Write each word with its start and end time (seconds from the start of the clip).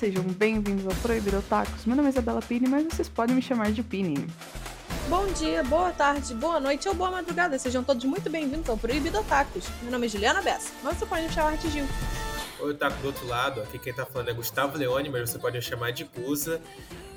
sejam 0.00 0.24
bem-vindos 0.24 0.86
ao 0.86 0.94
Proibido 1.02 1.40
Otakus. 1.40 1.84
Meu 1.84 1.94
nome 1.94 2.08
é 2.08 2.12
Isabela 2.12 2.40
Pini, 2.40 2.66
mas 2.66 2.84
vocês 2.84 3.06
podem 3.06 3.36
me 3.36 3.42
chamar 3.42 3.70
de 3.70 3.82
Pini. 3.82 4.26
Bom 5.10 5.26
dia, 5.34 5.62
boa 5.62 5.90
tarde, 5.90 6.32
boa 6.32 6.58
noite 6.58 6.88
ou 6.88 6.94
boa 6.94 7.10
madrugada. 7.10 7.58
Sejam 7.58 7.84
todos 7.84 8.02
muito 8.06 8.30
bem-vindos 8.30 8.66
ao 8.70 8.78
Proibido 8.78 9.18
Otakus. 9.18 9.68
Meu 9.82 9.92
nome 9.92 10.06
é 10.06 10.08
Juliana 10.08 10.40
Bessa, 10.40 10.72
mas 10.82 10.96
você 10.96 11.04
pode 11.04 11.24
me 11.24 11.28
chamar 11.28 11.58
de 11.58 11.68
Gil. 11.68 11.84
Oi, 12.60 12.70
Otaku 12.70 12.96
do 13.02 13.08
outro 13.08 13.26
lado. 13.26 13.60
Aqui 13.60 13.78
quem 13.78 13.92
tá 13.92 14.06
falando 14.06 14.30
é 14.30 14.32
Gustavo 14.32 14.78
Leone, 14.78 15.10
mas 15.10 15.28
você 15.28 15.38
pode 15.38 15.58
me 15.58 15.62
chamar 15.62 15.90
de 15.90 16.04
Guza. 16.04 16.62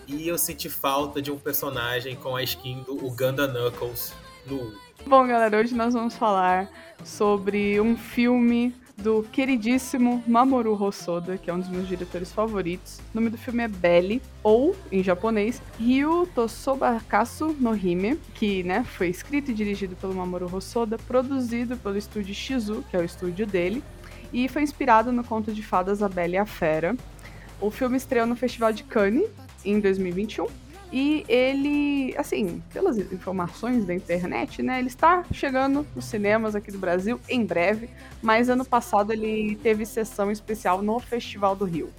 E 0.05 0.27
eu 0.27 0.37
senti 0.37 0.67
falta 0.67 1.21
de 1.21 1.31
um 1.31 1.39
personagem 1.39 2.17
com 2.17 2.35
a 2.35 2.43
skin 2.43 2.83
do 2.83 3.05
Uganda 3.05 3.47
Knuckles 3.47 4.13
no 4.45 4.73
Bom, 5.05 5.25
galera, 5.25 5.57
hoje 5.57 5.73
nós 5.73 5.93
vamos 5.93 6.15
falar 6.15 6.69
sobre 7.03 7.79
um 7.79 7.95
filme 7.95 8.75
do 9.03 9.21
queridíssimo 9.33 10.23
Mamoru 10.25 10.81
Hosoda, 10.81 11.37
que 11.37 11.49
é 11.49 11.53
um 11.53 11.59
dos 11.59 11.67
meus 11.67 11.89
diretores 11.89 12.31
favoritos. 12.31 12.99
O 13.13 13.15
nome 13.15 13.29
do 13.29 13.37
filme 13.37 13.61
é 13.61 13.67
Belly, 13.67 14.21
ou, 14.41 14.73
em 14.89 15.03
japonês, 15.03 15.61
Ryu 15.77 16.25
Tosobakasu 16.33 17.53
no 17.59 17.75
Hime, 17.75 18.15
que 18.33 18.63
né, 18.63 18.85
foi 18.85 19.09
escrito 19.09 19.51
e 19.51 19.53
dirigido 19.53 19.93
pelo 19.97 20.15
Mamoru 20.15 20.49
Hosoda, 20.55 20.97
produzido 20.97 21.75
pelo 21.75 21.97
estúdio 21.97 22.33
Shizu, 22.33 22.81
que 22.89 22.95
é 22.95 22.99
o 22.99 23.03
estúdio 23.03 23.45
dele, 23.45 23.83
e 24.31 24.47
foi 24.47 24.61
inspirado 24.61 25.11
no 25.11 25.23
conto 25.23 25.51
de 25.51 25.61
fadas 25.61 26.01
A 26.01 26.07
Bela 26.07 26.35
e 26.35 26.37
a 26.37 26.45
Fera. 26.45 26.95
O 27.59 27.69
filme 27.69 27.97
estreou 27.97 28.25
no 28.25 28.37
Festival 28.37 28.71
de 28.71 28.83
Cannes 28.83 29.29
em 29.65 29.81
2021 29.81 30.47
e 30.95 31.25
ele, 31.27 32.13
assim, 32.19 32.61
pelas 32.71 32.99
informações 32.99 33.83
da 33.83 33.95
internet, 33.95 34.61
né, 34.61 34.77
ele 34.77 34.89
está 34.89 35.23
chegando 35.33 35.87
nos 35.95 36.05
cinemas 36.05 36.55
aqui 36.55 36.71
do 36.71 36.77
Brasil 36.77 37.19
em 37.27 37.43
breve, 37.43 37.89
mas 38.21 38.47
ano 38.47 38.63
passado 38.63 39.11
ele 39.11 39.55
teve 39.55 39.87
sessão 39.87 40.29
especial 40.29 40.83
no 40.83 40.99
Festival 40.99 41.55
do 41.55 41.65
Rio. 41.65 41.89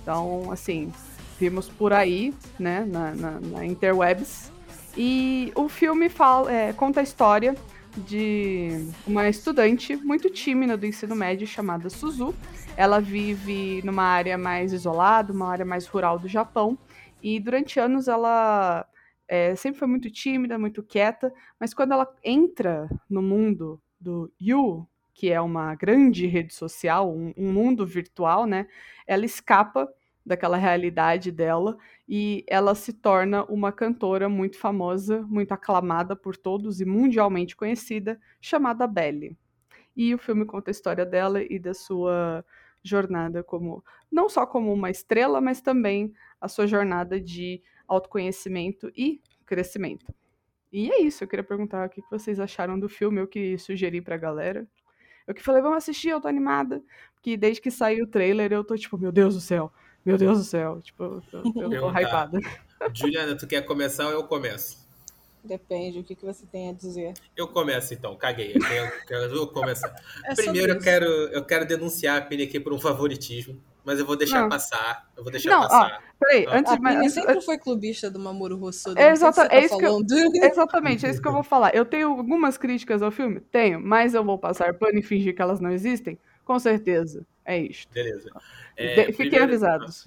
Então, 0.00 0.52
assim, 0.52 0.92
vimos 1.40 1.68
por 1.68 1.92
aí, 1.92 2.32
né, 2.60 2.86
na, 2.88 3.12
na, 3.12 3.40
na 3.40 3.66
interwebs. 3.66 4.52
E 4.96 5.50
o 5.56 5.68
filme 5.68 6.08
fala, 6.08 6.52
é, 6.52 6.72
conta 6.72 7.00
a 7.00 7.02
história 7.02 7.56
de 7.96 8.86
uma 9.04 9.28
estudante 9.28 9.96
muito 9.96 10.30
tímida 10.30 10.76
do 10.76 10.86
ensino 10.86 11.16
médio 11.16 11.44
chamada 11.44 11.90
Suzu. 11.90 12.32
Ela 12.76 13.00
vive 13.00 13.82
numa 13.84 14.04
área 14.04 14.38
mais 14.38 14.72
isolada, 14.72 15.32
uma 15.32 15.48
área 15.48 15.64
mais 15.64 15.88
rural 15.88 16.20
do 16.20 16.28
Japão, 16.28 16.78
e 17.22 17.40
durante 17.40 17.80
anos 17.80 18.08
ela 18.08 18.86
é, 19.26 19.54
sempre 19.54 19.78
foi 19.78 19.88
muito 19.88 20.10
tímida, 20.10 20.58
muito 20.58 20.82
quieta, 20.82 21.32
mas 21.60 21.74
quando 21.74 21.92
ela 21.92 22.08
entra 22.24 22.88
no 23.08 23.22
mundo 23.22 23.80
do 24.00 24.32
You, 24.40 24.88
que 25.12 25.30
é 25.30 25.40
uma 25.40 25.74
grande 25.74 26.26
rede 26.26 26.54
social, 26.54 27.12
um, 27.12 27.34
um 27.36 27.52
mundo 27.52 27.84
virtual, 27.86 28.46
né? 28.46 28.68
Ela 29.06 29.24
escapa 29.24 29.92
daquela 30.24 30.56
realidade 30.56 31.32
dela 31.32 31.76
e 32.08 32.44
ela 32.46 32.74
se 32.74 32.92
torna 32.92 33.44
uma 33.44 33.72
cantora 33.72 34.28
muito 34.28 34.58
famosa, 34.58 35.22
muito 35.22 35.52
aclamada 35.52 36.14
por 36.14 36.36
todos 36.36 36.80
e 36.80 36.84
mundialmente 36.84 37.56
conhecida, 37.56 38.20
chamada 38.40 38.86
Belle. 38.86 39.36
E 39.96 40.14
o 40.14 40.18
filme 40.18 40.44
conta 40.44 40.70
a 40.70 40.72
história 40.72 41.04
dela 41.04 41.42
e 41.42 41.58
da 41.58 41.74
sua 41.74 42.44
jornada 42.82 43.42
como 43.42 43.82
não 44.10 44.28
só 44.28 44.46
como 44.46 44.72
uma 44.72 44.90
estrela, 44.90 45.40
mas 45.40 45.60
também 45.60 46.14
a 46.40 46.48
sua 46.48 46.66
jornada 46.66 47.20
de 47.20 47.62
autoconhecimento 47.86 48.90
e 48.96 49.20
crescimento. 49.46 50.12
E 50.70 50.90
é 50.90 51.00
isso, 51.00 51.24
eu 51.24 51.28
queria 51.28 51.42
perguntar 51.42 51.86
o 51.86 51.90
que 51.90 52.02
vocês 52.10 52.38
acharam 52.38 52.78
do 52.78 52.88
filme, 52.88 53.20
eu 53.20 53.26
que 53.26 53.56
sugeri 53.58 54.02
pra 54.02 54.16
galera. 54.16 54.66
Eu 55.26 55.34
que 55.34 55.42
falei, 55.42 55.62
vamos 55.62 55.78
assistir, 55.78 56.10
eu 56.10 56.20
tô 56.20 56.28
animada. 56.28 56.82
Porque 57.14 57.36
desde 57.36 57.60
que 57.60 57.70
saiu 57.70 58.04
o 58.04 58.08
trailer, 58.08 58.52
eu 58.52 58.62
tô 58.62 58.76
tipo, 58.76 58.98
meu 58.98 59.10
Deus 59.10 59.34
do 59.34 59.40
céu, 59.40 59.72
meu 60.04 60.16
Deus 60.18 60.38
do 60.38 60.44
céu. 60.44 60.80
Tipo, 60.82 61.22
eu, 61.32 61.42
eu, 61.54 61.72
eu 61.72 61.80
tô 61.80 61.90
hypada. 61.90 62.38
Juliana, 62.94 63.36
tu 63.36 63.46
quer 63.46 63.62
começar 63.62 64.06
ou 64.06 64.12
eu 64.12 64.24
começo? 64.24 64.86
Depende, 65.42 66.00
o 66.00 66.04
que, 66.04 66.14
que 66.14 66.24
você 66.24 66.44
tem 66.46 66.70
a 66.70 66.72
dizer. 66.72 67.14
Eu 67.36 67.48
começo 67.48 67.94
então, 67.94 68.14
caguei. 68.16 68.54
Eu 68.54 68.60
quero, 69.06 69.34
eu 69.34 69.46
começar. 69.46 69.94
É 70.24 70.34
Primeiro 70.34 70.72
eu 70.72 70.78
quero, 70.78 71.06
eu 71.06 71.44
quero 71.44 71.66
denunciar 71.66 72.18
a 72.18 72.20
Pini 72.20 72.42
aqui 72.42 72.60
por 72.60 72.72
um 72.72 72.78
favoritismo 72.78 73.58
mas 73.88 73.98
eu 73.98 74.04
vou 74.04 74.16
deixar 74.16 74.42
não. 74.42 74.50
passar. 74.50 75.10
Eu 75.16 75.22
vou 75.22 75.32
deixar 75.32 75.48
não, 75.48 75.62
passar. 75.62 76.02
Ó, 76.04 76.14
peraí, 76.18 76.44
ah. 76.46 76.58
antes 76.58 76.74
de 76.74 76.78
mais. 76.78 76.98
Antes, 76.98 77.12
sempre 77.14 77.40
foi 77.40 77.56
clubista 77.56 78.10
do 78.10 78.18
Mamoru 78.18 78.58
Rosso. 78.58 78.92
É, 78.98 79.12
exata, 79.12 79.44
é, 79.44 79.48
tá 79.48 79.58
isso 79.60 79.78
que 79.78 79.86
eu, 79.86 79.98
exatamente, 80.44 81.06
é 81.06 81.10
isso 81.10 81.22
que 81.22 81.26
eu 81.26 81.32
vou 81.32 81.42
falar. 81.42 81.74
Eu 81.74 81.86
tenho 81.86 82.10
algumas 82.10 82.58
críticas 82.58 83.00
ao 83.00 83.10
filme? 83.10 83.40
Tenho, 83.40 83.80
mas 83.80 84.12
eu 84.12 84.22
vou 84.22 84.38
passar 84.38 84.74
pano 84.74 84.98
e 84.98 85.02
fingir 85.02 85.34
que 85.34 85.40
elas 85.40 85.58
não 85.58 85.70
existem? 85.70 86.18
Com 86.44 86.58
certeza. 86.58 87.26
É 87.46 87.58
isto. 87.58 87.90
Beleza. 87.90 88.30
É, 88.76 89.06
Fiquem 89.06 89.14
primeiro, 89.14 89.44
avisados. 89.44 90.06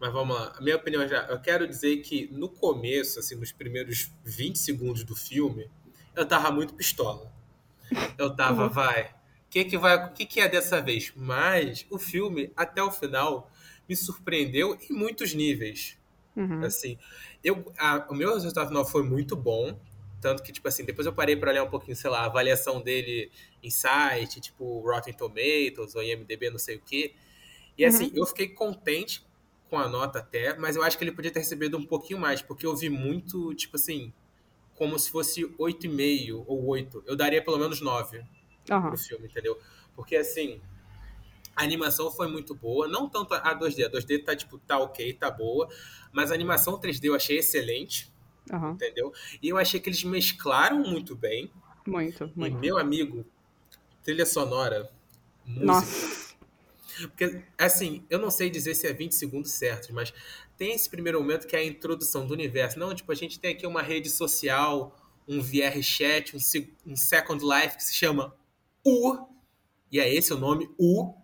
Mas 0.00 0.10
vamos 0.10 0.34
lá. 0.34 0.54
A 0.56 0.62
minha 0.62 0.76
opinião 0.76 1.06
já. 1.06 1.26
Eu 1.26 1.38
quero 1.38 1.68
dizer 1.68 1.98
que 1.98 2.30
no 2.32 2.48
começo, 2.48 3.18
assim, 3.18 3.34
nos 3.34 3.52
primeiros 3.52 4.10
20 4.24 4.58
segundos 4.58 5.04
do 5.04 5.14
filme, 5.14 5.70
eu 6.16 6.24
tava 6.24 6.50
muito 6.50 6.72
pistola. 6.72 7.30
Eu 8.16 8.34
tava, 8.34 8.62
uhum. 8.64 8.70
vai 8.70 9.17
que 9.50 9.64
que 9.64 9.78
vai, 9.78 10.06
o 10.06 10.12
que, 10.12 10.26
que 10.26 10.40
é 10.40 10.48
dessa 10.48 10.80
vez? 10.80 11.12
Mas 11.16 11.86
o 11.90 11.98
filme 11.98 12.52
até 12.56 12.82
o 12.82 12.90
final 12.90 13.50
me 13.88 13.96
surpreendeu 13.96 14.78
em 14.88 14.92
muitos 14.92 15.34
níveis. 15.34 15.96
Uhum. 16.36 16.62
Assim, 16.62 16.98
eu, 17.42 17.72
a, 17.78 18.06
o 18.10 18.14
meu 18.14 18.34
resultado 18.34 18.68
final 18.68 18.84
foi 18.84 19.02
muito 19.02 19.34
bom, 19.34 19.78
tanto 20.20 20.42
que 20.42 20.52
tipo 20.52 20.68
assim, 20.68 20.84
depois 20.84 21.06
eu 21.06 21.12
parei 21.12 21.36
para 21.36 21.50
olhar 21.50 21.64
um 21.64 21.70
pouquinho, 21.70 21.96
sei 21.96 22.10
lá, 22.10 22.20
a 22.20 22.26
avaliação 22.26 22.80
dele 22.80 23.30
em 23.62 23.70
site, 23.70 24.40
tipo 24.40 24.80
Rotten 24.80 25.14
Tomatoes 25.14 25.94
ou 25.94 26.02
IMDb, 26.02 26.50
não 26.50 26.58
sei 26.58 26.76
o 26.76 26.80
quê. 26.80 27.14
E 27.76 27.84
assim, 27.84 28.06
uhum. 28.06 28.16
eu 28.16 28.26
fiquei 28.26 28.48
contente 28.48 29.26
com 29.70 29.78
a 29.78 29.88
nota 29.88 30.18
até, 30.18 30.56
mas 30.58 30.76
eu 30.76 30.82
acho 30.82 30.96
que 30.96 31.04
ele 31.04 31.12
podia 31.12 31.30
ter 31.30 31.40
recebido 31.40 31.76
um 31.76 31.84
pouquinho 31.84 32.18
mais, 32.18 32.42
porque 32.42 32.66
eu 32.66 32.74
vi 32.74 32.88
muito, 32.88 33.54
tipo 33.54 33.76
assim, 33.76 34.12
como 34.74 34.98
se 34.98 35.10
fosse 35.10 35.44
8,5 35.44 36.44
ou 36.46 36.66
8. 36.66 37.04
Eu 37.06 37.16
daria 37.16 37.42
pelo 37.42 37.58
menos 37.58 37.80
9 37.80 38.22
uhum. 38.70 38.88
pro 38.88 38.98
filme, 38.98 39.26
entendeu? 39.26 39.58
Porque 39.94 40.16
assim, 40.16 40.60
a 41.54 41.62
animação 41.62 42.10
foi 42.10 42.28
muito 42.28 42.54
boa, 42.54 42.86
não 42.86 43.08
tanto 43.08 43.34
a 43.34 43.58
2D, 43.58 43.86
a 43.86 43.90
2D 43.90 44.24
tá 44.24 44.36
tipo, 44.36 44.58
tá 44.58 44.78
ok, 44.78 45.12
tá 45.14 45.30
boa, 45.30 45.68
mas 46.12 46.30
a 46.30 46.34
animação 46.34 46.80
3D 46.80 47.04
eu 47.04 47.14
achei 47.14 47.38
excelente, 47.38 48.12
uhum. 48.50 48.72
entendeu? 48.72 49.12
E 49.42 49.48
eu 49.48 49.58
achei 49.58 49.80
que 49.80 49.88
eles 49.88 50.04
mesclaram 50.04 50.78
muito 50.78 51.16
bem. 51.16 51.50
Muito, 51.86 52.30
muito. 52.36 52.56
E 52.56 52.60
meu 52.60 52.78
amigo, 52.78 53.24
trilha 54.04 54.24
sonora, 54.24 54.90
música. 55.44 55.66
Nossa. 55.66 56.28
Porque, 57.06 57.42
assim, 57.56 58.04
eu 58.10 58.18
não 58.18 58.30
sei 58.30 58.50
dizer 58.50 58.74
se 58.74 58.86
é 58.86 58.92
20 58.92 59.14
segundos 59.14 59.52
certos, 59.52 59.90
mas 59.90 60.12
tem 60.56 60.74
esse 60.74 60.90
primeiro 60.90 61.20
momento 61.20 61.46
que 61.46 61.54
é 61.54 61.60
a 61.60 61.64
introdução 61.64 62.26
do 62.26 62.34
universo. 62.34 62.78
Não, 62.78 62.94
tipo, 62.94 63.10
a 63.12 63.14
gente 63.14 63.38
tem 63.38 63.52
aqui 63.52 63.66
uma 63.66 63.82
rede 63.82 64.10
social, 64.10 64.96
um 65.26 65.40
VR 65.40 65.80
chat, 65.82 66.36
um, 66.36 66.40
um 66.86 66.96
Second 66.96 67.44
Life 67.44 67.76
que 67.76 67.84
se 67.84 67.94
chama 67.94 68.34
U, 68.84 69.28
e 69.90 70.00
é 70.00 70.12
esse 70.12 70.32
o 70.32 70.38
nome, 70.38 70.68
U. 70.78 71.14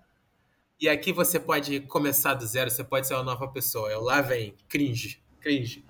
E 0.81 0.89
aqui 0.89 1.13
você 1.13 1.39
pode 1.39 1.81
começar 1.81 2.35
do 2.35 2.47
zero, 2.47 2.71
você 2.71 2.83
pode 2.83 3.07
ser 3.07 3.15
uma 3.15 3.23
nova 3.23 3.49
pessoa. 3.49 3.91
Eu 3.91 4.03
lá 4.03 4.21
vem, 4.21 4.55
cringe, 4.69 5.23
cringe. 5.41 5.85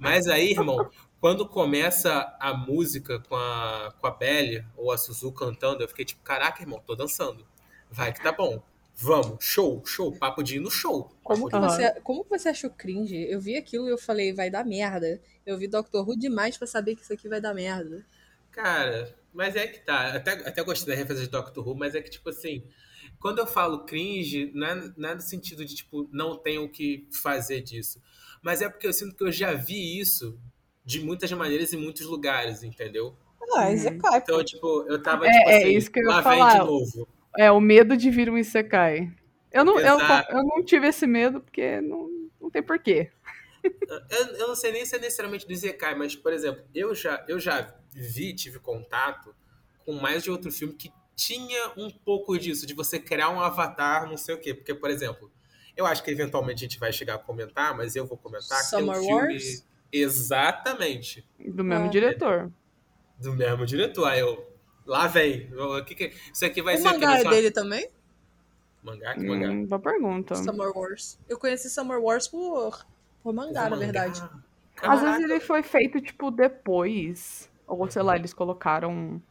Mas 0.00 0.26
aí, 0.26 0.50
irmão, 0.50 0.90
quando 1.20 1.46
começa 1.46 2.34
a 2.40 2.54
música 2.54 3.20
com 3.20 3.36
a, 3.36 3.92
com 4.00 4.06
a 4.06 4.10
Belly 4.10 4.64
ou 4.76 4.90
a 4.90 4.96
Suzu 4.96 5.30
cantando, 5.32 5.82
eu 5.82 5.88
fiquei 5.88 6.04
tipo, 6.04 6.22
caraca, 6.22 6.62
irmão, 6.62 6.82
tô 6.86 6.94
dançando. 6.94 7.46
Vai 7.90 8.12
que 8.12 8.22
tá 8.22 8.32
bom. 8.32 8.62
Vamos, 8.94 9.44
show, 9.44 9.82
show, 9.84 10.12
papo 10.12 10.42
de 10.42 10.56
ir 10.56 10.60
no 10.60 10.70
show. 10.70 11.10
Como 11.22 11.48
que, 11.48 11.58
você, 11.58 12.00
como 12.02 12.24
que 12.24 12.30
você 12.30 12.50
achou 12.50 12.70
cringe? 12.70 13.16
Eu 13.16 13.40
vi 13.40 13.56
aquilo 13.56 13.86
e 13.86 13.90
eu 13.90 13.98
falei, 13.98 14.32
vai 14.32 14.50
dar 14.50 14.64
merda. 14.64 15.20
Eu 15.44 15.56
vi 15.56 15.66
Doctor 15.66 16.06
Who 16.06 16.18
demais 16.18 16.56
para 16.58 16.66
saber 16.66 16.96
que 16.96 17.02
isso 17.02 17.12
aqui 17.12 17.28
vai 17.28 17.40
dar 17.40 17.54
merda. 17.54 18.04
Cara, 18.50 19.14
mas 19.32 19.56
é 19.56 19.66
que 19.66 19.80
tá. 19.80 20.14
Até, 20.14 20.32
até 20.32 20.62
gostei 20.62 20.94
da 20.94 20.98
referência 20.98 21.24
de 21.24 21.30
Doctor 21.30 21.66
Who, 21.66 21.74
mas 21.74 21.94
é 21.94 22.02
que, 22.02 22.10
tipo 22.10 22.28
assim, 22.28 22.64
quando 23.18 23.38
eu 23.38 23.46
falo 23.46 23.84
cringe, 23.84 24.50
não 24.54 24.66
é, 24.66 24.92
não 24.96 25.08
é 25.10 25.14
no 25.14 25.20
sentido 25.20 25.64
de, 25.64 25.74
tipo, 25.74 26.08
não 26.12 26.36
tenho 26.36 26.64
o 26.64 26.68
que 26.68 27.06
fazer 27.22 27.60
disso. 27.60 28.00
Mas 28.42 28.62
é 28.62 28.68
porque 28.68 28.86
eu 28.86 28.92
sinto 28.92 29.14
que 29.14 29.24
eu 29.24 29.32
já 29.32 29.52
vi 29.52 29.98
isso 29.98 30.38
de 30.84 31.00
muitas 31.00 31.30
maneiras 31.32 31.72
em 31.72 31.76
muitos 31.76 32.06
lugares, 32.06 32.62
entendeu? 32.62 33.14
Ah, 33.56 33.70
Isekai. 33.72 34.18
Então, 34.18 34.44
tipo, 34.44 34.84
eu 34.88 35.02
tava, 35.02 35.26
é, 35.26 35.30
tipo 35.30 35.50
é 35.50 35.56
assim, 35.56 35.64
é 35.64 35.68
isso 35.70 35.90
que 35.90 36.00
eu 36.00 36.10
ia 36.10 36.22
falar. 36.22 36.52
de 36.52 36.58
novo. 36.58 37.08
É, 37.36 37.50
o 37.50 37.60
medo 37.60 37.96
de 37.96 38.10
vir 38.10 38.30
um 38.30 38.38
Isekai. 38.38 39.10
Eu 39.52 39.64
não, 39.64 39.78
eu, 39.78 39.98
eu, 39.98 40.44
não 40.44 40.64
tive 40.64 40.86
esse 40.86 41.06
medo 41.06 41.40
porque 41.40 41.80
não, 41.80 42.08
não 42.40 42.50
tem 42.50 42.62
porquê. 42.62 43.10
Eu, 43.62 44.26
eu 44.36 44.48
não 44.48 44.54
sei 44.54 44.72
nem 44.72 44.86
se 44.86 44.94
é 44.96 44.98
necessariamente 44.98 45.46
do 45.46 45.52
Isekai, 45.52 45.94
mas, 45.94 46.14
por 46.14 46.32
exemplo, 46.32 46.62
eu 46.74 46.94
já, 46.94 47.24
eu 47.28 47.38
já 47.38 47.74
vi, 47.92 48.34
tive 48.34 48.58
contato 48.58 49.34
com 49.84 49.92
mais 49.94 50.22
de 50.22 50.30
outro 50.30 50.50
filme 50.50 50.74
que 50.74 50.92
tinha 51.16 51.72
um 51.76 51.90
pouco 51.90 52.38
disso, 52.38 52.66
de 52.66 52.72
você 52.72 52.98
criar 52.98 53.30
um 53.30 53.40
avatar, 53.40 54.08
não 54.08 54.16
sei 54.16 54.34
o 54.34 54.38
quê. 54.38 54.54
Porque, 54.54 54.74
por 54.74 54.88
exemplo, 54.90 55.30
eu 55.76 55.84
acho 55.86 56.02
que 56.02 56.10
eventualmente 56.10 56.64
a 56.64 56.68
gente 56.68 56.78
vai 56.78 56.92
chegar 56.92 57.16
a 57.16 57.18
comentar, 57.18 57.76
mas 57.76 57.96
eu 57.96 58.06
vou 58.06 58.16
comentar 58.16 58.58
Summer 58.62 58.94
que 58.94 59.06
tem 59.06 59.14
um 59.14 59.18
filme. 59.18 59.32
Wars? 59.34 59.66
Exatamente. 59.92 61.26
Do 61.38 61.64
mesmo 61.64 61.86
ah. 61.86 61.90
diretor. 61.90 62.52
Do 63.18 63.32
mesmo 63.32 63.66
diretor. 63.66 64.06
Aí 64.06 64.20
eu. 64.20 64.48
Lá 64.86 65.06
vem. 65.06 65.52
O 65.54 65.84
que 65.84 65.94
que... 65.94 66.12
Isso 66.32 66.44
aqui 66.44 66.62
vai 66.62 66.76
o 66.76 66.78
ser. 66.78 66.88
O 66.88 66.90
mangá 66.92 67.18
é 67.18 67.24
dele 67.24 67.50
também? 67.50 67.88
Mangá? 68.82 69.14
Que 69.14 69.24
mangá? 69.24 69.48
Hum, 69.50 69.66
boa 69.66 69.80
pergunta. 69.80 70.34
Summer 70.36 70.70
Wars. 70.74 71.18
Eu 71.28 71.38
conheci 71.38 71.68
Summer 71.68 72.00
Wars 72.00 72.26
por, 72.28 72.86
por 73.22 73.32
mangá, 73.34 73.68
na 73.68 73.76
verdade. 73.76 74.22
Às 74.82 75.02
vezes 75.02 75.20
ele 75.20 75.40
foi 75.40 75.62
feito, 75.62 76.00
tipo, 76.00 76.30
depois. 76.30 77.50
Ou, 77.66 77.88
sei 77.90 78.02
lá, 78.02 78.16
eles 78.16 78.34
colocaram 78.34 79.22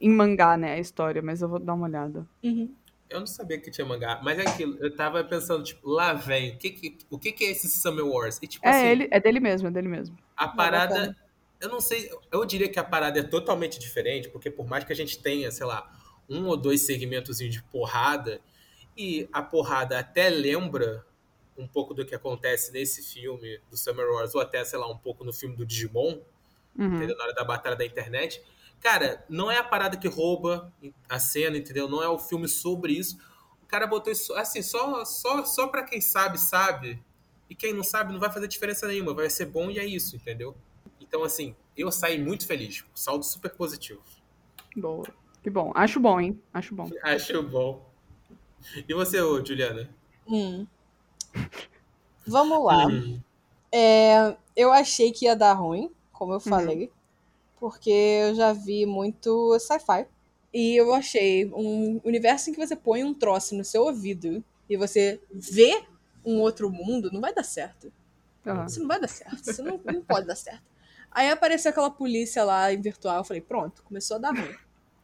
em 0.00 0.10
mangá, 0.10 0.56
né, 0.56 0.74
a 0.74 0.78
história, 0.78 1.22
mas 1.22 1.42
eu 1.42 1.48
vou 1.48 1.58
dar 1.58 1.74
uma 1.74 1.86
olhada. 1.86 2.26
Uhum. 2.42 2.74
Eu 3.08 3.20
não 3.20 3.26
sabia 3.26 3.58
que 3.60 3.70
tinha 3.70 3.86
mangá, 3.86 4.20
mas 4.22 4.38
é 4.38 4.42
aquilo, 4.42 4.76
eu 4.80 4.94
tava 4.94 5.24
pensando, 5.24 5.64
tipo, 5.64 5.88
lá 5.88 6.12
vem, 6.12 6.54
o 6.54 6.58
que 6.58 6.70
que, 6.70 6.98
o 7.10 7.18
que, 7.18 7.32
que 7.32 7.44
é 7.44 7.50
esse 7.50 7.68
Summer 7.68 8.06
Wars? 8.06 8.38
E, 8.42 8.46
tipo, 8.46 8.68
É, 8.68 8.70
assim, 8.70 8.86
ele, 8.86 9.08
é 9.10 9.18
dele 9.20 9.40
mesmo, 9.40 9.68
é 9.68 9.70
dele 9.70 9.88
mesmo. 9.88 10.16
a 10.36 10.48
parada, 10.48 11.16
eu 11.60 11.68
não 11.68 11.80
sei, 11.80 12.10
eu 12.30 12.44
diria 12.44 12.68
que 12.68 12.78
a 12.78 12.84
parada 12.84 13.18
é 13.20 13.22
totalmente 13.22 13.78
diferente, 13.78 14.28
porque 14.28 14.50
por 14.50 14.66
mais 14.68 14.84
que 14.84 14.92
a 14.92 14.96
gente 14.96 15.20
tenha, 15.20 15.50
sei 15.50 15.66
lá, 15.66 15.90
um 16.28 16.46
ou 16.46 16.56
dois 16.56 16.82
segmentos 16.82 17.38
de 17.38 17.62
porrada, 17.64 18.40
e 18.96 19.28
a 19.32 19.42
porrada 19.42 19.98
até 19.98 20.28
lembra 20.28 21.06
um 21.58 21.66
pouco 21.68 21.92
do 21.92 22.04
que 22.06 22.14
acontece 22.14 22.72
nesse 22.72 23.02
filme 23.02 23.60
do 23.70 23.76
Summer 23.76 24.08
Wars, 24.12 24.34
ou 24.34 24.40
até, 24.40 24.64
sei 24.64 24.78
lá, 24.78 24.90
um 24.90 24.96
pouco 24.96 25.24
no 25.24 25.32
filme 25.32 25.56
do 25.56 25.66
Digimon, 25.66 26.20
Uhum. 26.76 26.96
entendeu? 26.96 27.16
Na 27.16 27.24
hora 27.24 27.34
da 27.34 27.44
batalha 27.44 27.74
da 27.76 27.84
internet. 27.84 28.42
Cara, 28.80 29.24
não 29.28 29.50
é 29.50 29.58
a 29.58 29.64
parada 29.64 29.96
que 29.96 30.06
rouba 30.06 30.72
a 31.08 31.18
cena, 31.18 31.58
entendeu? 31.58 31.88
Não 31.88 32.00
é 32.02 32.08
o 32.08 32.18
filme 32.18 32.46
sobre 32.46 32.92
isso. 32.92 33.18
O 33.62 33.66
cara 33.66 33.86
botou 33.86 34.12
isso, 34.12 34.32
assim, 34.34 34.62
só, 34.62 35.04
só, 35.04 35.44
só 35.44 35.66
pra 35.66 35.82
quem 35.82 36.00
sabe, 36.00 36.38
sabe. 36.38 37.02
E 37.50 37.54
quem 37.54 37.72
não 37.74 37.82
sabe 37.82 38.12
não 38.12 38.20
vai 38.20 38.30
fazer 38.32 38.46
diferença 38.46 38.86
nenhuma. 38.86 39.12
Vai 39.12 39.28
ser 39.28 39.46
bom 39.46 39.70
e 39.70 39.78
é 39.80 39.84
isso, 39.84 40.14
entendeu? 40.14 40.54
Então, 41.00 41.24
assim, 41.24 41.56
eu 41.76 41.90
saí 41.90 42.22
muito 42.22 42.46
feliz. 42.46 42.84
Saldo 42.94 43.24
super 43.24 43.50
positivo. 43.50 44.00
Boa. 44.76 45.04
Que 45.42 45.50
bom. 45.50 45.72
Acho 45.74 45.98
bom, 45.98 46.20
hein? 46.20 46.40
Acho 46.54 46.74
bom. 46.74 46.88
Acho 47.02 47.42
bom. 47.42 47.90
E 48.88 48.94
você, 48.94 49.18
Juliana? 49.44 49.88
Hum. 50.26 50.66
Vamos 52.26 52.64
lá. 52.64 52.86
Hum, 52.86 53.20
É, 53.72 54.36
eu 54.56 54.72
achei 54.72 55.12
que 55.12 55.26
ia 55.26 55.36
dar 55.36 55.52
ruim, 55.54 55.90
como 56.12 56.32
eu 56.32 56.40
falei, 56.40 56.90
porque 57.60 57.90
eu 57.90 58.34
já 58.34 58.52
vi 58.52 58.86
muito 58.86 59.58
sci-fi. 59.60 60.06
E 60.52 60.76
eu 60.76 60.94
achei 60.94 61.46
um 61.52 62.00
universo 62.04 62.50
em 62.50 62.54
que 62.54 62.66
você 62.66 62.74
põe 62.76 63.04
um 63.04 63.14
troço 63.14 63.54
no 63.54 63.64
seu 63.64 63.84
ouvido 63.84 64.42
e 64.68 64.76
você 64.76 65.20
vê 65.32 65.84
um 66.24 66.40
outro 66.40 66.70
mundo, 66.70 67.10
não 67.12 67.20
vai 67.20 67.34
dar 67.34 67.44
certo. 67.44 67.92
Ah, 68.44 68.64
Isso 68.66 68.80
não 68.80 68.88
vai 68.88 69.00
dar 69.00 69.08
certo. 69.08 69.36
Isso 69.44 69.62
não, 69.62 69.78
não 69.84 70.02
pode 70.02 70.26
dar 70.26 70.36
certo. 70.36 70.62
Aí 71.10 71.30
apareceu 71.30 71.70
aquela 71.70 71.90
polícia 71.90 72.44
lá 72.44 72.72
em 72.72 72.80
virtual, 72.80 73.18
eu 73.18 73.24
falei, 73.24 73.42
pronto, 73.42 73.82
começou 73.82 74.16
a 74.16 74.20
dar 74.20 74.32
ruim. 74.32 74.54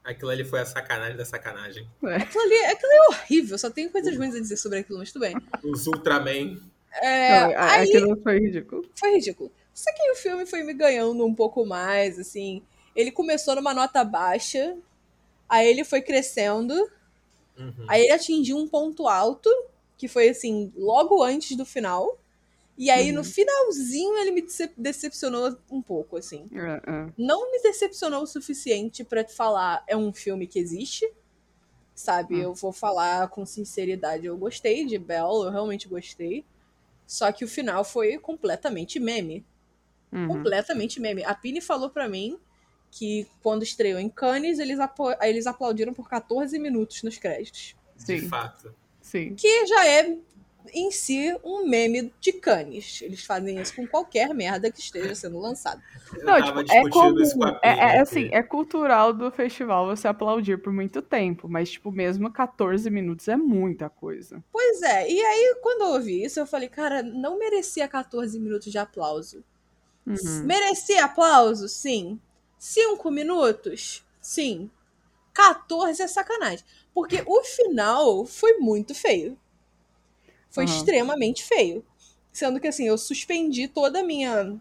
Aquilo 0.05 0.31
ali 0.31 0.45
foi 0.45 0.61
a 0.61 0.67
sacanagem 0.67 1.17
da 1.17 1.25
sacanagem. 1.25 1.89
é. 2.05 2.17
Aquilo 2.17 2.45
ali, 2.45 2.65
aquilo 2.67 2.93
é 2.93 3.09
horrível, 3.09 3.59
só 3.59 3.71
tenho 3.71 3.91
coisas 3.91 4.17
ruins 4.17 4.35
a 4.35 4.41
dizer 4.41 4.57
sobre 4.57 4.79
aquilo, 4.81 4.99
mas 4.99 5.11
tudo 5.11 5.23
bem. 5.23 5.35
Os 5.63 5.87
Ultraman. 5.87 6.61
É, 7.03 7.41
Não, 7.41 7.51
a- 7.59 7.71
aí 7.73 7.89
Aquilo 7.89 8.23
foi 8.23 8.39
ridículo. 8.39 8.85
foi 8.95 9.15
ridículo. 9.15 9.51
Só 9.73 9.93
que 9.93 10.03
aí 10.03 10.11
o 10.13 10.17
filme 10.17 10.47
foi 10.47 10.63
me 10.63 10.73
ganhando 10.75 11.27
um 11.27 11.35
pouco 11.35 11.67
mais, 11.67 12.19
assim. 12.19 12.63
Ele 12.95 13.11
começou 13.11 13.57
numa 13.57 13.75
nota 13.75 14.05
baixa, 14.05 14.77
aí 15.49 15.67
ele 15.69 15.83
foi 15.83 16.01
crescendo, 16.01 16.73
Uhum. 17.59 17.87
aí 17.89 18.03
ele 18.03 18.13
atingiu 18.13 18.57
um 18.57 18.69
ponto 18.69 19.09
alto, 19.09 19.51
que 19.97 20.07
foi 20.07 20.29
assim, 20.29 20.73
logo 20.77 21.23
antes 21.23 21.57
do 21.57 21.65
final. 21.65 22.17
E 22.77 22.91
aí 22.91 23.13
no 23.13 23.19
Uhum. 23.21 23.25
finalzinho 23.25 24.19
ele 24.19 24.31
me 24.33 24.43
decep- 24.43 24.75
decepcionou 24.77 25.57
um 25.71 25.81
pouco, 25.81 26.17
assim. 26.17 26.47
É, 26.53 26.91
é. 26.91 27.13
Não 27.17 27.51
me 27.53 27.61
decepcionou 27.63 28.23
o 28.23 28.27
suficiente 28.27 29.05
pra 29.05 29.25
falar 29.27 29.85
é 29.87 29.97
um 29.97 30.13
filme 30.13 30.47
que 30.47 30.59
existe. 30.59 31.09
Sabe, 31.95 32.35
Hum. 32.35 32.43
eu 32.43 32.55
vou 32.55 32.73
falar 32.73 33.29
com 33.29 33.47
sinceridade. 33.47 34.27
Eu 34.27 34.37
gostei 34.37 34.85
de 34.85 34.99
Belle, 34.99 35.45
eu 35.45 35.51
realmente 35.51 35.87
gostei. 35.89 36.45
Só 37.07 37.31
que 37.31 37.45
o 37.45 37.49
final 37.49 37.85
foi 37.85 38.19
completamente 38.19 38.99
meme 38.99 39.47
Uhum. 40.13 40.27
completamente 40.29 41.01
meme. 41.01 41.25
A 41.25 41.35
Pini 41.35 41.61
falou 41.61 41.91
pra 41.91 42.09
mim 42.09 42.39
que 42.91 43.27
quando 43.43 43.63
estreou 43.63 43.99
em 44.01 44.09
Cannes, 44.09 44.59
eles, 44.59 44.79
eles 45.23 45.47
aplaudiram 45.47 45.93
por 45.95 46.09
14 46.09 46.59
minutos 46.59 47.03
nos 47.05 47.19
créditos. 47.19 47.77
De 47.97 48.21
Sim, 48.21 48.29
fato. 48.29 48.75
sim. 49.01 49.35
Que 49.37 49.67
já 49.67 49.87
é 49.87 50.17
em 50.73 50.91
si 50.91 51.37
um 51.45 51.67
meme 51.67 52.13
de 52.21 52.33
Cannes. 52.33 53.03
Eles 53.03 53.25
fazem 53.25 53.61
isso 53.61 53.75
com 53.75 53.87
qualquer 53.87 54.33
merda 54.35 54.71
que 54.71 54.81
esteja 54.81 55.15
sendo 55.15 55.39
lançada. 55.39 55.83
Não, 56.23 56.43
tipo, 56.43 56.61
é 56.61 56.63
discutindo 56.63 57.23
isso 57.23 57.35
com 57.35 57.41
comum. 57.41 57.59
É, 57.63 57.97
é, 57.97 58.01
assim, 58.01 58.29
é 58.33 58.43
cultural 58.43 59.13
do 59.13 59.31
festival 59.31 59.87
você 59.87 60.09
aplaudir 60.09 60.59
por 60.59 60.73
muito 60.73 61.03
tempo, 61.03 61.49
mas, 61.49 61.71
tipo, 61.71 61.91
mesmo 61.91 62.33
14 62.33 62.89
minutos 62.91 63.29
é 63.29 63.37
muita 63.37 63.91
coisa. 63.91 64.43
Pois 64.53 64.83
é, 64.83 65.11
e 65.11 65.21
aí 65.21 65.57
quando 65.63 65.83
eu 65.83 65.95
ouvi 65.95 66.25
isso, 66.25 66.41
eu 66.41 66.47
falei, 66.47 66.69
cara, 66.69 67.03
não 67.03 67.39
merecia 67.39 67.87
14 67.89 68.39
minutos 68.39 68.71
de 68.71 68.79
aplauso. 68.79 69.45
Uhum. 70.07 70.45
Merecia 70.45 71.05
aplauso? 71.05 71.69
Sim. 71.69 72.21
5 72.59 73.11
minutos? 73.11 74.05
Sim. 74.21 74.71
14 75.33 76.03
é 76.03 76.07
sacanagem. 76.07 76.65
Porque 76.95 77.23
o 77.27 77.43
final 77.43 78.25
foi 78.25 78.59
muito 78.59 78.95
feio. 78.95 79.37
Foi 80.55 80.65
Aham. 80.65 80.73
extremamente 80.77 81.43
feio. 81.43 81.85
Sendo 82.33 82.61
que, 82.61 82.69
assim, 82.69 82.87
eu 82.87 82.97
suspendi 82.97 83.67
toda 83.69 84.01
a 84.01 84.03
minha 84.05 84.57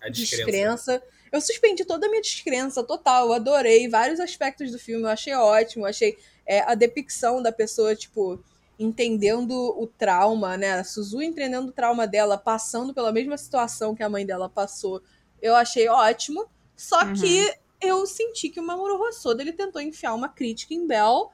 A 0.00 0.08
descrença. 0.08 0.44
descrença. 0.46 1.02
Eu 1.32 1.40
suspendi 1.40 1.84
toda 1.84 2.06
a 2.06 2.08
minha 2.08 2.22
descrença 2.22 2.84
total. 2.84 3.26
Eu 3.26 3.32
adorei 3.32 3.88
vários 3.88 4.20
aspectos 4.20 4.70
do 4.70 4.78
filme. 4.78 5.02
Eu 5.04 5.08
achei 5.08 5.34
ótimo. 5.34 5.84
Eu 5.84 5.90
achei 5.90 6.16
é, 6.46 6.60
a 6.60 6.74
depicção 6.76 7.42
da 7.42 7.50
pessoa, 7.50 7.96
tipo, 7.96 8.40
entendendo 8.78 9.52
o 9.76 9.86
trauma, 9.88 10.56
né? 10.56 10.74
A 10.74 10.84
Suzu 10.84 11.20
entendendo 11.20 11.68
o 11.68 11.72
trauma 11.72 12.06
dela, 12.06 12.38
passando 12.38 12.94
pela 12.94 13.10
mesma 13.12 13.36
situação 13.36 13.94
que 13.94 14.02
a 14.04 14.08
mãe 14.08 14.24
dela 14.24 14.48
passou. 14.48 15.02
Eu 15.42 15.56
achei 15.56 15.88
ótimo. 15.88 16.46
Só 16.76 17.04
Uhum. 17.04 17.14
que 17.14 17.54
eu 17.80 18.06
senti 18.06 18.48
que 18.48 18.60
o 18.60 18.62
Mamoru 18.66 19.00
Hosoda 19.02 19.42
ele 19.42 19.52
tentou 19.52 19.80
enfiar 19.82 20.14
uma 20.14 20.28
crítica 20.28 20.72
em 20.74 20.86
Bell 20.86 21.30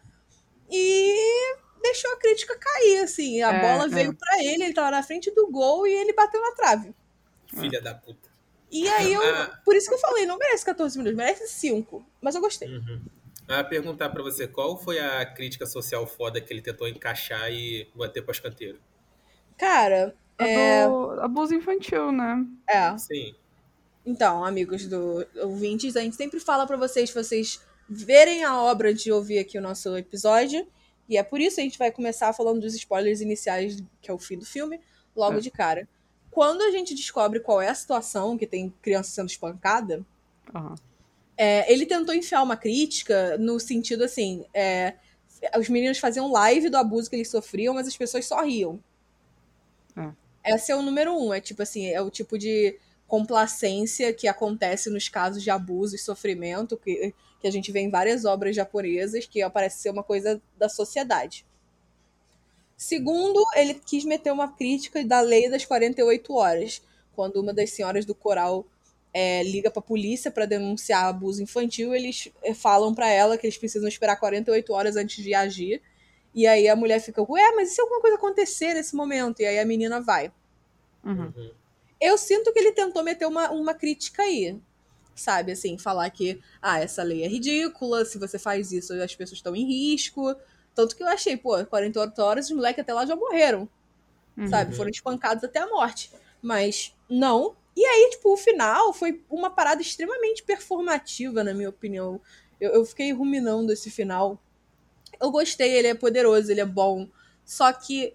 e 0.70 1.54
deixou 1.80 2.12
a 2.12 2.16
crítica 2.18 2.56
cair, 2.58 3.00
assim. 3.00 3.42
A 3.42 3.52
É, 3.52 3.60
bola 3.60 3.86
é. 3.86 3.88
veio 3.88 4.14
pra 4.14 4.42
ele, 4.44 4.64
ele 4.64 4.74
tava 4.74 4.90
na 4.90 5.02
frente 5.02 5.30
do 5.34 5.48
gol 5.50 5.86
e 5.86 5.92
ele 5.92 6.12
bateu 6.12 6.40
na 6.40 6.52
trave. 6.52 6.94
Filha 7.46 7.80
da 7.80 7.94
puta. 7.94 8.28
E 8.70 8.88
aí 8.88 9.12
eu. 9.12 9.22
Ah. 9.22 9.60
Por 9.64 9.74
isso 9.74 9.88
que 9.88 9.94
eu 9.94 9.98
falei, 9.98 10.24
não 10.26 10.38
merece 10.38 10.64
14 10.64 10.96
minutos, 10.96 11.16
merece 11.16 11.48
5. 11.48 12.06
Mas 12.20 12.34
eu 12.34 12.40
gostei. 12.40 12.68
Uhum. 12.68 13.00
Ia 13.48 13.64
perguntar 13.64 14.10
pra 14.10 14.22
você, 14.22 14.46
qual 14.46 14.78
foi 14.78 15.00
a 15.00 15.26
crítica 15.26 15.66
social 15.66 16.06
foda 16.06 16.40
que 16.40 16.52
ele 16.52 16.62
tentou 16.62 16.86
encaixar 16.86 17.50
e 17.50 17.88
bater 17.96 18.22
pra 18.22 18.30
escanteio? 18.32 18.78
Cara, 19.58 20.14
A 20.38 20.46
é. 20.46 20.86
do 20.88 21.20
abuso 21.20 21.54
infantil, 21.54 22.12
né? 22.12 22.44
é. 22.68 22.96
Sim. 22.96 23.34
Então, 24.06 24.44
amigos 24.44 24.86
do 24.86 25.26
ouvintes, 25.42 25.96
a 25.96 26.00
gente 26.00 26.16
sempre 26.16 26.38
fala 26.40 26.66
pra 26.66 26.76
vocês, 26.76 27.10
vocês 27.12 27.60
verem 27.88 28.44
a 28.44 28.58
obra 28.62 28.94
de 28.94 29.10
ouvir 29.12 29.38
aqui 29.40 29.58
o 29.58 29.60
nosso 29.62 29.94
episódio. 29.96 30.66
E 31.10 31.16
é 31.18 31.22
por 31.22 31.40
isso 31.40 31.56
que 31.56 31.60
a 31.60 31.64
gente 31.64 31.78
vai 31.78 31.90
começar 31.90 32.32
falando 32.32 32.60
dos 32.60 32.74
spoilers 32.74 33.20
iniciais, 33.20 33.82
que 34.00 34.10
é 34.10 34.14
o 34.14 34.18
fim 34.18 34.38
do 34.38 34.46
filme, 34.46 34.80
logo 35.14 35.38
É. 35.38 35.40
de 35.40 35.50
cara. 35.50 35.88
Quando 36.30 36.62
a 36.62 36.70
gente 36.70 36.94
descobre 36.94 37.40
qual 37.40 37.60
é 37.60 37.68
a 37.68 37.74
situação 37.74 38.38
que 38.38 38.46
tem 38.46 38.72
criança 38.80 39.10
sendo 39.10 39.28
espancada, 39.28 40.06
Aham. 40.54 40.76
É, 41.36 41.72
ele 41.72 41.86
tentou 41.86 42.14
enfiar 42.14 42.42
uma 42.42 42.56
crítica 42.56 43.38
no 43.38 43.58
sentido 43.58 44.04
assim: 44.04 44.44
é, 44.52 44.94
os 45.58 45.68
meninos 45.70 45.98
faziam 45.98 46.30
live 46.30 46.68
do 46.68 46.76
abuso 46.76 47.08
que 47.08 47.16
eles 47.16 47.30
sofriam, 47.30 47.72
mas 47.74 47.88
as 47.88 47.96
pessoas 47.96 48.26
só 48.26 48.42
riam. 48.42 48.78
É. 49.96 50.54
Esse 50.54 50.70
é 50.70 50.76
o 50.76 50.82
número 50.82 51.12
um. 51.16 51.32
É 51.32 51.40
tipo 51.40 51.62
assim, 51.62 51.86
é 51.86 52.00
o 52.00 52.10
tipo 52.10 52.38
de 52.38 52.78
complacência 53.10 54.14
que 54.14 54.28
acontece 54.28 54.88
nos 54.88 55.08
casos 55.08 55.42
de 55.42 55.50
abuso 55.50 55.96
e 55.96 55.98
sofrimento 55.98 56.76
que, 56.76 57.12
que 57.40 57.48
a 57.48 57.50
gente 57.50 57.72
vê 57.72 57.80
em 57.80 57.90
várias 57.90 58.24
obras 58.24 58.54
japonesas, 58.54 59.26
que 59.26 59.46
parece 59.50 59.80
ser 59.80 59.90
uma 59.90 60.04
coisa 60.04 60.40
da 60.56 60.68
sociedade. 60.68 61.44
Segundo, 62.76 63.44
ele 63.56 63.74
quis 63.74 64.04
meter 64.04 64.32
uma 64.32 64.52
crítica 64.52 65.04
da 65.04 65.20
lei 65.20 65.50
das 65.50 65.64
48 65.66 66.32
horas, 66.32 66.80
quando 67.12 67.40
uma 67.40 67.52
das 67.52 67.70
senhoras 67.70 68.06
do 68.06 68.14
coral 68.14 68.64
é, 69.12 69.42
liga 69.42 69.72
pra 69.72 69.82
polícia 69.82 70.30
pra 70.30 70.46
denunciar 70.46 71.06
abuso 71.06 71.42
infantil, 71.42 71.92
eles 71.92 72.30
é, 72.44 72.54
falam 72.54 72.94
pra 72.94 73.08
ela 73.08 73.36
que 73.36 73.44
eles 73.44 73.58
precisam 73.58 73.88
esperar 73.88 74.16
48 74.16 74.72
horas 74.72 74.96
antes 74.96 75.22
de 75.22 75.34
agir. 75.34 75.82
E 76.32 76.46
aí 76.46 76.68
a 76.68 76.76
mulher 76.76 77.00
fica, 77.00 77.20
ué, 77.20 77.52
mas 77.56 77.72
e 77.72 77.74
se 77.74 77.80
alguma 77.80 78.00
coisa 78.00 78.16
acontecer 78.16 78.72
nesse 78.72 78.94
momento? 78.94 79.40
E 79.40 79.46
aí 79.46 79.58
a 79.58 79.66
menina 79.66 80.00
vai. 80.00 80.32
Uhum. 81.04 81.50
Eu 82.00 82.16
sinto 82.18 82.52
que 82.52 82.58
ele 82.58 82.72
tentou 82.72 83.02
meter 83.02 83.26
uma, 83.26 83.50
uma 83.50 83.74
crítica 83.74 84.22
aí. 84.22 84.58
Sabe, 85.14 85.52
assim, 85.52 85.76
falar 85.76 86.08
que, 86.10 86.40
ah, 86.62 86.80
essa 86.80 87.02
lei 87.02 87.22
é 87.24 87.28
ridícula, 87.28 88.04
se 88.06 88.18
você 88.18 88.38
faz 88.38 88.72
isso, 88.72 88.94
as 88.94 89.14
pessoas 89.14 89.38
estão 89.38 89.54
em 89.54 89.66
risco. 89.66 90.34
Tanto 90.74 90.96
que 90.96 91.02
eu 91.02 91.08
achei, 91.08 91.36
pô, 91.36 91.62
48 91.66 92.18
horas, 92.22 92.46
os 92.46 92.52
moleques 92.56 92.80
até 92.82 92.94
lá 92.94 93.04
já 93.04 93.14
morreram, 93.16 93.68
Uhum. 94.36 94.46
sabe? 94.48 94.74
Foram 94.74 94.90
espancados 94.90 95.44
até 95.44 95.58
a 95.58 95.66
morte. 95.68 96.10
Mas 96.40 96.96
não. 97.08 97.56
E 97.76 97.84
aí, 97.84 98.10
tipo, 98.12 98.32
o 98.32 98.36
final 98.36 98.92
foi 98.92 99.22
uma 99.28 99.50
parada 99.50 99.82
extremamente 99.82 100.42
performativa, 100.42 101.44
na 101.44 101.52
minha 101.54 101.68
opinião. 101.68 102.20
Eu, 102.60 102.72
eu 102.72 102.84
fiquei 102.84 103.12
ruminando 103.12 103.72
esse 103.72 103.90
final. 103.90 104.40
Eu 105.20 105.30
gostei, 105.30 105.72
ele 105.72 105.88
é 105.88 105.94
poderoso, 105.94 106.50
ele 106.50 106.60
é 106.60 106.66
bom. 106.66 107.08
Só 107.44 107.72
que, 107.72 108.14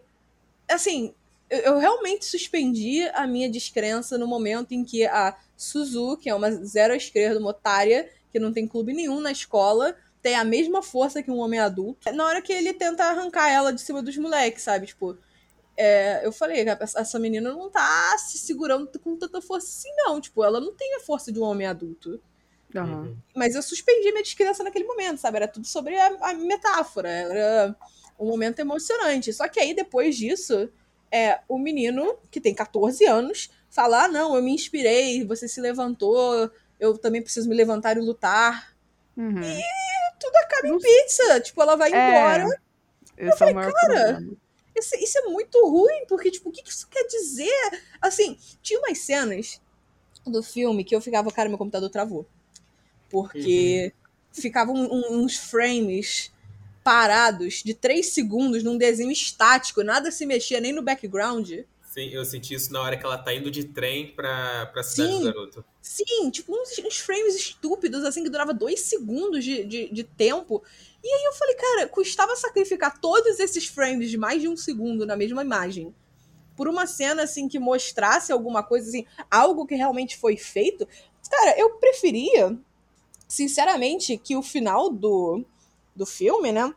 assim, 0.69 1.13
eu, 1.49 1.59
eu 1.59 1.77
realmente 1.77 2.25
suspendi 2.25 3.01
a 3.13 3.27
minha 3.27 3.49
descrença 3.49 4.17
no 4.17 4.27
momento 4.27 4.73
em 4.73 4.83
que 4.83 5.05
a 5.05 5.37
Suzu, 5.55 6.17
que 6.17 6.29
é 6.29 6.35
uma 6.35 6.51
zero 6.51 6.93
à 6.93 6.97
esquerda, 6.97 7.39
uma 7.39 7.49
otária, 7.49 8.09
que 8.31 8.39
não 8.39 8.51
tem 8.51 8.67
clube 8.67 8.93
nenhum 8.93 9.21
na 9.21 9.31
escola, 9.31 9.95
tem 10.21 10.35
a 10.35 10.43
mesma 10.43 10.81
força 10.81 11.21
que 11.21 11.31
um 11.31 11.37
homem 11.37 11.59
adulto. 11.59 12.11
Na 12.11 12.25
hora 12.25 12.41
que 12.41 12.51
ele 12.51 12.73
tenta 12.73 13.05
arrancar 13.05 13.49
ela 13.49 13.71
de 13.71 13.79
cima 13.79 14.01
dos 14.01 14.17
moleques, 14.17 14.63
sabe? 14.63 14.87
Tipo, 14.87 15.17
é, 15.77 16.25
eu 16.25 16.31
falei, 16.31 16.65
essa 16.67 17.19
menina 17.19 17.51
não 17.51 17.69
tá 17.69 18.17
se 18.17 18.37
segurando 18.37 18.87
com 18.99 19.15
tanta 19.17 19.41
força 19.41 19.67
assim, 19.67 19.93
não. 19.97 20.19
Tipo, 20.19 20.43
ela 20.43 20.59
não 20.59 20.73
tem 20.73 20.95
a 20.95 20.99
força 20.99 21.31
de 21.31 21.39
um 21.39 21.43
homem 21.43 21.67
adulto. 21.67 22.19
Uhum. 22.73 23.15
Mas 23.35 23.55
eu 23.55 23.61
suspendi 23.61 24.11
minha 24.11 24.23
descrença 24.23 24.63
naquele 24.63 24.85
momento, 24.85 25.19
sabe? 25.19 25.37
Era 25.37 25.47
tudo 25.47 25.67
sobre 25.67 25.97
a, 25.97 26.07
a, 26.21 26.33
metáfora. 26.33 27.09
Era 27.09 27.75
um 28.19 28.25
momento 28.27 28.59
emocionante. 28.59 29.31
Só 29.31 29.47
que 29.47 29.59
aí, 29.59 29.73
depois 29.73 30.15
disso, 30.15 30.69
é, 31.11 31.39
o 31.47 31.57
menino, 31.57 32.17
que 32.29 32.41
tem 32.41 32.53
14 32.53 33.05
anos, 33.05 33.49
fala: 33.69 34.05
ah, 34.05 34.07
não, 34.07 34.35
eu 34.35 34.41
me 34.41 34.51
inspirei, 34.51 35.25
você 35.25 35.47
se 35.47 35.61
levantou, 35.61 36.49
eu 36.79 36.97
também 36.97 37.21
preciso 37.21 37.47
me 37.49 37.55
levantar 37.55 37.97
e 37.97 38.01
lutar. 38.01 38.75
Uhum. 39.15 39.41
E 39.41 39.61
tudo 40.19 40.35
acaba 40.37 40.67
em 40.67 40.79
pizza. 40.79 41.39
Tipo, 41.41 41.61
ela 41.61 41.75
vai 41.75 41.91
É, 41.93 42.09
embora. 42.09 42.61
Esse 43.17 43.29
Eu 43.31 43.37
falei, 43.37 43.53
é 43.53 43.57
o 43.57 43.59
maior 43.59 43.73
cara, 43.73 43.87
problema. 44.13 44.37
Isso, 44.75 44.95
isso 44.95 45.17
é 45.19 45.21
muito 45.23 45.57
ruim, 45.69 46.05
porque, 46.07 46.29
tipo, 46.29 46.49
o 46.49 46.51
que, 46.51 46.61
que 46.61 46.69
isso 46.69 46.87
quer 46.89 47.05
dizer? 47.07 47.81
Assim, 48.01 48.37
tinha 48.61 48.77
umas 48.79 48.97
cenas 48.99 49.61
do 50.25 50.43
filme 50.43 50.83
que 50.83 50.93
eu 50.93 50.99
ficava, 50.99 51.31
cara, 51.31 51.47
meu 51.47 51.57
computador 51.57 51.89
travou. 51.89 52.25
Porque 53.09 53.93
ficavam 54.33 54.75
um- 54.75 55.23
uns 55.23 55.37
frames 55.37 56.31
parados 56.85 57.63
de 57.65 57.73
três 57.73 58.13
segundos 58.13 58.61
num 58.61 58.77
desenho 58.77 59.11
estático, 59.11 59.81
nada 59.81 60.11
se 60.11 60.23
mexia 60.23 60.61
nem 60.61 60.71
no 60.71 60.83
background. 60.83 61.51
Sim, 61.83 62.09
eu 62.09 62.23
senti 62.23 62.53
isso 62.53 62.71
na 62.71 62.79
hora 62.79 62.95
que 62.95 63.03
ela 63.03 63.17
tá 63.17 63.33
indo 63.33 63.49
de 63.49 63.63
trem 63.63 64.11
pra, 64.11 64.67
pra 64.67 64.83
cidade 64.83 65.13
Sim. 65.13 65.19
do 65.19 65.25
garoto. 65.25 65.65
Sim, 65.81 66.29
tipo, 66.29 66.53
uns, 66.55 66.77
uns 66.77 66.97
frames 66.97 67.35
estúpidos, 67.35 68.03
assim, 68.03 68.23
que 68.23 68.29
durava 68.29 68.53
dois 68.53 68.81
segundos 68.81 69.43
de, 69.43 69.63
de, 69.63 69.91
de 69.91 70.03
tempo. 70.03 70.61
E 71.03 71.07
aí 71.07 71.23
eu 71.23 71.33
falei, 71.33 71.55
cara, 71.55 71.87
custava 71.87 72.35
sacrificar 72.35 72.99
todos 72.99 73.39
esses 73.39 73.65
frames 73.65 74.11
de 74.11 74.17
mais 74.17 74.39
de 74.39 74.47
um 74.47 74.55
segundo 74.55 75.07
na 75.07 75.15
mesma 75.15 75.41
imagem 75.41 75.91
por 76.55 76.67
uma 76.67 76.85
cena, 76.85 77.23
assim, 77.23 77.47
que 77.47 77.57
mostrasse 77.57 78.31
alguma 78.31 78.61
coisa, 78.61 78.87
assim, 78.87 79.07
algo 79.31 79.65
que 79.65 79.73
realmente 79.73 80.17
foi 80.17 80.37
feito. 80.37 80.87
Cara, 81.31 81.59
eu 81.59 81.71
preferia, 81.77 82.55
sinceramente, 83.27 84.17
que 84.17 84.35
o 84.35 84.43
final 84.43 84.91
do, 84.91 85.43
do 85.95 86.05
filme, 86.05 86.51
né, 86.51 86.73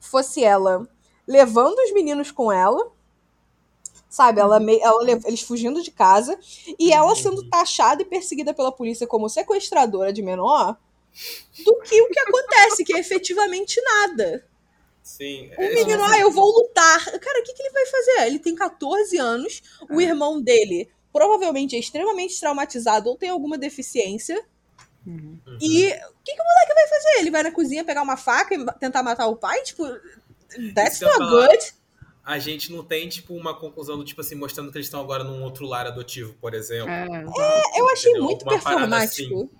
fosse 0.00 0.42
ela 0.42 0.88
levando 1.26 1.78
os 1.78 1.92
meninos 1.92 2.30
com 2.30 2.50
ela, 2.50 2.92
sabe? 4.08 4.40
Ela, 4.40 4.58
ela 4.80 5.20
eles 5.24 5.42
fugindo 5.42 5.82
de 5.82 5.90
casa 5.90 6.38
e 6.78 6.92
ela 6.92 7.14
sendo 7.14 7.48
taxada 7.48 8.02
e 8.02 8.06
perseguida 8.06 8.54
pela 8.54 8.72
polícia 8.72 9.06
como 9.06 9.28
sequestradora 9.28 10.12
de 10.12 10.22
menor, 10.22 10.78
do 11.64 11.80
que 11.80 12.00
o 12.00 12.08
que 12.08 12.20
acontece, 12.20 12.84
que 12.84 12.94
é 12.94 13.00
efetivamente 13.00 13.80
nada. 13.82 14.46
Sim. 15.02 15.50
O 15.56 15.62
é, 15.62 15.74
menino, 15.74 16.02
ah, 16.02 16.18
eu 16.18 16.30
vou 16.30 16.50
lutar. 16.52 17.04
Cara, 17.20 17.40
o 17.40 17.42
que, 17.42 17.52
que 17.52 17.62
ele 17.62 17.72
vai 17.72 17.86
fazer? 17.86 18.26
Ele 18.26 18.38
tem 18.38 18.54
14 18.54 19.16
anos, 19.18 19.62
o 19.88 20.00
irmão 20.00 20.40
dele 20.40 20.90
provavelmente 21.12 21.76
é 21.76 21.78
extremamente 21.78 22.38
traumatizado 22.38 23.08
ou 23.08 23.16
tem 23.16 23.30
alguma 23.30 23.56
deficiência. 23.56 24.44
Uhum. 25.06 25.38
E 25.60 25.86
o 25.86 26.22
que, 26.24 26.34
que 26.34 26.42
o 26.42 26.44
moleque 26.44 26.74
vai 26.74 26.88
fazer? 26.88 27.20
Ele 27.20 27.30
vai 27.30 27.42
na 27.44 27.52
cozinha 27.52 27.84
pegar 27.84 28.02
uma 28.02 28.16
faca 28.16 28.54
e 28.54 28.66
tentar 28.80 29.02
matar 29.02 29.26
o 29.28 29.36
pai? 29.36 29.62
Tipo, 29.62 29.84
that's 30.74 31.00
not 31.00 31.16
falar. 31.16 31.48
good. 31.48 31.74
A 32.24 32.40
gente 32.40 32.72
não 32.72 32.82
tem, 32.82 33.08
tipo, 33.08 33.34
uma 33.34 33.54
conclusão 33.54 33.96
do 33.96 34.04
tipo 34.04 34.20
assim, 34.20 34.34
mostrando 34.34 34.72
que 34.72 34.78
eles 34.78 34.88
estão 34.88 35.00
agora 35.00 35.22
num 35.22 35.44
outro 35.44 35.64
lar 35.64 35.86
adotivo, 35.86 36.34
por 36.40 36.54
exemplo. 36.54 36.90
É, 36.90 37.04
exato. 37.04 37.40
Eu 37.76 37.88
achei 37.88 38.10
Entendeu? 38.10 38.28
muito 38.28 38.44
performático. 38.44 39.50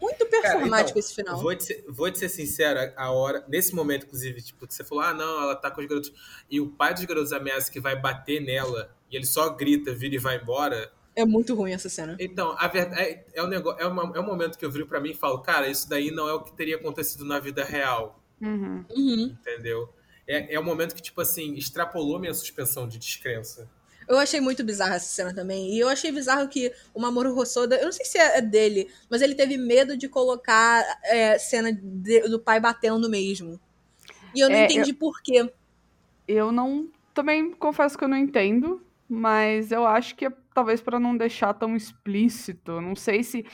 Muito 0.00 0.26
performático 0.26 0.98
então, 0.98 1.00
esse 1.00 1.14
final. 1.14 1.38
Vou 1.38 1.54
te, 1.54 1.64
ser, 1.64 1.84
vou 1.86 2.10
te 2.10 2.18
ser 2.18 2.28
sincero, 2.28 2.92
a 2.96 3.10
hora, 3.12 3.44
nesse 3.46 3.74
momento, 3.74 4.06
inclusive, 4.06 4.42
tipo, 4.42 4.66
que 4.66 4.74
você 4.74 4.82
falou, 4.82 5.04
ah, 5.04 5.12
não, 5.14 5.42
ela 5.42 5.54
tá 5.54 5.70
com 5.70 5.80
os 5.80 5.86
garotos. 5.86 6.12
E 6.50 6.60
o 6.60 6.68
pai 6.70 6.94
dos 6.94 7.04
garotos 7.04 7.32
ameaça 7.32 7.70
que 7.70 7.78
vai 7.78 7.94
bater 7.94 8.40
nela, 8.40 8.90
e 9.10 9.16
ele 9.16 9.26
só 9.26 9.50
grita, 9.50 9.94
vira 9.94 10.14
e 10.14 10.18
vai 10.18 10.40
embora. 10.40 10.90
É 11.16 11.24
muito 11.24 11.54
ruim 11.54 11.72
essa 11.72 11.88
cena. 11.88 12.16
Então, 12.18 12.54
a 12.58 12.66
verdade 12.68 13.00
é, 13.00 13.24
é 13.34 13.42
um 13.42 13.46
negócio, 13.46 13.80
é, 13.80 13.86
uma, 13.86 14.12
é 14.16 14.20
um 14.20 14.26
momento 14.26 14.58
que 14.58 14.64
eu 14.64 14.70
viro 14.70 14.86
pra 14.86 15.00
mim 15.00 15.10
e 15.10 15.14
falo, 15.14 15.38
cara, 15.40 15.68
isso 15.68 15.88
daí 15.88 16.10
não 16.10 16.28
é 16.28 16.32
o 16.34 16.40
que 16.42 16.52
teria 16.52 16.76
acontecido 16.76 17.24
na 17.24 17.38
vida 17.38 17.64
real, 17.64 18.20
Uhum. 18.40 18.84
Uhum. 18.90 19.36
entendeu? 19.40 19.88
É, 20.26 20.54
é 20.54 20.60
um 20.60 20.64
momento 20.64 20.94
que, 20.94 21.02
tipo 21.02 21.20
assim, 21.20 21.54
extrapolou 21.54 22.18
minha 22.18 22.34
suspensão 22.34 22.88
de 22.88 22.98
descrença. 22.98 23.68
Eu 24.08 24.18
achei 24.18 24.40
muito 24.40 24.62
bizarra 24.62 24.96
essa 24.96 25.06
cena 25.06 25.34
também. 25.34 25.74
E 25.74 25.80
eu 25.80 25.88
achei 25.88 26.12
bizarro 26.12 26.46
que 26.48 26.72
o 26.92 27.00
Mamoru 27.00 27.34
Hosoda, 27.38 27.76
eu 27.76 27.84
não 27.86 27.92
sei 27.92 28.04
se 28.04 28.18
é 28.18 28.40
dele, 28.42 28.90
mas 29.08 29.22
ele 29.22 29.34
teve 29.34 29.56
medo 29.56 29.96
de 29.96 30.08
colocar 30.08 30.82
é, 31.04 31.38
cena 31.38 31.72
de- 31.72 32.28
do 32.28 32.38
pai 32.38 32.60
batendo 32.60 33.08
mesmo. 33.08 33.58
E 34.34 34.40
eu 34.40 34.48
não 34.50 34.56
É, 34.56 34.64
entendi 34.64 34.92
por 34.92 35.22
quê. 35.22 35.50
Eu 36.26 36.50
não. 36.52 36.88
Também 37.14 37.52
confesso 37.52 37.96
que 37.96 38.04
eu 38.04 38.08
não 38.08 38.16
entendo, 38.16 38.82
mas 39.08 39.70
eu 39.72 39.86
acho 39.86 40.14
que 40.16 40.26
é 40.26 40.32
talvez 40.54 40.80
pra 40.80 40.98
não 41.00 41.16
deixar 41.16 41.52
tão 41.54 41.74
explícito. 41.76 42.80
Não 42.80 42.94
sei 42.96 43.22
se. 43.22 43.44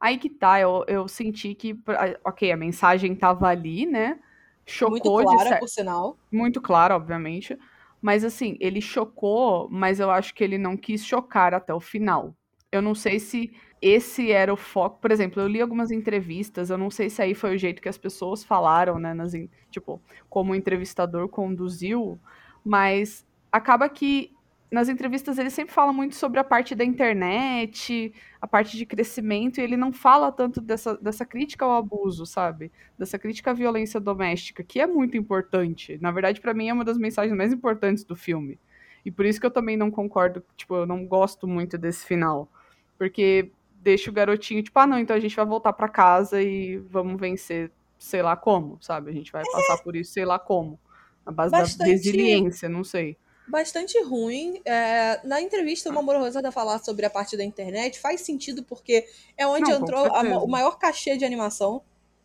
Aí 0.00 0.16
que 0.16 0.30
tá, 0.30 0.60
eu, 0.60 0.84
eu 0.86 1.08
senti 1.08 1.54
que. 1.54 1.78
Ok, 2.24 2.50
a 2.50 2.56
mensagem 2.56 3.14
tava 3.14 3.48
ali, 3.48 3.84
né? 3.84 4.18
Chocou 4.66 4.92
Muito 5.12 5.30
de 5.30 5.36
clara, 5.36 5.50
cer- 5.50 5.58
por 5.60 5.68
sinal. 5.68 6.16
Muito 6.32 6.60
claro, 6.60 6.94
obviamente. 6.94 7.58
Mas 8.00 8.24
assim, 8.24 8.56
ele 8.60 8.80
chocou, 8.80 9.68
mas 9.70 9.98
eu 9.98 10.10
acho 10.10 10.34
que 10.34 10.44
ele 10.44 10.58
não 10.58 10.76
quis 10.76 11.04
chocar 11.04 11.54
até 11.54 11.72
o 11.74 11.80
final. 11.80 12.34
Eu 12.70 12.82
não 12.82 12.94
sei 12.94 13.18
se 13.18 13.50
esse 13.80 14.30
era 14.32 14.52
o 14.52 14.56
foco. 14.56 14.98
Por 15.00 15.10
exemplo, 15.10 15.40
eu 15.40 15.46
li 15.48 15.60
algumas 15.60 15.90
entrevistas, 15.90 16.70
eu 16.70 16.76
não 16.78 16.90
sei 16.90 17.08
se 17.08 17.22
aí 17.22 17.34
foi 17.34 17.54
o 17.54 17.58
jeito 17.58 17.80
que 17.80 17.88
as 17.88 17.98
pessoas 17.98 18.44
falaram, 18.44 18.98
né? 18.98 19.14
Nas, 19.14 19.32
tipo, 19.70 20.02
como 20.28 20.52
o 20.52 20.54
entrevistador 20.54 21.28
conduziu, 21.28 22.18
mas 22.64 23.26
acaba 23.52 23.88
que 23.88 24.32
nas 24.70 24.88
entrevistas 24.88 25.38
ele 25.38 25.50
sempre 25.50 25.72
fala 25.72 25.92
muito 25.92 26.14
sobre 26.16 26.40
a 26.40 26.44
parte 26.44 26.74
da 26.74 26.84
internet, 26.84 28.12
a 28.40 28.46
parte 28.46 28.76
de 28.76 28.84
crescimento, 28.84 29.58
e 29.58 29.62
ele 29.62 29.76
não 29.76 29.92
fala 29.92 30.32
tanto 30.32 30.60
dessa, 30.60 30.96
dessa 30.96 31.24
crítica 31.24 31.64
ao 31.64 31.76
abuso, 31.76 32.26
sabe? 32.26 32.72
Dessa 32.98 33.18
crítica 33.18 33.50
à 33.52 33.54
violência 33.54 34.00
doméstica, 34.00 34.64
que 34.64 34.80
é 34.80 34.86
muito 34.86 35.16
importante. 35.16 35.98
Na 36.00 36.10
verdade, 36.10 36.40
pra 36.40 36.54
mim, 36.54 36.68
é 36.68 36.72
uma 36.72 36.84
das 36.84 36.98
mensagens 36.98 37.36
mais 37.36 37.52
importantes 37.52 38.04
do 38.04 38.16
filme. 38.16 38.58
E 39.04 39.10
por 39.10 39.24
isso 39.26 39.38
que 39.38 39.46
eu 39.46 39.50
também 39.50 39.76
não 39.76 39.90
concordo, 39.90 40.42
tipo, 40.56 40.74
eu 40.74 40.86
não 40.86 41.06
gosto 41.06 41.46
muito 41.46 41.76
desse 41.78 42.04
final. 42.06 42.50
Porque 42.98 43.50
deixa 43.82 44.10
o 44.10 44.14
garotinho, 44.14 44.62
tipo, 44.62 44.78
ah, 44.78 44.86
não, 44.86 44.98
então 44.98 45.14
a 45.14 45.20
gente 45.20 45.36
vai 45.36 45.44
voltar 45.44 45.72
pra 45.74 45.88
casa 45.88 46.42
e 46.42 46.78
vamos 46.78 47.20
vencer, 47.20 47.70
sei 47.98 48.22
lá 48.22 48.34
como, 48.34 48.78
sabe? 48.80 49.10
A 49.10 49.14
gente 49.14 49.30
vai 49.30 49.44
passar 49.52 49.78
por 49.82 49.94
isso, 49.94 50.12
sei 50.12 50.24
lá 50.24 50.38
como. 50.38 50.80
Na 51.24 51.30
base 51.32 51.52
da 51.52 51.58
Bastante- 51.60 51.90
resiliência, 51.90 52.68
não 52.68 52.82
sei. 52.82 53.16
Bastante 53.46 54.00
ruim. 54.02 54.60
É, 54.64 55.20
na 55.24 55.40
entrevista, 55.40 55.90
o 55.90 55.92
Mamoru 55.92 56.20
Hosoda 56.24 56.50
falar 56.50 56.78
sobre 56.82 57.04
a 57.04 57.10
parte 57.10 57.36
da 57.36 57.44
internet 57.44 57.98
faz 58.00 58.22
sentido 58.22 58.62
porque 58.62 59.06
é 59.36 59.46
onde 59.46 59.70
Não, 59.70 59.78
entrou 59.80 60.06
a- 60.06 60.42
o 60.42 60.48
maior 60.48 60.78
cachê 60.78 61.16
de 61.16 61.24
animação. 61.24 61.82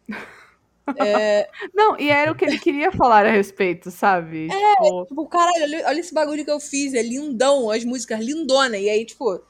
Não, 1.73 1.99
e 1.99 2.09
era 2.09 2.31
o 2.31 2.35
que 2.35 2.45
ele 2.45 2.57
queria 2.57 2.91
falar 2.91 3.25
a 3.25 3.31
respeito, 3.31 3.91
sabe? 3.91 4.47
tipo, 4.49 5.05
Tipo, 5.07 5.27
caralho, 5.27 5.63
olha, 5.63 5.87
olha 5.87 5.99
esse 5.99 6.13
bagulho 6.13 6.43
que 6.43 6.51
eu 6.51 6.59
fiz, 6.59 6.93
é 6.93 7.01
lindão, 7.01 7.69
as 7.69 7.83
músicas 7.83 8.19
lindona. 8.19 8.77
E 8.77 8.89
aí, 8.89 9.05
tipo, 9.05 9.41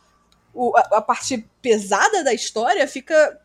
o- 0.53 0.75
a, 0.75 0.97
a 0.97 1.01
parte 1.01 1.47
pesada 1.61 2.23
da 2.23 2.33
história 2.33 2.85
fica 2.87 3.39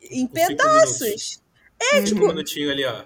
em 0.00 0.26
pedaços. 0.26 1.42
É, 1.92 2.02
tipo, 2.02 2.24
Um 2.24 2.28
minutinho 2.28 2.70
ali, 2.70 2.84
ó. 2.84 3.04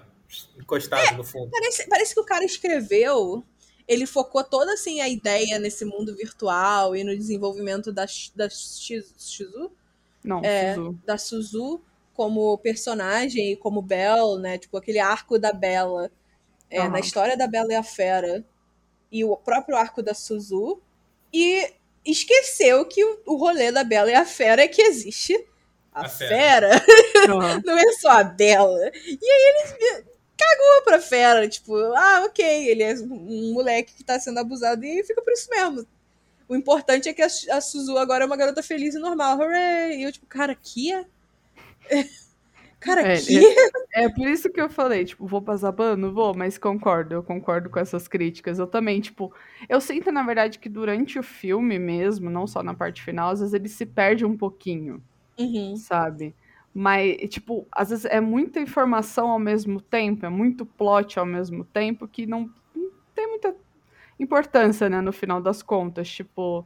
Encostado 0.57 1.17
no 1.17 1.23
fundo. 1.23 1.49
Parece, 1.51 1.87
parece 1.87 2.13
que 2.13 2.19
o 2.19 2.25
cara 2.25 2.43
escreveu, 2.45 3.43
ele 3.87 4.05
focou 4.05 4.43
toda 4.43 4.73
assim 4.73 5.01
a 5.01 5.09
ideia 5.09 5.59
nesse 5.59 5.83
mundo 5.85 6.15
virtual 6.15 6.95
e 6.95 7.03
no 7.03 7.15
desenvolvimento 7.15 7.91
da, 7.91 8.05
da 8.35 8.49
Shiz- 8.49 9.13
Shizu, 9.17 9.71
não, 10.23 10.41
É. 10.43 10.75
Suzu. 10.75 10.99
da 11.05 11.17
Suzu 11.17 11.81
como 12.13 12.57
personagem 12.59 13.51
e 13.53 13.55
como 13.57 13.81
Belle, 13.81 14.39
né? 14.39 14.57
Tipo, 14.57 14.77
aquele 14.77 14.99
arco 14.99 15.37
da 15.39 15.51
Bella. 15.51 16.11
É, 16.69 16.79
Aham. 16.81 16.89
Na 16.89 16.99
história 16.99 17.35
da 17.35 17.47
Bela 17.47 17.73
e 17.73 17.75
a 17.75 17.83
Fera. 17.83 18.45
E 19.11 19.25
o 19.25 19.35
próprio 19.35 19.75
arco 19.75 20.01
da 20.01 20.13
Suzu. 20.13 20.79
E 21.33 21.73
esqueceu 22.05 22.85
que 22.85 23.03
o, 23.25 23.35
rolê 23.35 23.71
da 23.71 23.83
Bela 23.83 24.11
e 24.11 24.13
a 24.15 24.25
Fera 24.25 24.61
é 24.63 24.67
que 24.67 24.81
existe 24.81 25.35
a, 25.91 26.05
A 26.05 26.09
fera. 26.09 26.29
fera. 26.79 26.85
Aham. 27.29 27.61
não 27.65 27.77
é 27.77 27.91
só 27.93 28.09
a 28.09 28.23
Bela. 28.23 28.91
E 28.93 29.29
aí 29.31 29.53
eles 29.55 30.05
cagou 30.43 30.83
pra 30.83 30.99
fera, 30.99 31.47
tipo, 31.47 31.75
ah, 31.95 32.23
ok, 32.25 32.45
ele 32.69 32.83
é 32.83 32.93
um 32.95 33.53
moleque 33.53 33.93
que 33.93 34.03
tá 34.03 34.19
sendo 34.19 34.39
abusado 34.39 34.83
e 34.85 35.03
fica 35.03 35.21
por 35.21 35.33
isso 35.33 35.49
mesmo. 35.49 35.85
O 36.47 36.55
importante 36.55 37.07
é 37.09 37.13
que 37.13 37.21
a, 37.21 37.27
a 37.51 37.61
Suzu 37.61 37.97
agora 37.97 38.23
é 38.23 38.27
uma 38.27 38.37
garota 38.37 38.61
feliz 38.61 38.95
e 38.95 38.99
normal, 38.99 39.37
hooray! 39.39 39.97
E 39.99 40.03
eu, 40.03 40.11
tipo, 40.11 40.25
cara, 40.25 40.55
que 40.55 40.91
é? 40.93 41.05
Cara, 42.79 43.01
É, 43.01 43.17
que. 43.21 43.39
É 43.93 44.09
por 44.09 44.27
isso 44.27 44.49
que 44.49 44.59
eu 44.59 44.69
falei, 44.69 45.05
tipo, 45.05 45.25
vou 45.25 45.41
passar 45.41 45.71
pano? 45.71 46.13
Vou, 46.13 46.33
mas 46.35 46.57
concordo, 46.57 47.15
eu 47.15 47.23
concordo 47.23 47.69
com 47.69 47.79
essas 47.79 48.07
críticas. 48.09 48.59
Eu 48.59 48.67
também, 48.67 48.99
tipo, 48.99 49.33
eu 49.69 49.79
sinto, 49.79 50.11
na 50.11 50.21
verdade, 50.23 50.59
que 50.59 50.67
durante 50.67 51.17
o 51.17 51.23
filme 51.23 51.79
mesmo, 51.79 52.29
não 52.29 52.45
só 52.45 52.61
na 52.61 52.73
parte 52.73 53.01
final, 53.01 53.29
às 53.31 53.39
vezes 53.39 53.53
ele 53.53 53.69
se 53.69 53.85
perde 53.85 54.25
um 54.25 54.35
pouquinho, 54.35 55.01
Uhum. 55.39 55.77
sabe? 55.77 56.35
Mas, 56.73 57.17
tipo, 57.29 57.67
às 57.71 57.89
vezes 57.91 58.05
é 58.05 58.19
muita 58.19 58.59
informação 58.59 59.29
ao 59.29 59.37
mesmo 59.39 59.79
tempo, 59.79 60.25
é 60.25 60.29
muito 60.29 60.65
plot 60.65 61.19
ao 61.19 61.25
mesmo 61.25 61.63
tempo, 61.63 62.07
que 62.07 62.25
não, 62.25 62.49
não 62.75 62.89
tem 63.13 63.27
muita 63.27 63.55
importância, 64.19 64.89
né, 64.89 64.99
no 65.01 65.13
final 65.13 65.39
das 65.41 65.61
contas. 65.61 66.09
Tipo, 66.09 66.65